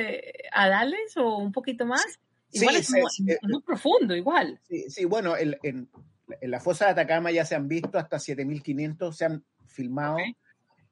adales 0.52 1.16
o 1.16 1.36
un 1.36 1.52
poquito 1.52 1.84
más. 1.84 2.20
Igual 2.50 2.76
es, 2.76 2.90
muy, 2.90 3.62
profundo, 3.62 4.16
igual. 4.16 4.58
Sí, 4.66 4.88
sí 4.88 5.04
bueno, 5.04 5.34
en, 5.36 5.88
en, 6.40 6.50
la 6.50 6.60
fosa 6.60 6.86
de 6.86 6.90
Atacama 6.92 7.30
ya 7.30 7.44
se 7.44 7.54
han 7.54 7.68
visto 7.68 7.98
hasta 7.98 8.18
7500, 8.18 9.16
se 9.16 9.24
han 9.24 9.44
filmado. 9.66 10.18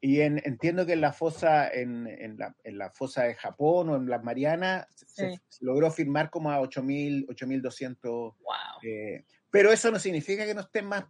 Y 0.00 0.20
entiendo 0.20 0.84
que 0.86 0.92
en 0.92 1.00
la 1.00 1.12
fosa, 1.12 1.68
en, 1.68 2.06
en, 2.06 2.36
la, 2.38 2.54
en, 2.62 2.78
la, 2.78 2.90
fosa 2.90 3.24
de 3.24 3.34
Japón 3.34 3.88
o 3.88 3.96
en 3.96 4.08
las 4.08 4.22
Marianas, 4.22 4.86
se, 4.94 5.40
logró 5.60 5.90
filmar 5.90 6.30
como 6.30 6.50
a 6.50 6.60
8.000, 6.60 7.26
8.200. 7.26 8.02
Wow. 8.04 8.34
Eh, 8.82 9.24
pero 9.50 9.72
eso 9.72 9.90
no 9.90 9.98
significa 9.98 10.44
que 10.44 10.54
no 10.54 10.60
esté 10.60 10.82
más, 10.82 11.06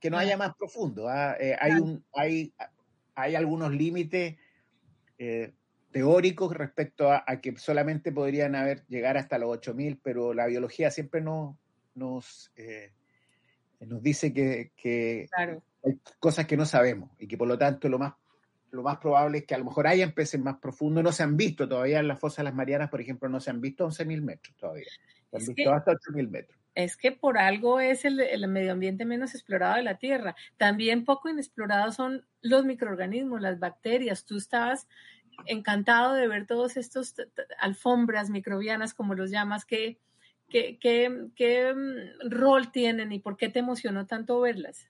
que 0.00 0.10
no 0.10 0.18
haya 0.18 0.36
más 0.36 0.54
profundo. 0.56 1.08
¿ah? 1.08 1.36
Eh, 1.38 1.56
hay, 1.58 1.72
un, 1.72 2.04
hay, 2.12 2.52
hay 3.14 3.36
algunos 3.36 3.72
límites 3.72 4.36
eh, 5.16 5.52
teóricos 5.92 6.56
respecto 6.56 7.12
a, 7.12 7.24
que 7.40 7.56
solamente 7.58 8.10
podrían 8.10 8.56
haber 8.56 8.84
llegar 8.88 9.16
hasta 9.16 9.38
los 9.38 9.50
8000, 9.50 10.00
pero 10.02 10.34
la 10.34 10.46
biología 10.46 10.90
siempre 10.90 11.20
nos, 11.20 11.56
nos, 11.94 12.50
eh, 12.56 12.92
nos 13.86 14.02
dice 14.02 14.32
que, 14.32 15.28
hay 15.84 16.00
cosas 16.18 16.46
que 16.46 16.56
no 16.56 16.64
sabemos 16.64 17.10
y 17.18 17.26
que 17.26 17.36
por 17.36 17.48
lo 17.48 17.58
tanto 17.58 17.88
lo 17.88 17.98
más, 17.98 18.14
lo 18.70 18.82
más 18.82 18.98
probable 18.98 19.38
es 19.38 19.44
que 19.44 19.54
a 19.54 19.58
lo 19.58 19.64
mejor 19.64 19.86
hayan 19.86 20.12
peces 20.12 20.40
más 20.40 20.58
profundos, 20.58 21.02
no 21.02 21.12
se 21.12 21.22
han 21.22 21.36
visto 21.36 21.68
todavía 21.68 22.00
en 22.00 22.08
las 22.08 22.18
fosas 22.18 22.38
de 22.38 22.44
las 22.44 22.54
Marianas, 22.54 22.90
por 22.90 23.00
ejemplo, 23.00 23.28
no 23.28 23.40
se 23.40 23.50
han 23.50 23.60
visto 23.60 23.86
11.000 23.86 24.22
metros 24.22 24.56
todavía, 24.56 24.86
se 25.30 25.36
han 25.36 25.54
visto 25.54 25.72
hasta 25.72 25.92
8.000 25.92 26.28
metros. 26.28 26.58
Es 26.74 26.96
que 26.96 27.12
por 27.12 27.36
algo 27.36 27.80
es 27.80 28.06
el, 28.06 28.20
el, 28.20 28.48
medio 28.48 28.72
ambiente 28.72 29.04
menos 29.04 29.34
explorado 29.34 29.76
de 29.76 29.82
la 29.82 29.98
Tierra. 29.98 30.34
También 30.56 31.04
poco 31.04 31.28
inexplorados 31.28 31.96
son 31.96 32.24
los 32.40 32.64
microorganismos, 32.64 33.42
las 33.42 33.58
bacterias. 33.58 34.24
Tú 34.24 34.38
estabas 34.38 34.88
encantado 35.46 36.14
de 36.14 36.28
ver 36.28 36.46
todos 36.46 36.76
estos 36.76 37.14
alfombras 37.58 38.30
microbianas, 38.30 38.94
como 38.94 39.14
los 39.14 39.30
llamas, 39.30 39.66
¿qué, 40.52 40.78
qué, 40.78 41.28
qué, 41.34 41.74
mm, 41.74 42.30
rol 42.30 42.70
tienen 42.70 43.10
y 43.10 43.18
por 43.18 43.36
qué 43.36 43.48
te 43.48 43.58
emocionó 43.58 44.06
tanto 44.06 44.40
verlas? 44.40 44.86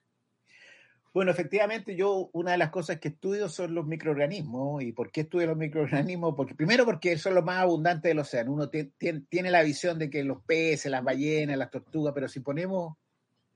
Bueno, 1.15 1.31
efectivamente, 1.31 1.95
yo 1.95 2.31
una 2.33 2.53
de 2.53 2.59
las 2.59 2.71
cosas 2.71 2.99
que 2.99 3.09
estudio 3.09 3.49
son 3.49 3.75
los 3.75 3.87
microorganismos. 3.87 4.83
¿Y 4.83 4.93
por 4.93 5.13
qué 5.13 5.23
estudio 5.23 5.47
los 5.47 5.57
microorganismos? 5.59 6.35
Porque, 6.35 6.55
primero 6.55 6.85
porque 6.85 7.19
son 7.19 7.35
los 7.35 7.45
más 7.45 7.59
abundantes 7.59 8.11
del 8.11 8.19
océano. 8.19 8.53
Uno 8.53 8.69
tiene 8.69 9.51
la 9.51 9.63
visión 9.63 9.99
de 9.99 10.11
que 10.11 10.25
los 10.25 10.43
peces, 10.43 10.91
las 10.91 11.05
ballenas, 11.05 11.59
las 11.59 11.71
tortugas, 11.71 12.15
pero 12.15 12.29
si 12.29 12.41
ponemos, 12.41 12.97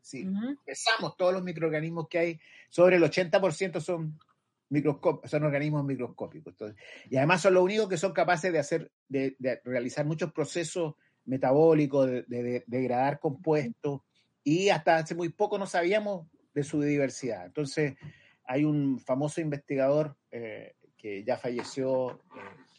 si 0.03 0.29
pesamos 0.65 1.17
todos 1.17 1.33
los 1.33 1.43
microorganismos 1.43 2.09
que 2.09 2.19
hay, 2.19 2.41
sobre 2.69 2.97
el 2.97 3.03
80% 3.03 3.81
son 3.81 4.19
son 5.25 5.45
organismos 5.45 5.85
microscópicos. 5.85 6.55
y 7.09 7.17
además 7.17 7.43
son 7.43 7.55
los 7.55 7.63
únicos 7.63 7.89
que 7.89 7.97
son 7.97 8.13
capaces 8.13 8.53
de 8.53 8.59
hacer, 8.59 8.91
de, 9.09 9.37
realizar 9.65 10.05
muchos 10.05 10.33
procesos 10.33 10.95
metabólicos, 11.27 12.07
de, 12.07 12.65
degradar 12.67 13.21
compuestos, 13.21 14.01
y 14.43 14.69
hasta 14.69 14.97
hace 14.97 15.15
muy 15.15 15.29
poco 15.29 15.59
no 15.59 15.67
sabíamos 15.67 16.27
de 16.55 16.63
su 16.63 16.81
diversidad. 16.81 17.47
Entonces, 17.47 17.95
hay 18.45 18.65
un 18.65 18.99
famoso 19.01 19.41
investigador 19.41 20.17
eh, 20.31 20.75
que 20.97 21.25
ya 21.25 21.37
falleció, 21.37 22.23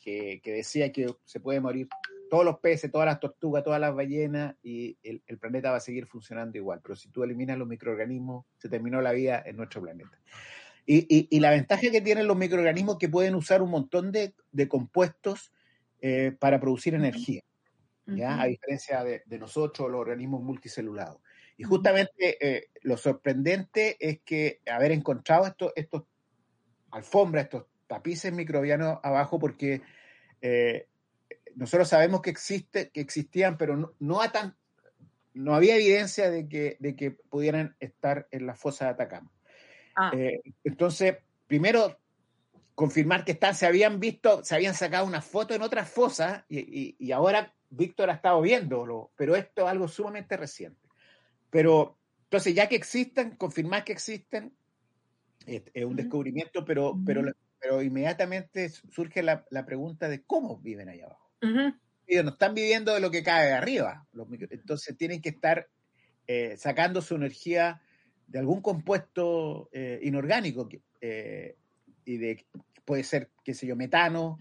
eh, 0.05 0.39
que, 0.41 0.51
decía 0.51 0.91
que 0.91 1.07
se 1.25 1.39
puede 1.39 1.59
morir 1.59 1.87
todos 2.29 2.45
los 2.45 2.59
peces, 2.59 2.91
todas 2.91 3.05
las 3.05 3.19
tortugas, 3.19 3.63
todas 3.63 3.79
las 3.79 3.93
ballenas, 3.93 4.55
y 4.63 4.97
el, 5.03 5.21
planeta 5.39 5.71
va 5.71 5.77
a 5.77 5.81
seguir 5.81 6.07
funcionando 6.07 6.57
igual. 6.57 6.79
Pero 6.81 6.95
si 6.95 7.09
tú 7.09 7.23
eliminas 7.23 7.57
los 7.57 7.67
microorganismos, 7.67 8.45
se 8.57 8.69
terminó 8.69 9.01
la 9.01 9.11
vida 9.11 9.43
en 9.45 9.57
nuestro 9.57 9.81
planeta. 9.81 10.19
Y, 10.85 11.39
la 11.39 11.51
ventaja 11.51 11.91
que 11.91 12.01
tienen 12.01 12.27
los 12.27 12.37
microorganismos 12.37 12.95
es 12.95 12.99
que 12.99 13.09
pueden 13.09 13.35
usar 13.35 13.61
un 13.61 13.69
montón 13.69 14.13
de, 14.13 14.33
compuestos 14.69 15.51
eh, 15.99 16.31
para 16.39 16.61
producir 16.61 16.95
energía, 16.95 17.41
¿ya? 18.07 18.41
a 18.41 18.45
diferencia 18.45 19.03
de, 19.03 19.23
nosotros, 19.39 19.89
los 19.89 20.01
organismos 20.01 20.41
multicelulados. 20.41 21.21
Y 21.57 21.63
justamente 21.63 22.37
eh, 22.39 22.69
lo 22.83 22.97
sorprendente 22.97 23.97
es 23.99 24.19
que 24.21 24.61
haber 24.71 24.91
encontrado 24.91 25.47
estos, 25.47 25.73
estos 25.75 26.03
alfombras, 26.91 27.45
estos 27.45 27.65
tapices 27.87 28.31
microbianos 28.31 28.99
abajo, 29.03 29.39
porque 29.39 29.81
eh, 30.41 30.87
nosotros 31.55 31.87
sabemos 31.89 32.21
que, 32.21 32.29
existe, 32.29 32.89
que 32.91 33.01
existían, 33.01 33.57
pero 33.57 33.75
no, 33.75 33.93
no, 33.99 34.21
a 34.21 34.31
tan, 34.31 34.55
no 35.33 35.55
había 35.55 35.75
evidencia 35.75 36.29
de 36.29 36.47
que, 36.47 36.77
de 36.79 36.95
que 36.95 37.11
pudieran 37.11 37.75
estar 37.79 38.27
en 38.31 38.45
la 38.45 38.55
fosa 38.55 38.85
de 38.85 38.91
Atacama. 38.91 39.31
Ah. 39.95 40.11
Eh, 40.15 40.41
entonces, 40.63 41.17
primero, 41.47 41.97
confirmar 42.75 43.25
que 43.25 43.31
están, 43.31 43.55
se 43.55 43.65
habían 43.65 43.99
visto, 43.99 44.43
se 44.43 44.53
habían 44.53 44.75
sacado 44.75 45.07
una 45.07 45.21
foto 45.21 45.55
en 45.55 45.63
otras 45.63 45.89
fosas 45.89 46.43
y, 46.47 47.11
ahora 47.11 47.55
Víctor 47.69 48.09
ha 48.09 48.13
estado 48.13 48.41
viéndolo, 48.41 49.11
pero 49.15 49.35
esto 49.35 49.63
es 49.63 49.67
algo 49.67 49.87
sumamente 49.87 50.37
reciente. 50.37 50.87
Pero, 51.49 51.97
entonces, 52.23 52.53
ya 52.55 52.67
que 52.67 52.75
existen, 52.75 53.35
confirmar 53.35 53.83
que 53.83 53.93
existen, 53.93 54.53
es, 55.45 55.63
un 55.85 55.95
descubrimiento, 55.95 56.65
pero, 56.65 56.97
pero, 57.05 57.23
pero 57.59 57.81
inmediatamente 57.81 58.69
surge 58.69 59.23
la, 59.23 59.45
pregunta 59.65 60.09
de 60.09 60.23
cómo 60.23 60.57
viven 60.57 60.89
allá 60.89 61.05
abajo. 61.05 61.31
Ellos 62.05 62.23
no 62.23 62.31
están 62.31 62.53
viviendo 62.53 62.93
de 62.93 62.99
lo 62.99 63.11
que 63.11 63.23
cae 63.23 63.47
de 63.47 63.53
arriba. 63.53 64.07
entonces 64.49 64.97
tienen 64.97 65.21
que 65.21 65.29
estar 65.29 65.67
eh, 66.25 66.55
sacando 66.57 67.01
su 67.01 67.15
energía 67.15 67.81
de 68.27 68.39
algún 68.39 68.61
compuesto 68.61 69.69
eh, 69.71 69.99
inorgánico 70.03 70.67
eh, 70.99 71.55
y 72.03 72.17
de 72.17 72.45
puede 72.83 73.03
ser, 73.03 73.31
qué 73.43 73.53
sé 73.53 73.67
yo, 73.67 73.75
metano 73.75 74.39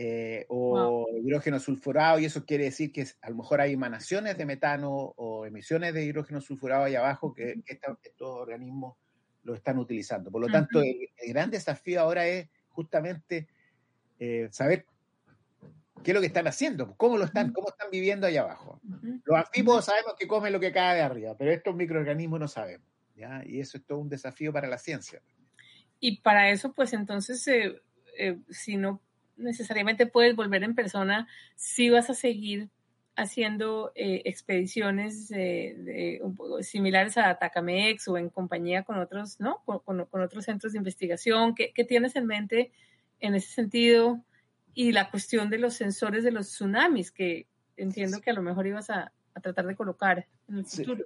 eh, 0.00 0.46
o 0.48 1.08
hidrógeno 1.12 1.58
sulfurado 1.58 2.20
y 2.20 2.24
eso 2.24 2.46
quiere 2.46 2.64
decir 2.64 2.92
que 2.92 3.04
a 3.20 3.30
lo 3.30 3.36
mejor 3.36 3.60
hay 3.60 3.72
emanaciones 3.72 4.38
de 4.38 4.46
metano 4.46 4.90
o 4.92 5.44
emisiones 5.44 5.92
de 5.92 6.04
hidrógeno 6.04 6.40
sulfurado 6.40 6.84
ahí 6.84 6.94
abajo 6.94 7.34
que, 7.34 7.60
estos 7.66 8.06
organismos 8.20 8.96
lo 9.42 9.54
están 9.54 9.76
utilizando. 9.78 10.30
Por 10.30 10.40
lo 10.40 10.46
tanto, 10.46 10.80
el, 10.80 11.08
gran 11.26 11.50
desafío 11.50 12.00
ahora 12.00 12.28
es 12.28 12.48
justamente 12.68 13.48
saber 14.50 14.86
qué 16.04 16.12
es 16.12 16.14
lo 16.14 16.20
que 16.20 16.28
están 16.28 16.46
haciendo, 16.46 16.94
cómo 16.96 17.18
lo 17.18 17.24
están, 17.24 17.52
cómo 17.52 17.68
están 17.68 17.90
viviendo 17.90 18.26
ahí 18.26 18.36
abajo. 18.36 18.80
Los 19.24 19.36
anfibios 19.36 19.84
sabemos 19.84 20.14
que 20.16 20.28
comen 20.28 20.52
lo 20.52 20.60
que 20.60 20.72
cae 20.72 20.96
de 20.96 21.02
arriba, 21.02 21.36
pero 21.36 21.50
estos 21.50 21.74
microorganismos 21.74 22.38
no 22.38 22.46
sabemos. 22.46 22.86
Y 23.46 23.60
eso 23.60 23.78
es 23.78 23.84
todo 23.84 23.98
un 23.98 24.08
desafío 24.08 24.52
para 24.52 24.68
la 24.68 24.78
ciencia. 24.78 25.20
Y 26.00 26.20
para 26.20 26.50
eso, 26.50 26.72
pues 26.72 26.92
entonces, 26.92 27.46
eh, 27.48 27.82
eh, 28.16 28.38
si 28.48 28.76
no 28.76 29.00
necesariamente 29.38 30.06
puedes 30.06 30.36
volver 30.36 30.62
en 30.64 30.74
persona, 30.74 31.28
sí 31.54 31.90
vas 31.90 32.10
a 32.10 32.14
seguir 32.14 32.68
haciendo 33.16 33.90
eh, 33.96 34.22
expediciones 34.26 35.32
similares 36.60 37.18
a 37.18 37.30
Atacamex 37.30 38.06
o 38.08 38.16
en 38.16 38.28
compañía 38.28 38.84
con 38.84 38.98
otros, 38.98 39.40
¿no? 39.40 39.62
Con, 39.64 40.00
otros 40.00 40.44
centros 40.44 40.72
de 40.72 40.78
investigación. 40.78 41.54
¿Qué, 41.54 41.72
tienes 41.84 42.14
en 42.14 42.26
mente 42.26 42.70
en 43.18 43.34
ese 43.34 43.48
sentido? 43.48 44.22
Y 44.74 44.92
la 44.92 45.10
cuestión 45.10 45.50
de 45.50 45.58
los 45.58 45.74
sensores 45.74 46.22
de 46.22 46.30
los 46.30 46.48
tsunamis, 46.48 47.10
que 47.10 47.48
entiendo 47.76 48.20
que 48.20 48.30
a 48.30 48.34
lo 48.34 48.42
mejor 48.42 48.66
ibas 48.66 48.90
a, 48.90 49.12
tratar 49.42 49.66
de 49.66 49.76
colocar 49.76 50.26
en 50.48 50.58
el 50.58 50.66
futuro. 50.66 51.04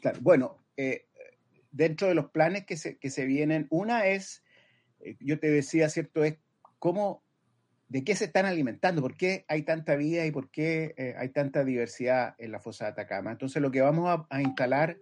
Claro, 0.00 0.18
bueno, 0.22 0.58
dentro 1.78 2.08
de 2.08 2.14
los 2.14 2.30
planes 2.30 2.66
que 2.66 2.76
se, 2.76 2.98
que 2.98 3.10
se 3.10 3.24
vienen, 3.24 3.66
una 3.70 4.06
es, 4.06 4.42
eh, 5.00 5.16
yo 5.20 5.38
te 5.38 5.50
decía, 5.50 5.88
¿cierto? 5.88 6.24
Es 6.24 6.36
cómo, 6.78 7.22
de 7.88 8.04
qué 8.04 8.14
se 8.14 8.26
están 8.26 8.44
alimentando, 8.44 9.00
por 9.00 9.16
qué 9.16 9.44
hay 9.48 9.62
tanta 9.62 9.96
vida 9.96 10.26
y 10.26 10.30
por 10.30 10.50
qué 10.50 10.94
eh, 10.96 11.14
hay 11.16 11.30
tanta 11.30 11.64
diversidad 11.64 12.34
en 12.38 12.52
la 12.52 12.60
fosa 12.60 12.84
de 12.84 12.90
Atacama. 12.90 13.32
Entonces, 13.32 13.62
lo 13.62 13.70
que 13.70 13.80
vamos 13.80 14.26
a, 14.28 14.42
instalar, 14.42 14.98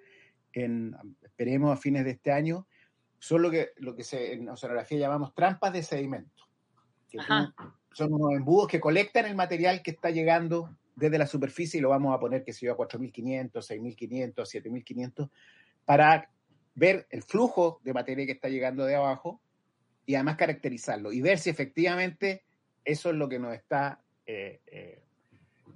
en, 0.53 0.97
esperemos 1.23 1.77
a 1.77 1.81
fines 1.81 2.05
de 2.05 2.13
este 2.13 2.33
año, 2.33 2.67
son 3.19 3.43
lo 3.43 3.51
que, 3.51 3.71
lo 3.79 3.97
que 3.97 4.05
se, 4.05 4.35
en 4.35 4.49
oceanografía 4.49 4.99
llamamos 4.99 5.35
trampas 5.35 5.73
de 5.73 5.83
sedimento. 5.83 6.45
Que 7.09 7.19
son 7.93 8.13
unos 8.13 8.33
embudos 8.35 8.69
que 8.69 8.79
colectan 8.79 9.27
el 9.27 9.35
material 9.35 9.83
que 9.83 9.91
está 9.91 10.11
llegando 10.11 10.77
desde 10.95 11.19
la 11.19 11.27
superficie 11.27 11.79
y 11.79 11.81
lo 11.81 11.89
vamos 11.89 12.15
a 12.15 12.21
poner, 12.21 12.45
que 12.45 12.53
se 12.53 12.67
yo, 12.67 12.73
a 12.73 12.77
4.500, 12.77 13.53
6.500, 13.53 14.35
7.500, 14.35 15.31
para 15.85 16.31
ver 16.75 17.07
el 17.11 17.23
flujo 17.23 17.81
de 17.83 17.95
materia 17.95 18.27
que 18.27 18.33
está 18.33 18.49
llegando 18.49 18.85
de 18.85 18.95
abajo 18.95 19.41
y 20.05 20.15
además 20.15 20.37
caracterizarlo 20.37 21.13
y 21.13 21.21
ver 21.21 21.39
si 21.39 21.51
efectivamente 21.51 22.46
eso 22.87 23.11
es 23.11 23.17
lo 23.17 23.29
que 23.29 23.39
nos 23.39 23.53
está 23.53 24.01
eh, 24.25 24.61
eh, 24.69 25.03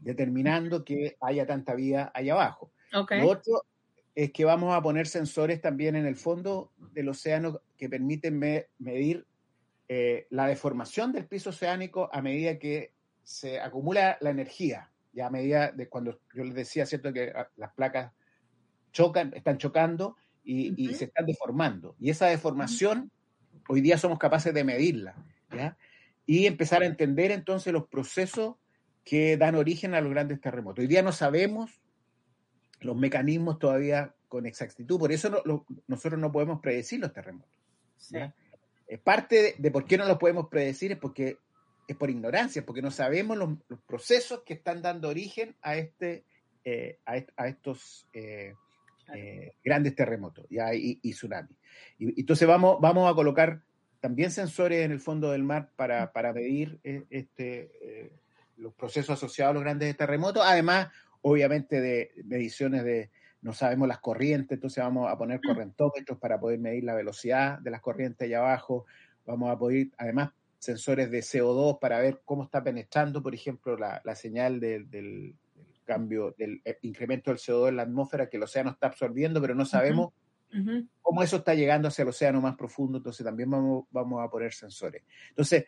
determinando 0.00 0.84
que 0.84 1.16
haya 1.20 1.46
tanta 1.46 1.74
vida 1.74 2.11
ahí 2.14 2.30
abajo. 2.30 2.72
Lo 2.92 3.28
otro 3.28 3.64
es 4.14 4.32
que 4.32 4.44
vamos 4.44 4.74
a 4.74 4.82
poner 4.82 5.06
sensores 5.06 5.61
también 5.61 5.96
en 5.96 6.06
el 6.06 6.16
fondo 6.16 6.72
del 6.92 7.08
océano 7.08 7.61
que 7.76 7.88
permiten 7.88 8.38
medir 8.38 9.26
eh, 9.88 10.26
la 10.30 10.46
deformación 10.46 11.12
del 11.12 11.26
piso 11.26 11.50
oceánico 11.50 12.08
a 12.12 12.22
medida 12.22 12.58
que 12.58 12.92
se 13.22 13.61
acumula 13.61 14.16
la 14.20 14.30
energía, 14.30 14.90
ya 15.12 15.26
a 15.26 15.30
medida 15.30 15.72
de 15.72 15.88
cuando 15.88 16.20
yo 16.34 16.44
les 16.44 16.54
decía, 16.54 16.86
¿cierto?, 16.86 17.12
que 17.12 17.32
las 17.56 17.72
placas 17.74 18.12
chocan, 18.92 19.32
están 19.34 19.58
chocando 19.58 20.16
y, 20.42 20.94
se 20.94 21.04
están 21.04 21.26
deformando. 21.26 21.94
Y 22.00 22.11
esa 22.11 22.26
deformación, 22.26 23.11
hoy 23.68 23.80
día 23.80 23.98
somos 23.98 24.18
capaces 24.18 24.54
de 24.54 24.64
medirla, 24.64 25.14
¿ya? 25.52 25.76
Y 26.26 26.46
empezar 26.46 26.82
a 26.82 26.86
entender 26.86 27.30
entonces 27.30 27.72
los 27.72 27.88
procesos 27.88 28.56
que 29.04 29.36
dan 29.36 29.54
origen 29.54 29.94
a 29.94 30.00
los 30.00 30.10
grandes 30.10 30.40
terremotos. 30.40 30.82
Hoy 30.82 30.88
día 30.88 31.02
no 31.02 31.12
sabemos 31.12 31.80
los 32.80 32.96
mecanismos 32.96 33.58
todavía 33.58 34.14
con 34.28 34.46
exactitud, 34.46 34.98
por 34.98 35.12
eso 35.12 35.42
nosotros 35.86 36.20
no 36.20 36.30
podemos 36.32 36.60
predecir 36.60 37.00
los 37.00 37.12
terremotos. 37.12 37.58
Parte 39.04 39.54
de, 39.58 39.70
por 39.70 39.84
qué 39.84 39.98
no 39.98 40.06
los 40.06 40.18
podemos 40.18 40.48
predecir 40.48 40.92
es 40.92 40.98
porque 40.98 41.38
es 41.86 41.96
por 41.96 42.10
ignorancia, 42.10 42.64
porque 42.64 42.82
no 42.82 42.90
sabemos 42.90 43.36
los, 43.36 43.58
procesos 43.86 44.42
que 44.44 44.54
están 44.54 44.82
dando 44.82 45.08
origen 45.08 45.56
a, 45.62 45.74
este, 45.74 46.24
eh, 46.64 46.98
a, 47.04 47.48
estos 47.48 48.06
eh, 48.12 48.54
eh, 49.14 49.52
grandes 49.64 49.96
terremotos 49.96 50.46
y, 50.48 51.00
y, 51.02 51.10
tsunamis. 51.12 51.56
Y, 51.98 52.20
entonces 52.20 52.46
vamos, 52.46 52.78
vamos 52.80 53.10
a 53.10 53.14
colocar 53.14 53.62
también 54.01 54.30
sensores 54.30 54.84
en 54.84 54.92
el 54.92 55.01
fondo 55.01 55.30
del 55.30 55.42
mar 55.42 55.70
para, 55.76 56.12
para 56.12 56.32
medir 56.32 56.80
este, 56.82 58.12
los 58.57 58.74
procesos 58.74 59.11
asociados 59.11 59.51
a 59.51 59.55
los 59.55 59.62
grandes 59.62 59.96
terremotos, 59.96 60.42
además, 60.44 60.88
obviamente, 61.22 61.80
de 61.80 62.12
mediciones 62.24 62.84
de, 62.84 63.11
no 63.42 63.53
sabemos 63.53 63.88
las 63.88 64.01
corrientes, 64.01 64.57
entonces 64.57 64.82
vamos 64.82 65.11
a 65.11 65.16
poner 65.16 65.38
mm. 65.38 65.48
correntómetros 65.48 66.18
para 66.18 66.38
poder 66.38 66.59
medir 66.59 66.84
la 66.84 66.94
velocidad 66.94 67.59
de 67.59 67.70
las 67.70 67.80
corrientes 67.80 68.26
allá 68.26 68.38
abajo, 68.38 68.86
vamos 69.26 69.51
a 69.51 69.59
poder, 69.59 69.88
además, 69.96 70.30
sensores 70.59 71.11
de 71.11 71.20
CO2 71.20 71.78
para 71.78 72.01
ver 72.01 72.20
cómo 72.24 72.44
está 72.44 72.62
penetrando, 72.62 73.22
por 73.22 73.34
ejemplo, 73.34 73.76
la, 73.78 74.14
señal 74.14 74.61
del, 74.61 75.34
cambio, 75.84 76.34
del 76.36 76.61
eh, 76.64 76.78
incremento 76.82 77.30
del 77.30 77.38
CO2 77.38 77.70
en 77.70 77.76
la 77.76 77.82
atmósfera 77.82 78.28
que 78.28 78.36
el 78.36 78.42
océano 78.42 78.70
está 78.70 78.88
absorbiendo, 78.88 79.40
pero 79.40 79.55
no 79.55 79.64
sabemos 79.64 80.12
cómo 81.01 81.22
eso 81.22 81.36
está 81.36 81.55
llegando 81.55 81.88
hacia 81.88 82.03
el 82.03 82.09
océano 82.09 82.40
más 82.40 82.57
profundo, 82.57 82.98
entonces 82.98 83.24
también 83.24 83.51
vamos, 83.51 83.84
vamos 83.90 84.22
a 84.22 84.28
poner 84.28 84.53
sensores. 84.53 85.03
Entonces, 85.30 85.66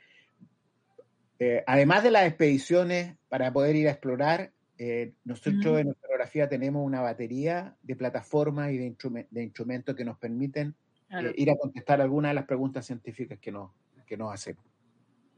eh, 1.44 1.64
además 1.66 2.04
de 2.04 2.12
las 2.12 2.28
expediciones 2.28 3.16
para 3.28 3.52
poder 3.52 3.74
ir 3.74 3.88
a 3.88 3.90
explorar, 3.90 4.52
eh, 4.78 5.12
nosotros 5.24 5.80
en 5.80 5.86
nuestra 5.86 6.06
geografía 6.06 6.48
tenemos 6.48 6.86
una 6.86 7.00
batería 7.00 7.74
de 7.82 7.96
plataformas 7.96 8.70
y 8.70 8.78
de, 8.78 9.42
instrumentos 9.42 9.96
que 9.96 10.04
nos 10.04 10.18
permiten 10.18 10.76
eh, 11.10 11.32
ir 11.36 11.50
a 11.50 11.56
contestar 11.56 12.00
algunas 12.00 12.30
de 12.30 12.34
las 12.34 12.44
preguntas 12.44 12.86
científicas 12.86 13.40
que 13.40 13.50
nos, 13.50 13.72
que 14.06 14.16
nos 14.16 14.32
hacemos. 14.32 14.64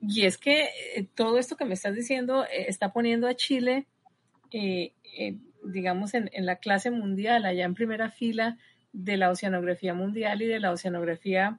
Y 0.02 0.26
es 0.26 0.36
que 0.36 1.08
todo 1.14 1.38
esto 1.38 1.56
que 1.56 1.64
me 1.64 1.72
estás 1.72 1.94
diciendo 1.94 2.44
está 2.50 2.92
poniendo 2.92 3.26
a 3.26 3.34
Chile, 3.34 3.86
digamos, 5.64 6.12
en, 6.12 6.28
en, 6.34 6.44
la 6.44 6.56
clase 6.56 6.90
mundial, 6.90 7.46
allá 7.46 7.64
en 7.64 7.72
primera 7.72 8.10
fila 8.10 8.58
de 8.94 9.16
la 9.16 9.30
oceanografía 9.30 9.92
mundial 9.92 10.40
y 10.40 10.46
de 10.46 10.60
la 10.60 10.70
oceanografía 10.70 11.58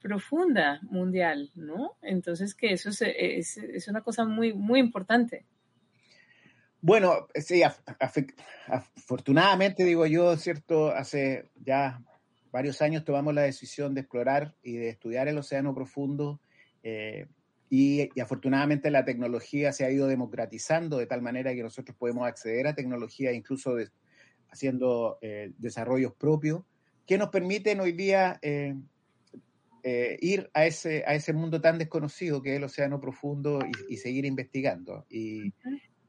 profunda 0.00 0.80
mundial, 0.82 1.50
¿no? 1.54 1.96
Entonces 2.00 2.54
que 2.54 2.72
eso 2.72 2.88
es, 2.88 3.58
es, 3.58 3.88
una 3.88 4.00
cosa 4.00 4.24
muy, 4.24 4.52
muy 4.54 4.80
importante. 4.80 5.44
Bueno, 6.80 7.28
sí, 7.34 7.62
afortunadamente 8.66 9.84
digo 9.84 10.06
yo, 10.06 10.36
¿cierto? 10.36 10.90
Hace 10.90 11.50
ya 11.54 12.02
varios 12.50 12.82
años 12.82 13.04
tomamos 13.04 13.34
la 13.34 13.42
decisión 13.42 13.94
de 13.94 14.00
explorar 14.00 14.56
y 14.62 14.76
de 14.76 14.88
estudiar 14.88 15.28
el 15.28 15.38
océano 15.38 15.74
profundo 15.74 16.40
eh, 16.82 17.26
y, 17.68 18.08
afortunadamente 18.20 18.90
la 18.90 19.04
tecnología 19.04 19.72
se 19.72 19.84
ha 19.84 19.90
ido 19.90 20.06
democratizando 20.06 20.96
de 20.96 21.06
tal 21.06 21.22
manera 21.22 21.54
que 21.54 21.62
nosotros 21.62 21.96
podemos 21.96 22.26
acceder 22.26 22.66
a 22.66 22.74
tecnología 22.74 23.32
incluso 23.32 23.76
haciendo 24.52 25.18
eh, 25.22 25.52
desarrollos 25.58 26.12
propios 26.14 26.62
que 27.06 27.18
nos 27.18 27.28
permiten 27.28 27.80
hoy 27.80 27.92
día 27.92 28.38
eh, 28.42 28.74
eh, 29.82 30.16
ir 30.20 30.50
a 30.54 30.66
ese, 30.66 31.04
a 31.06 31.14
ese 31.14 31.32
mundo 31.32 31.60
tan 31.60 31.78
desconocido 31.78 32.42
que 32.42 32.52
es 32.52 32.56
el 32.56 32.64
océano 32.64 33.00
profundo 33.00 33.60
y, 33.88 33.96
seguir 33.96 34.24
investigando. 34.24 35.04
Y 35.10 35.52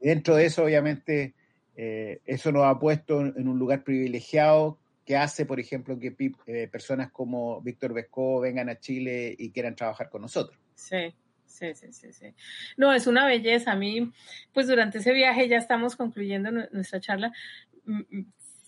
dentro 0.00 0.36
de 0.36 0.46
eso, 0.46 0.64
obviamente, 0.64 1.34
eh, 1.76 2.20
eso 2.24 2.52
nos 2.52 2.64
ha 2.64 2.78
puesto 2.78 3.20
en 3.20 3.48
un 3.48 3.58
lugar 3.58 3.82
privilegiado 3.82 4.78
que 5.04 5.16
hace, 5.16 5.44
por 5.44 5.60
ejemplo, 5.60 5.98
que 5.98 6.12
personas 6.70 7.10
como 7.12 7.60
Víctor 7.60 7.92
Vesco 7.92 8.40
vengan 8.40 8.70
a 8.70 8.78
Chile 8.78 9.34
y 9.38 9.50
quieran 9.50 9.76
trabajar 9.76 10.08
con 10.08 10.22
nosotros. 10.22 10.58
Sí. 10.74 11.14
Sí, 11.46 11.72
sí, 11.74 11.92
sí, 11.92 12.12
sí. 12.12 12.34
No, 12.76 12.92
es 12.92 13.06
una 13.06 13.26
belleza. 13.26 13.72
A 13.72 13.76
mí, 13.76 14.10
pues 14.52 14.66
durante 14.66 14.98
ese 14.98 15.12
viaje, 15.12 15.48
ya 15.48 15.56
estamos 15.56 15.94
concluyendo 15.94 16.50
nuestra 16.50 17.00
charla, 17.00 17.32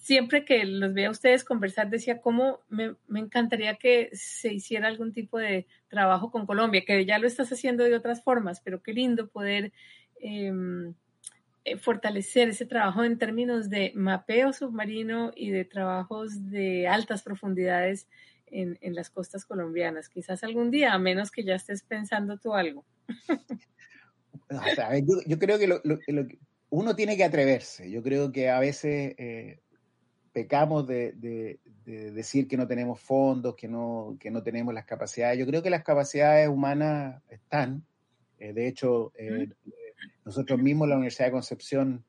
siempre 0.07 0.45
que 0.45 0.65
los 0.65 0.95
veía 0.95 1.09
a 1.09 1.11
ustedes 1.11 1.43
conversar, 1.43 1.91
decía 1.91 2.21
cómo 2.21 2.61
me, 2.69 2.95
encantaría 3.13 3.75
que 3.75 4.11
se 4.13 4.55
hiciera 4.55 4.87
algún 4.87 5.13
tipo 5.13 5.37
de 5.37 5.67
trabajo 5.89 6.31
con 6.31 6.47
Colombia, 6.47 6.85
que 6.87 7.05
ya 7.05 7.19
lo 7.19 7.27
estás 7.27 7.53
haciendo 7.53 7.83
de 7.83 7.97
otras 7.97 8.23
formas, 8.23 8.61
pero 8.61 8.83
qué 8.85 8.93
lindo 8.93 9.29
poder 9.29 9.73
em, 10.21 10.95
eh, 11.65 11.77
fortalecer 11.77 12.51
ese 12.51 12.67
trabajo 12.67 13.03
en 13.03 13.19
términos 13.19 13.69
de 13.69 13.91
mapeo 13.97 14.53
submarino 14.53 15.33
y 15.35 15.51
de 15.51 15.65
trabajos 15.65 16.51
de 16.53 16.87
altas 16.87 17.25
profundidades 17.25 18.07
en, 18.47 18.79
las 18.95 19.11
costas 19.11 19.45
colombianas. 19.45 20.09
Quizás 20.09 20.45
algún 20.45 20.71
día, 20.71 20.93
a 20.93 20.99
menos 21.01 21.33
que 21.33 21.43
ya 21.43 21.57
estés 21.57 21.83
pensando 21.83 22.39
tú 22.39 22.55
algo. 22.55 22.85
yo, 25.27 25.39
creo 25.41 25.59
que 25.59 25.67
uno 26.77 26.95
tiene 26.95 27.17
que 27.17 27.25
atreverse. 27.25 27.91
Yo 27.91 28.03
creo 28.03 28.31
que 28.31 28.51
a 28.51 28.61
veces 28.61 29.15
eh, 29.17 29.61
pecamos 30.35 30.87
de, 30.87 31.59
decir 31.87 32.47
que 32.47 32.59
no 32.59 32.67
tenemos 32.67 33.01
fondos, 33.01 33.55
que 33.55 33.67
no, 33.67 34.19
que 34.21 34.31
no 34.31 34.43
tenemos 34.43 34.75
las 34.75 34.85
capacidades. 34.85 35.39
Yo 35.39 35.47
creo 35.47 35.63
que 35.63 35.71
las 35.71 35.83
capacidades 35.83 36.51
humanas 36.51 37.23
están. 37.31 37.87
Eh, 38.39 38.53
de 38.53 38.69
hecho, 38.69 39.11
eh, 39.17 39.49
nosotros 40.27 40.61
mismos, 40.61 40.87
la 40.87 40.97
Universidad 40.97 41.29
de 41.29 41.33
Concepción, 41.33 42.05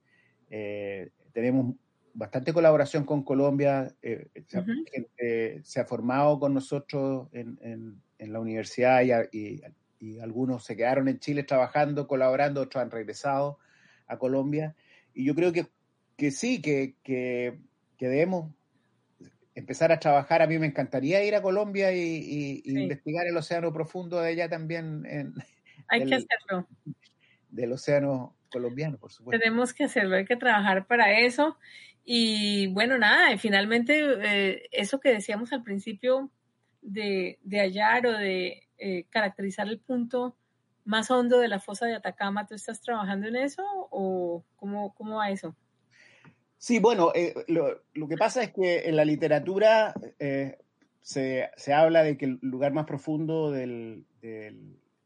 tenemos 1.31 1.73
bastante 2.13 2.51
colaboración 2.51 3.05
con 3.05 3.23
Colombia. 3.23 3.95
se 5.63 5.79
ha 5.79 5.85
formado 5.85 6.39
con 6.41 6.53
nosotros 6.53 7.29
en, 7.31 8.01
la 8.19 8.39
universidad 8.41 9.01
y, 9.31 9.61
algunos 10.19 10.65
se 10.65 10.75
quedaron 10.75 11.07
en 11.07 11.19
Chile 11.19 11.43
trabajando, 11.43 12.05
colaborando, 12.05 12.61
otros 12.61 12.83
han 12.83 12.91
regresado 12.91 13.59
a 14.07 14.17
Colombia. 14.17 14.75
Y 15.13 15.25
yo 15.25 15.35
creo 15.35 15.51
que, 15.51 15.67
que 16.15 16.31
sí, 16.31 16.61
que, 16.61 16.95
que 17.03 17.59
que 17.97 18.07
debemos 18.07 18.53
empezar 19.55 19.91
a 19.91 19.99
trabajar. 19.99 20.41
A 20.41 20.47
mí 20.47 20.57
me 20.59 20.67
encantaría 20.67 21.23
ir 21.23 21.35
a 21.35 21.41
Colombia 21.41 21.91
y, 21.91 22.61
investigar 22.65 23.25
el 23.25 23.35
océano 23.35 23.73
profundo 23.73 24.21
de 24.21 24.29
allá 24.29 24.49
también. 24.49 25.03
En, 25.05 25.33
hay 25.87 26.05
que 26.05 26.15
hacerlo. 26.15 26.67
Del 27.49 27.71
océano 27.71 28.35
colombiano, 28.51 28.97
por 28.97 29.11
supuesto. 29.11 29.39
Tenemos 29.39 29.73
que 29.73 29.85
hacerlo, 29.85 30.15
hay 30.15 30.25
que 30.25 30.37
trabajar 30.37 30.85
para 30.85 31.19
eso. 31.19 31.57
Y 32.05 32.67
bueno, 32.67 32.97
nada, 32.97 33.37
finalmente 33.37 33.99
eh, 34.23 34.69
eso 34.71 34.99
que 34.99 35.09
decíamos 35.09 35.51
al 35.51 35.63
principio 35.63 36.31
de, 36.81 37.37
hallar 37.51 38.05
o 38.05 38.13
de 38.13 38.67
eh, 38.77 39.05
caracterizar 39.09 39.67
el 39.67 39.79
punto 39.79 40.37
más 40.87 41.11
hondo 41.11 41.39
de 41.39 41.49
la 41.49 41.59
fosa 41.59 41.85
de 41.85 41.95
Atacama, 41.95 42.47
¿tú 42.47 42.55
estás 42.55 42.81
trabajando 42.81 43.27
en 43.27 43.35
eso 43.35 43.63
o 43.91 44.43
cómo, 44.55 44.95
cómo 44.95 45.17
va 45.17 45.29
eso? 45.29 45.55
Sí, 46.57 46.79
bueno, 46.79 47.11
eh, 47.13 47.35
lo, 47.47 48.07
que 48.07 48.17
pasa 48.17 48.41
es 48.41 48.53
que 48.53 48.87
en 48.87 48.95
la 48.95 49.05
literatura 49.05 49.93
eh, 50.17 50.57
se, 51.01 51.51
habla 51.73 52.03
de 52.03 52.17
que 52.17 52.25
el 52.25 52.39
lugar 52.41 52.71
más 52.71 52.85
profundo 52.85 53.51
de 53.51 54.05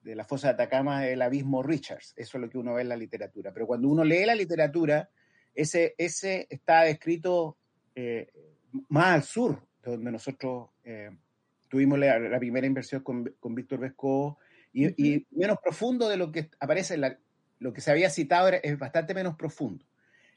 la 0.04 0.24
fosa 0.24 0.48
de 0.48 0.54
Atacama 0.54 1.08
es 1.08 1.14
el 1.14 1.22
abismo 1.22 1.64
Richards. 1.64 2.14
Eso 2.16 2.38
es 2.38 2.42
lo 2.42 2.50
que 2.50 2.60
uno 2.60 2.76
ve 2.76 2.84
en 2.84 2.90
la 2.90 2.96
literatura. 2.96 3.52
Pero 3.52 3.66
cuando 3.68 3.90
uno 3.90 4.04
lee 4.04 4.26
la 4.26 4.36
literatura, 4.36 5.10
ese, 5.54 5.96
ese 5.98 6.48
está 6.50 6.84
descrito 6.84 7.58
eh, 7.96 8.32
más 8.88 9.08
al 9.08 9.24
sur, 9.24 9.68
donde 9.84 10.12
nosotros 10.12 10.70
tuvimos 11.68 11.98
la, 11.98 12.38
primera 12.38 12.68
inversión 12.68 13.02
con, 13.02 13.56
Víctor 13.56 13.80
Vesco 13.80 14.38
y, 14.74 15.26
menos 15.32 15.58
profundo 15.64 16.08
de 16.08 16.18
lo 16.18 16.32
que 16.32 16.50
aparece 16.60 16.96
en 16.96 17.02
la, 17.02 17.18
lo 17.60 17.74
que 17.74 17.82
se 17.82 17.92
había 17.92 18.10
citado 18.10 18.50
es 18.50 18.78
bastante 18.80 19.14
menos 19.14 19.36
profundo. 19.36 19.86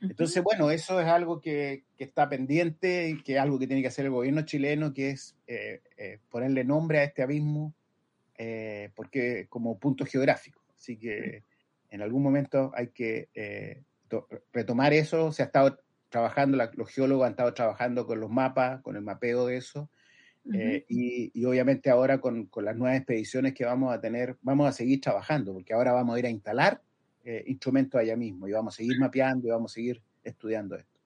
Entonces, 0.00 0.42
bueno, 0.42 0.70
eso 0.70 1.00
es 1.00 1.06
algo 1.06 1.40
que, 1.40 1.84
está 1.98 2.28
pendiente 2.28 3.08
y 3.08 3.22
que 3.22 3.34
es 3.34 3.40
algo 3.40 3.58
que 3.58 3.66
tiene 3.66 3.80
que 3.80 3.88
hacer 3.88 4.04
el 4.04 4.10
gobierno 4.10 4.42
chileno, 4.42 4.92
que 4.92 5.10
es 5.10 5.36
eh, 5.46 5.80
eh, 5.96 6.18
ponerle 6.28 6.64
nombre 6.64 6.98
a 6.98 7.04
este 7.04 7.22
abismo, 7.22 7.74
eh, 8.36 8.90
porque 8.94 9.46
como 9.48 9.78
punto 9.78 10.04
geográfico. 10.04 10.62
Así 10.76 10.98
que 10.98 11.44
en 11.90 12.02
algún 12.02 12.22
momento 12.22 12.72
hay 12.74 12.88
que 12.88 13.28
retomar 14.52 14.92
eso. 14.92 15.32
Se 15.32 15.42
ha 15.42 15.46
estado 15.46 15.78
trabajando, 16.10 16.58
los 16.74 16.90
geólogos 16.90 17.24
han 17.24 17.32
estado 17.32 17.54
trabajando 17.54 18.06
con 18.06 18.20
los 18.20 18.30
mapas, 18.30 18.82
con 18.82 18.96
el 18.96 19.02
mapeo 19.02 19.46
de 19.46 19.56
eso. 19.56 19.90
Y, 20.46 21.44
obviamente 21.44 21.90
ahora 21.90 22.20
con, 22.20 22.46
con, 22.46 22.64
las 22.64 22.76
nuevas 22.76 22.98
expediciones 22.98 23.54
que 23.54 23.64
vamos 23.64 23.94
a 23.94 24.00
tener, 24.00 24.36
vamos 24.42 24.68
a 24.68 24.72
seguir 24.72 25.00
trabajando, 25.00 25.54
porque 25.54 25.72
ahora 25.72 25.92
vamos 25.92 26.16
a 26.16 26.18
ir 26.18 26.26
a 26.26 26.30
instalar 26.30 26.82
eh, 27.24 27.42
instrumentos 27.46 27.98
allá 28.00 28.16
mismo 28.16 28.46
y 28.46 28.52
vamos 28.52 28.74
a 28.74 28.76
seguir 28.76 28.98
mapeando 28.98 29.48
y 29.48 29.50
vamos 29.50 29.72
a 29.72 29.74
seguir 29.74 30.02
estudiando 30.22 30.76
esto. 30.76 31.00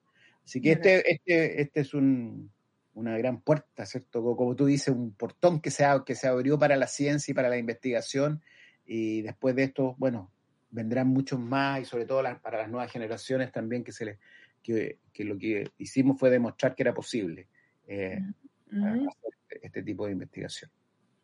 Así 0.45 0.61
que 0.61 0.73
este, 0.73 1.13
este, 1.13 1.61
este 1.61 1.81
es 1.81 1.95
un, 1.95 2.51
una 2.95 3.17
gran 3.17 3.41
puerta, 3.41 3.87
¿cierto? 3.87 4.23
Como, 4.37 4.57
tú 4.57 4.67
dices, 4.67 4.89
un 4.89 5.13
portón 5.13 5.61
que 5.61 5.71
se, 5.71 5.85
que 6.05 6.15
se 6.15 6.27
abrió 6.27 6.59
para 6.59 6.75
la 6.77 6.89
ciencia 6.89 7.31
y 7.31 7.35
para 7.35 7.49
la 7.49 7.59
investigación 7.59 8.43
y 8.85 9.23
después 9.23 9.55
de 9.55 9.65
esto, 9.65 9.95
bueno, 9.99 10.33
vendrán 10.71 11.09
muchos 11.09 11.39
más 11.39 11.83
y 11.83 11.85
sobre 11.85 12.07
todo 12.07 12.23
para 12.43 12.59
las 12.59 12.71
nuevas 12.71 12.91
generaciones 12.91 13.53
también 13.53 13.85
que, 13.85 13.93
se 13.93 14.05
les, 14.07 14.19
que, 14.63 14.99
que, 15.13 15.25
lo 15.25 15.39
que 15.39 15.71
hicimos 15.79 16.19
fue 16.19 16.31
demostrar 16.31 16.75
que 16.75 16.83
era 16.83 16.95
posible 16.95 17.47
eh, 17.87 18.21
hacer 18.71 19.09
este, 19.43 19.67
este 19.67 19.83
tipo 19.83 20.07
de 20.07 20.13
investigación. 20.13 20.71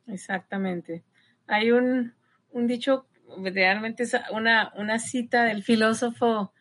Exactamente. 0.07 1.03
Hay 1.47 1.71
un, 1.71 2.13
un 2.51 2.67
dicho 2.67 3.07
realmente 3.43 4.05
es 4.05 4.17
una, 4.33 4.73
una 4.77 4.99
cita 4.99 5.45
del 5.45 5.63
filósofo 5.63 6.53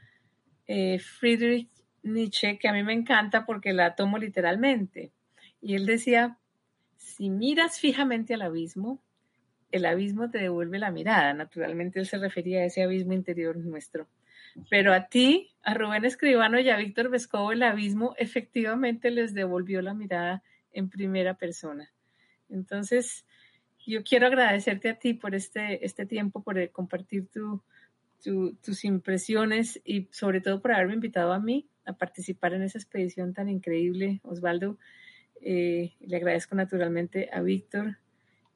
eh, 0.68 1.00
Friedrich 1.00 1.70
Nietzsche 2.04 2.58
que 2.58 2.68
a 2.68 2.74
mí 2.74 2.84
me 2.84 2.94
encanta 2.94 3.46
porque 3.46 3.74
la 3.74 3.96
tomo 3.96 4.18
literalmente. 4.18 5.12
Y 5.62 5.76
él 5.76 5.86
decía, 5.86 6.38
si 6.98 7.30
miras 7.30 7.80
fijamente 7.80 8.34
al 8.34 8.42
abismo, 8.42 9.02
el 9.72 9.86
abismo 9.86 10.30
te 10.30 10.40
devuelve 10.40 10.80
la 10.80 10.92
mirada. 10.92 11.34
Naturalmente 11.34 12.00
él 12.00 12.06
se 12.06 12.18
refería 12.18 12.60
a 12.62 12.66
ese 12.66 12.84
abismo 12.84 13.14
interior 13.14 13.58
nuestro. 13.58 14.08
Pero 14.70 14.94
a 14.94 15.08
ti, 15.08 15.52
a 15.64 15.74
Rubén 15.74 16.06
Escribano 16.06 16.60
y 16.60 16.70
a 16.70 16.78
Víctor 16.78 17.10
Vescovo, 17.10 17.52
el 17.52 17.64
abismo 17.64 18.14
efectivamente 18.18 19.10
les 19.10 19.34
devolvió 19.34 19.82
la 19.82 19.94
mirada 19.94 20.44
en 20.74 20.90
primera 20.90 21.36
persona. 21.36 21.92
Entonces, 22.50 23.26
yo 23.86 24.04
quiero 24.04 24.28
agradecerte 24.28 24.90
a 24.90 25.00
ti 25.00 25.14
por 25.14 25.36
este, 25.36 25.86
este 25.86 26.06
tiempo, 26.06 26.42
por 26.42 26.58
eh, 26.58 26.70
compartir 26.70 27.28
tus 27.32 28.86
impresiones 28.86 29.82
y 29.84 30.08
sobre 30.12 30.42
todo 30.42 30.62
por 30.62 30.72
haberme 30.72 30.94
invitado 30.94 31.34
a 31.34 31.40
mí 31.40 31.68
a 31.86 31.94
participar 31.94 32.54
en 32.54 32.64
esa 32.64 32.78
expedición 32.78 33.34
tan 33.34 33.50
increíble, 33.50 34.22
Osvaldo. 34.24 34.78
Eh, 35.42 35.94
le 36.00 36.18
agradezco 36.18 36.56
naturalmente 36.56 37.30
a 37.34 37.42
Víctor. 37.42 37.98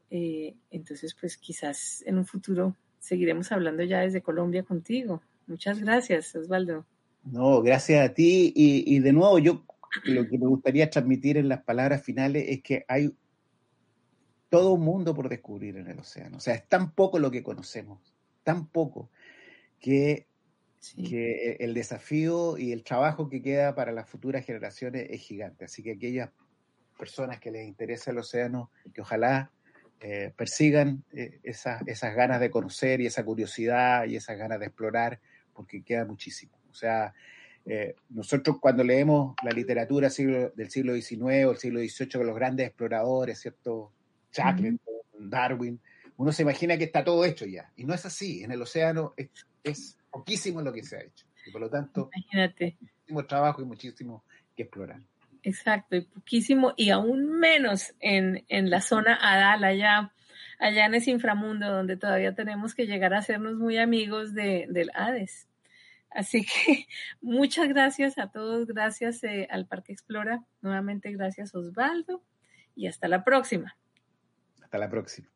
Eh, 0.09 0.55
entonces, 0.71 1.13
pues 1.19 1.35
quizás 1.35 2.03
en 2.05 2.17
un 2.17 2.25
futuro 2.25 2.77
seguiremos 2.99 3.51
hablando 3.51 3.83
ya 3.83 3.99
desde 3.99 4.21
Colombia 4.21 4.63
contigo. 4.63 5.21
Muchas 5.47 5.81
gracias, 5.81 6.33
Osvaldo. 6.35 6.85
No, 7.25 7.61
gracias 7.61 8.09
a 8.09 8.13
ti. 8.13 8.53
Y 8.55 8.99
de 8.99 9.11
nuevo, 9.11 9.39
yo 9.39 9.65
lo 10.03 10.27
que 10.27 10.37
me 10.37 10.47
gustaría 10.47 10.89
transmitir 10.89 11.37
en 11.37 11.49
las 11.49 11.63
palabras 11.63 12.03
finales 12.03 12.45
es 12.47 12.61
que 12.61 12.85
hay 12.87 13.15
todo 14.49 14.73
un 14.73 14.81
mundo 14.81 15.13
por 15.13 15.29
descubrir 15.29 15.77
en 15.77 15.87
el 15.87 15.99
océano. 15.99 16.37
O 16.37 16.39
sea, 16.39 16.55
es 16.55 16.67
tan 16.67 16.91
poco 16.91 17.19
lo 17.19 17.31
que 17.31 17.43
conocemos, 17.43 18.13
tan 18.43 18.67
poco, 18.67 19.09
que, 19.79 20.27
que 20.95 21.57
el 21.59 21.73
desafío 21.73 22.57
y 22.57 22.71
el 22.71 22.83
trabajo 22.83 23.29
que 23.29 23.41
queda 23.41 23.75
para 23.75 23.91
las 23.91 24.09
futuras 24.09 24.45
generaciones 24.45 25.07
es 25.09 25.21
gigante. 25.21 25.65
Así 25.65 25.83
que 25.83 25.93
aquellas 25.93 26.29
personas 26.97 27.39
que 27.39 27.51
les 27.51 27.67
interesa 27.67 28.11
el 28.11 28.19
océano, 28.19 28.71
que 28.93 29.01
ojalá 29.01 29.51
eh, 29.99 30.33
persigan 30.35 31.03
eh, 31.11 31.39
esas, 31.43 31.85
esas 31.87 32.15
ganas 32.15 32.39
de 32.39 32.49
conocer 32.49 33.01
y 33.01 33.07
esa 33.07 33.25
curiosidad 33.25 34.05
y 34.05 34.15
esas 34.15 34.37
ganas 34.37 34.59
de 34.59 34.67
explorar, 34.67 35.19
porque 35.53 35.83
queda 35.83 36.05
muchísimo. 36.05 36.57
O 36.69 36.73
sea, 36.73 37.13
eh, 37.69 37.95
nosotros 38.09 38.57
cuando 38.61 38.83
leemos 38.83 39.35
la 39.43 39.51
literatura 39.51 40.07
del 40.07 40.69
siglo 40.69 40.95
XIX 40.95 41.21
o 41.45 41.51
el 41.51 41.57
siglo 41.57 41.79
XVIII 41.81 42.09
con 42.11 42.27
los 42.27 42.35
grandes 42.35 42.67
exploradores, 42.67 43.39
¿cierto? 43.39 43.91
Shackleton, 44.31 44.79
Darwin, 45.19 45.79
uno 46.15 46.31
se 46.31 46.43
imagina 46.43 46.77
que 46.77 46.85
está 46.85 47.03
todo 47.03 47.25
hecho 47.25 47.45
ya. 47.45 47.71
Y 47.75 47.83
no 47.83 47.93
es 47.93 48.05
así. 48.05 48.43
En 48.43 48.51
el 48.51 48.61
océano 48.61 49.13
es, 49.63 49.97
poquísimo 50.09 50.61
lo 50.61 50.71
que 50.71 50.83
se 50.83 50.97
ha 50.97 51.01
hecho. 51.01 51.25
Y 51.45 51.51
por 51.51 51.61
lo 51.61 51.69
tanto, 51.69 52.09
Imagínate. 52.15 52.77
muchísimo 52.79 53.25
trabajo 53.25 53.61
y 53.61 53.65
muchísimo 53.65 54.23
que 54.55 54.63
explorar. 54.63 55.01
Exacto, 55.43 55.95
y 55.95 56.01
poquísimo, 56.01 56.73
y 56.75 56.89
aún 56.89 57.39
menos 57.39 57.93
en, 57.99 58.43
la 58.49 58.81
zona 58.81 59.17
Adal, 59.21 59.63
allá, 59.63 60.11
allá 60.59 60.85
en 60.85 60.95
ese 60.95 61.11
inframundo 61.11 61.71
donde 61.71 61.95
todavía 61.97 62.33
tenemos 62.33 62.73
que 62.73 62.87
llegar 62.87 63.13
a 63.13 63.19
hacernos 63.19 63.55
muy 63.55 63.77
amigos 63.77 64.33
de, 64.33 64.67
del 64.69 64.89
Hades. 64.93 65.46
Así 66.17 66.43
que 66.43 66.87
muchas 67.21 67.69
gracias 67.69 68.17
a 68.17 68.31
todos, 68.31 68.65
gracias 68.65 69.23
eh, 69.23 69.47
al 69.51 69.67
Parque 69.67 69.93
Explora, 69.93 70.43
nuevamente 70.61 71.11
gracias 71.11 71.53
Osvaldo 71.53 72.23
y 72.75 72.87
hasta 72.87 73.07
la 73.07 73.23
próxima. 73.23 73.77
Hasta 74.63 74.79
la 74.79 74.89
próxima. 74.89 75.29